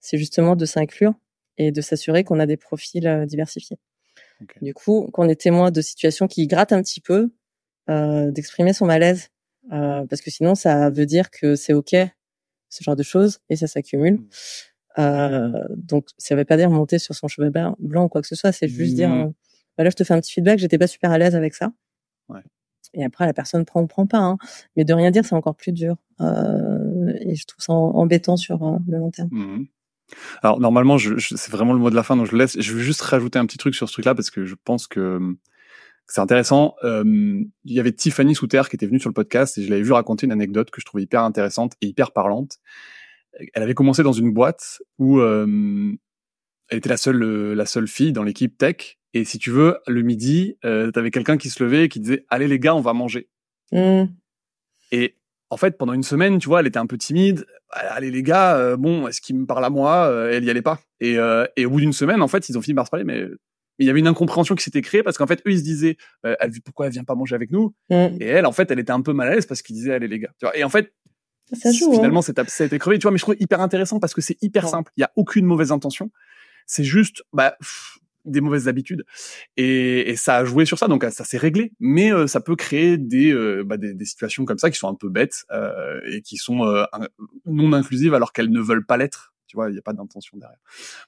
c'est 0.00 0.18
justement 0.18 0.56
de 0.56 0.66
s'inclure 0.66 1.14
et 1.56 1.70
de 1.72 1.80
s'assurer 1.80 2.24
qu'on 2.24 2.40
a 2.40 2.46
des 2.46 2.56
profils 2.56 3.24
diversifiés. 3.26 3.78
Du 4.60 4.74
coup, 4.74 5.08
qu'on 5.12 5.28
est 5.28 5.40
témoin 5.40 5.70
de 5.70 5.80
situations 5.80 6.26
qui 6.26 6.46
grattent 6.46 6.72
un 6.72 6.82
petit 6.82 7.00
peu, 7.00 7.30
d'exprimer 7.88 8.72
son 8.72 8.86
malaise, 8.86 9.28
parce 9.70 10.20
que 10.20 10.30
sinon 10.30 10.54
ça 10.54 10.90
veut 10.90 11.06
dire 11.06 11.30
que 11.30 11.54
c'est 11.54 11.72
ok 11.72 11.94
ce 12.68 12.84
genre 12.84 12.96
de 12.96 13.02
choses, 13.02 13.38
et 13.48 13.56
ça 13.56 13.66
s'accumule. 13.66 14.14
Mmh. 14.14 14.28
Euh, 14.98 15.64
donc, 15.76 16.08
ça 16.18 16.34
veut 16.36 16.44
pas 16.44 16.56
dire 16.56 16.70
monter 16.70 16.98
sur 16.98 17.14
son 17.14 17.28
cheveu 17.28 17.50
blanc 17.50 18.04
ou 18.04 18.08
quoi 18.08 18.22
que 18.22 18.28
ce 18.28 18.34
soit, 18.34 18.52
c'est 18.52 18.68
juste 18.68 18.94
dire, 18.94 19.10
mmh. 19.10 19.20
euh, 19.20 19.30
bah 19.76 19.84
là, 19.84 19.90
je 19.90 19.96
te 19.96 20.04
fais 20.04 20.14
un 20.14 20.20
petit 20.20 20.32
feedback, 20.32 20.58
j'étais 20.58 20.78
pas 20.78 20.86
super 20.86 21.10
à 21.10 21.18
l'aise 21.18 21.34
avec 21.34 21.54
ça. 21.54 21.72
Ouais. 22.28 22.40
Et 22.94 23.04
après, 23.04 23.26
la 23.26 23.34
personne 23.34 23.64
prend 23.64 23.82
ou 23.82 23.86
prend 23.86 24.06
pas. 24.06 24.18
Hein. 24.18 24.38
Mais 24.74 24.84
de 24.84 24.94
rien 24.94 25.10
dire, 25.10 25.24
c'est 25.24 25.34
encore 25.34 25.56
plus 25.56 25.72
dur. 25.72 25.96
Euh, 26.20 27.12
et 27.20 27.34
je 27.34 27.44
trouve 27.46 27.62
ça 27.62 27.72
embêtant 27.72 28.36
sur 28.36 28.62
euh, 28.64 28.78
le 28.88 28.98
long 28.98 29.10
terme. 29.10 29.28
Mmh. 29.30 29.66
Alors 30.42 30.60
normalement, 30.60 30.98
je, 30.98 31.14
c'est 31.18 31.50
vraiment 31.50 31.72
le 31.72 31.80
mot 31.80 31.90
de 31.90 31.96
la 31.96 32.04
fin, 32.04 32.16
donc 32.16 32.26
je 32.30 32.36
laisse. 32.36 32.58
Je 32.60 32.72
veux 32.72 32.80
juste 32.80 33.02
rajouter 33.02 33.40
un 33.40 33.46
petit 33.46 33.58
truc 33.58 33.74
sur 33.74 33.88
ce 33.88 33.94
truc-là 33.94 34.14
parce 34.14 34.30
que 34.30 34.44
je 34.44 34.54
pense 34.64 34.86
que 34.86 35.36
c'est 36.06 36.20
intéressant. 36.20 36.76
Euh, 36.84 37.04
il 37.64 37.72
y 37.72 37.80
avait 37.80 37.92
Tiffany 37.92 38.34
Souter 38.34 38.62
qui 38.70 38.76
était 38.76 38.86
venue 38.86 39.00
sur 39.00 39.10
le 39.10 39.14
podcast 39.14 39.58
et 39.58 39.62
je 39.62 39.70
l'avais 39.70 39.82
vu 39.82 39.92
raconter 39.92 40.26
une 40.26 40.32
anecdote 40.32 40.70
que 40.70 40.80
je 40.80 40.86
trouvais 40.86 41.02
hyper 41.02 41.22
intéressante 41.22 41.74
et 41.80 41.86
hyper 41.86 42.12
parlante. 42.12 42.58
Elle 43.54 43.62
avait 43.62 43.74
commencé 43.74 44.02
dans 44.02 44.12
une 44.12 44.32
boîte 44.32 44.80
où 44.98 45.18
euh, 45.18 45.92
elle 46.68 46.78
était 46.78 46.88
la 46.88 46.96
seule 46.96 47.52
la 47.52 47.66
seule 47.66 47.88
fille 47.88 48.12
dans 48.12 48.22
l'équipe 48.22 48.56
tech 48.56 48.98
et 49.14 49.24
si 49.24 49.38
tu 49.38 49.50
veux 49.50 49.78
le 49.86 50.02
midi, 50.02 50.56
euh, 50.64 50.90
t'avais 50.90 51.10
quelqu'un 51.10 51.36
qui 51.36 51.50
se 51.50 51.62
levait 51.62 51.84
et 51.84 51.88
qui 51.88 52.00
disait 52.00 52.24
allez 52.28 52.48
les 52.48 52.58
gars 52.58 52.74
on 52.74 52.80
va 52.80 52.92
manger. 52.92 53.28
Mmh. 53.72 54.04
Et 54.92 55.16
en 55.50 55.56
fait 55.56 55.76
pendant 55.76 55.92
une 55.92 56.04
semaine 56.04 56.38
tu 56.38 56.48
vois 56.48 56.60
elle 56.60 56.68
était 56.68 56.78
un 56.78 56.86
peu 56.86 56.98
timide. 56.98 57.46
Allez 57.70 58.12
les 58.12 58.22
gars 58.22 58.56
euh, 58.56 58.76
bon 58.76 59.08
est-ce 59.08 59.20
qu'il 59.20 59.36
me 59.36 59.44
parle 59.44 59.64
à 59.64 59.70
moi? 59.70 60.08
Elle 60.30 60.44
y 60.44 60.50
allait 60.50 60.62
pas. 60.62 60.80
Et, 61.00 61.16
et 61.56 61.66
au 61.66 61.70
bout 61.70 61.80
d'une 61.80 61.92
semaine 61.92 62.22
en 62.22 62.28
fait 62.28 62.48
ils 62.48 62.56
ont 62.56 62.62
fini 62.62 62.76
par 62.76 62.86
se 62.86 62.90
parler 62.90 63.04
mais 63.04 63.26
il 63.78 63.86
y 63.86 63.90
avait 63.90 64.00
une 64.00 64.06
incompréhension 64.06 64.54
qui 64.54 64.64
s'était 64.64 64.82
créée 64.82 65.02
parce 65.02 65.18
qu'en 65.18 65.26
fait 65.26 65.40
eux 65.46 65.52
ils 65.52 65.58
se 65.58 65.64
disaient 65.64 65.96
euh, 66.24 66.34
elle, 66.40 66.52
pourquoi 66.64 66.86
elle 66.86 66.92
vient 66.92 67.04
pas 67.04 67.14
manger 67.14 67.34
avec 67.34 67.50
nous 67.50 67.74
mm. 67.90 68.16
et 68.20 68.26
elle 68.26 68.46
en 68.46 68.52
fait 68.52 68.70
elle 68.70 68.78
était 68.78 68.92
un 68.92 69.02
peu 69.02 69.12
mal 69.12 69.28
à 69.28 69.34
l'aise 69.34 69.46
parce 69.46 69.62
qu'ils 69.62 69.76
disaient 69.76 69.94
allez 69.94 70.08
les 70.08 70.18
gars. 70.18 70.30
Tu 70.38 70.46
vois 70.46 70.56
et 70.56 70.64
en 70.64 70.68
fait 70.68 70.92
ça 71.52 71.70
joue, 71.70 71.92
finalement 71.92 72.20
hein. 72.20 72.44
ça 72.48 72.64
a 72.64 72.66
été 72.66 72.78
crevé. 72.78 72.98
Tu 72.98 73.02
vois 73.02 73.12
mais 73.12 73.18
je 73.18 73.22
trouve 73.22 73.36
hyper 73.38 73.60
intéressant 73.60 74.00
parce 74.00 74.14
que 74.14 74.20
c'est 74.20 74.36
hyper 74.42 74.68
simple. 74.68 74.90
Il 74.96 75.02
y 75.02 75.04
a 75.04 75.12
aucune 75.16 75.44
mauvaise 75.44 75.70
intention. 75.70 76.10
C'est 76.66 76.84
juste 76.84 77.22
bah 77.32 77.56
des 78.24 78.40
mauvaises 78.40 78.68
habitudes. 78.68 79.04
Et, 79.56 80.10
et, 80.10 80.16
ça 80.16 80.36
a 80.36 80.44
joué 80.44 80.66
sur 80.66 80.78
ça. 80.78 80.88
Donc 80.88 81.04
ça 81.04 81.24
s'est 81.24 81.38
réglé. 81.38 81.72
Mais 81.78 82.12
euh, 82.12 82.26
ça 82.26 82.40
peut 82.40 82.56
créer 82.56 82.98
des, 82.98 83.32
euh, 83.32 83.62
bah, 83.64 83.76
des, 83.76 83.94
des 83.94 84.04
situations 84.04 84.44
comme 84.44 84.58
ça 84.58 84.70
qui 84.70 84.78
sont 84.78 84.88
un 84.88 84.94
peu 84.94 85.08
bêtes 85.08 85.44
euh, 85.52 86.00
et 86.10 86.22
qui 86.22 86.36
sont 86.36 86.64
non 87.46 87.72
inclusives 87.72 88.14
alors 88.14 88.32
qu'elles 88.32 88.50
ne 88.50 88.60
veulent 88.60 88.84
pas 88.84 88.96
l'être 88.96 89.32
tu 89.46 89.56
vois, 89.56 89.68
il 89.70 89.72
n'y 89.72 89.78
a 89.78 89.82
pas 89.82 89.92
d'intention 89.92 90.36
derrière. 90.36 90.58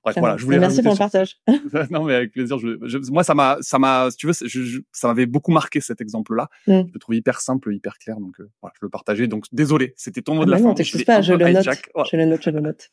Bref, 0.03 0.17
voilà, 0.19 0.37
je 0.37 0.45
voulais. 0.45 0.59
Merci 0.59 0.83
pour 0.83 0.93
le 0.93 0.99
partage. 0.99 1.39
non, 1.91 2.05
mais 2.05 2.15
avec 2.15 2.33
plaisir. 2.33 2.59
Je, 2.59 3.11
moi, 3.11 3.25
ça 3.25 3.35
m'a, 3.35 3.59
ça 3.61 3.79
m'a, 3.79 4.09
tu 4.17 4.27
veux, 4.27 4.33
ça 4.33 5.09
m'avait 5.09 5.27
beaucoup 5.27 5.51
marqué 5.51 5.81
cet 5.81 6.01
exemple-là. 6.01 6.49
Mm. 6.67 6.83
Je 6.89 6.93
le 6.93 6.99
trouve 6.99 7.15
hyper 7.15 7.41
simple, 7.41 7.75
hyper 7.75 7.99
clair, 7.99 8.19
donc 8.21 8.41
euh, 8.41 8.51
voilà, 8.63 8.75
je 8.81 8.87
le 8.87 8.91
partageais. 8.91 9.27
Donc 9.27 9.47
désolé, 9.53 9.95
c'était 9.97 10.23
ton 10.23 10.35
mot 10.35 10.45
de 10.45 10.51
ah 10.53 10.57
la 10.57 10.61
non, 10.61 10.75
fin. 10.75 10.83
Non, 10.83 11.05
pas, 11.05 11.23
je 11.23 11.33
le, 11.33 11.53
note, 11.53 11.65
je 12.03 12.17
le 12.17 12.27
note. 12.27 12.43
Je 12.43 12.51
le 12.51 12.61
note. 12.61 12.91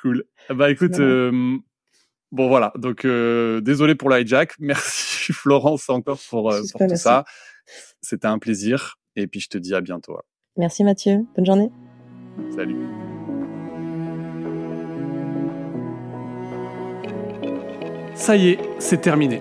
cool. 0.00 0.24
Bah 0.50 0.70
écoute. 0.70 0.98
Euh, 0.98 1.58
bon 2.32 2.48
voilà, 2.48 2.72
donc 2.76 3.04
euh, 3.04 3.60
désolé 3.60 3.94
pour 3.94 4.08
le 4.08 4.20
hijack. 4.20 4.54
Merci 4.58 5.32
Florence 5.32 5.88
encore 5.88 6.20
pour, 6.28 6.52
pour 6.72 6.86
tout 6.88 6.96
ça. 6.96 7.24
C'était 8.02 8.26
un 8.26 8.38
plaisir. 8.38 8.96
Et 9.16 9.26
puis 9.26 9.40
je 9.40 9.48
te 9.48 9.58
dis 9.58 9.74
à 9.74 9.80
bientôt. 9.80 10.16
Merci 10.56 10.84
Mathieu. 10.84 11.26
Bonne 11.36 11.46
journée. 11.46 11.70
Salut. 12.54 13.09
Ça 18.20 18.36
y 18.36 18.50
est, 18.50 18.58
c'est 18.78 19.00
terminé. 19.00 19.40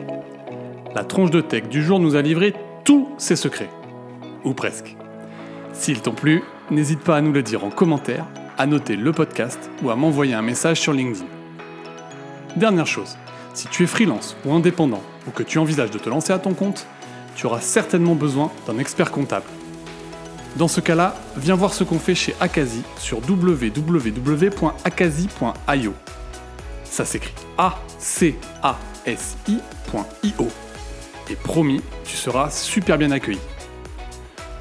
La 0.95 1.03
tronche 1.03 1.31
de 1.31 1.41
tech 1.41 1.63
du 1.67 1.83
jour 1.83 1.99
nous 1.99 2.15
a 2.15 2.21
livré 2.21 2.53
tous 2.85 3.09
ses 3.17 3.35
secrets. 3.35 3.69
Ou 4.45 4.53
presque. 4.53 4.95
S'ils 5.73 5.99
t'ont 6.01 6.13
plu, 6.13 6.43
n'hésite 6.71 7.01
pas 7.01 7.17
à 7.17 7.21
nous 7.21 7.33
le 7.33 7.43
dire 7.43 7.65
en 7.65 7.71
commentaire, 7.71 8.25
à 8.57 8.65
noter 8.67 8.95
le 8.95 9.11
podcast 9.11 9.69
ou 9.83 9.89
à 9.89 9.97
m'envoyer 9.97 10.33
un 10.33 10.41
message 10.41 10.79
sur 10.79 10.93
LinkedIn. 10.93 11.25
Dernière 12.55 12.87
chose, 12.87 13.17
si 13.53 13.67
tu 13.67 13.83
es 13.83 13.85
freelance 13.85 14.37
ou 14.45 14.53
indépendant 14.53 15.03
ou 15.27 15.31
que 15.31 15.43
tu 15.43 15.57
envisages 15.57 15.91
de 15.91 15.99
te 15.99 16.07
lancer 16.07 16.31
à 16.31 16.39
ton 16.39 16.53
compte, 16.53 16.87
tu 17.35 17.47
auras 17.47 17.59
certainement 17.59 18.15
besoin 18.15 18.49
d'un 18.65 18.77
expert 18.77 19.11
comptable. 19.11 19.47
Dans 20.55 20.69
ce 20.69 20.79
cas-là, 20.79 21.15
viens 21.35 21.55
voir 21.55 21.73
ce 21.73 21.83
qu'on 21.83 21.99
fait 21.99 22.15
chez 22.15 22.33
Akazi 22.39 22.83
sur 22.97 23.19
www.akazi.io. 23.29 24.23
Ça 26.89 27.05
s'écrit 27.05 27.33
A-C-A-S-I.io. 27.57 28.37
Et 31.29 31.35
promis, 31.35 31.81
tu 32.03 32.15
seras 32.17 32.49
super 32.49 32.97
bien 32.97 33.11
accueilli. 33.11 33.39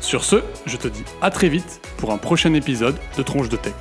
Sur 0.00 0.24
ce, 0.24 0.42
je 0.66 0.76
te 0.76 0.88
dis 0.88 1.04
à 1.22 1.30
très 1.30 1.48
vite 1.48 1.80
pour 1.96 2.12
un 2.12 2.18
prochain 2.18 2.52
épisode 2.54 2.96
de 3.16 3.22
Tronche 3.22 3.48
de 3.48 3.56
Tech. 3.56 3.74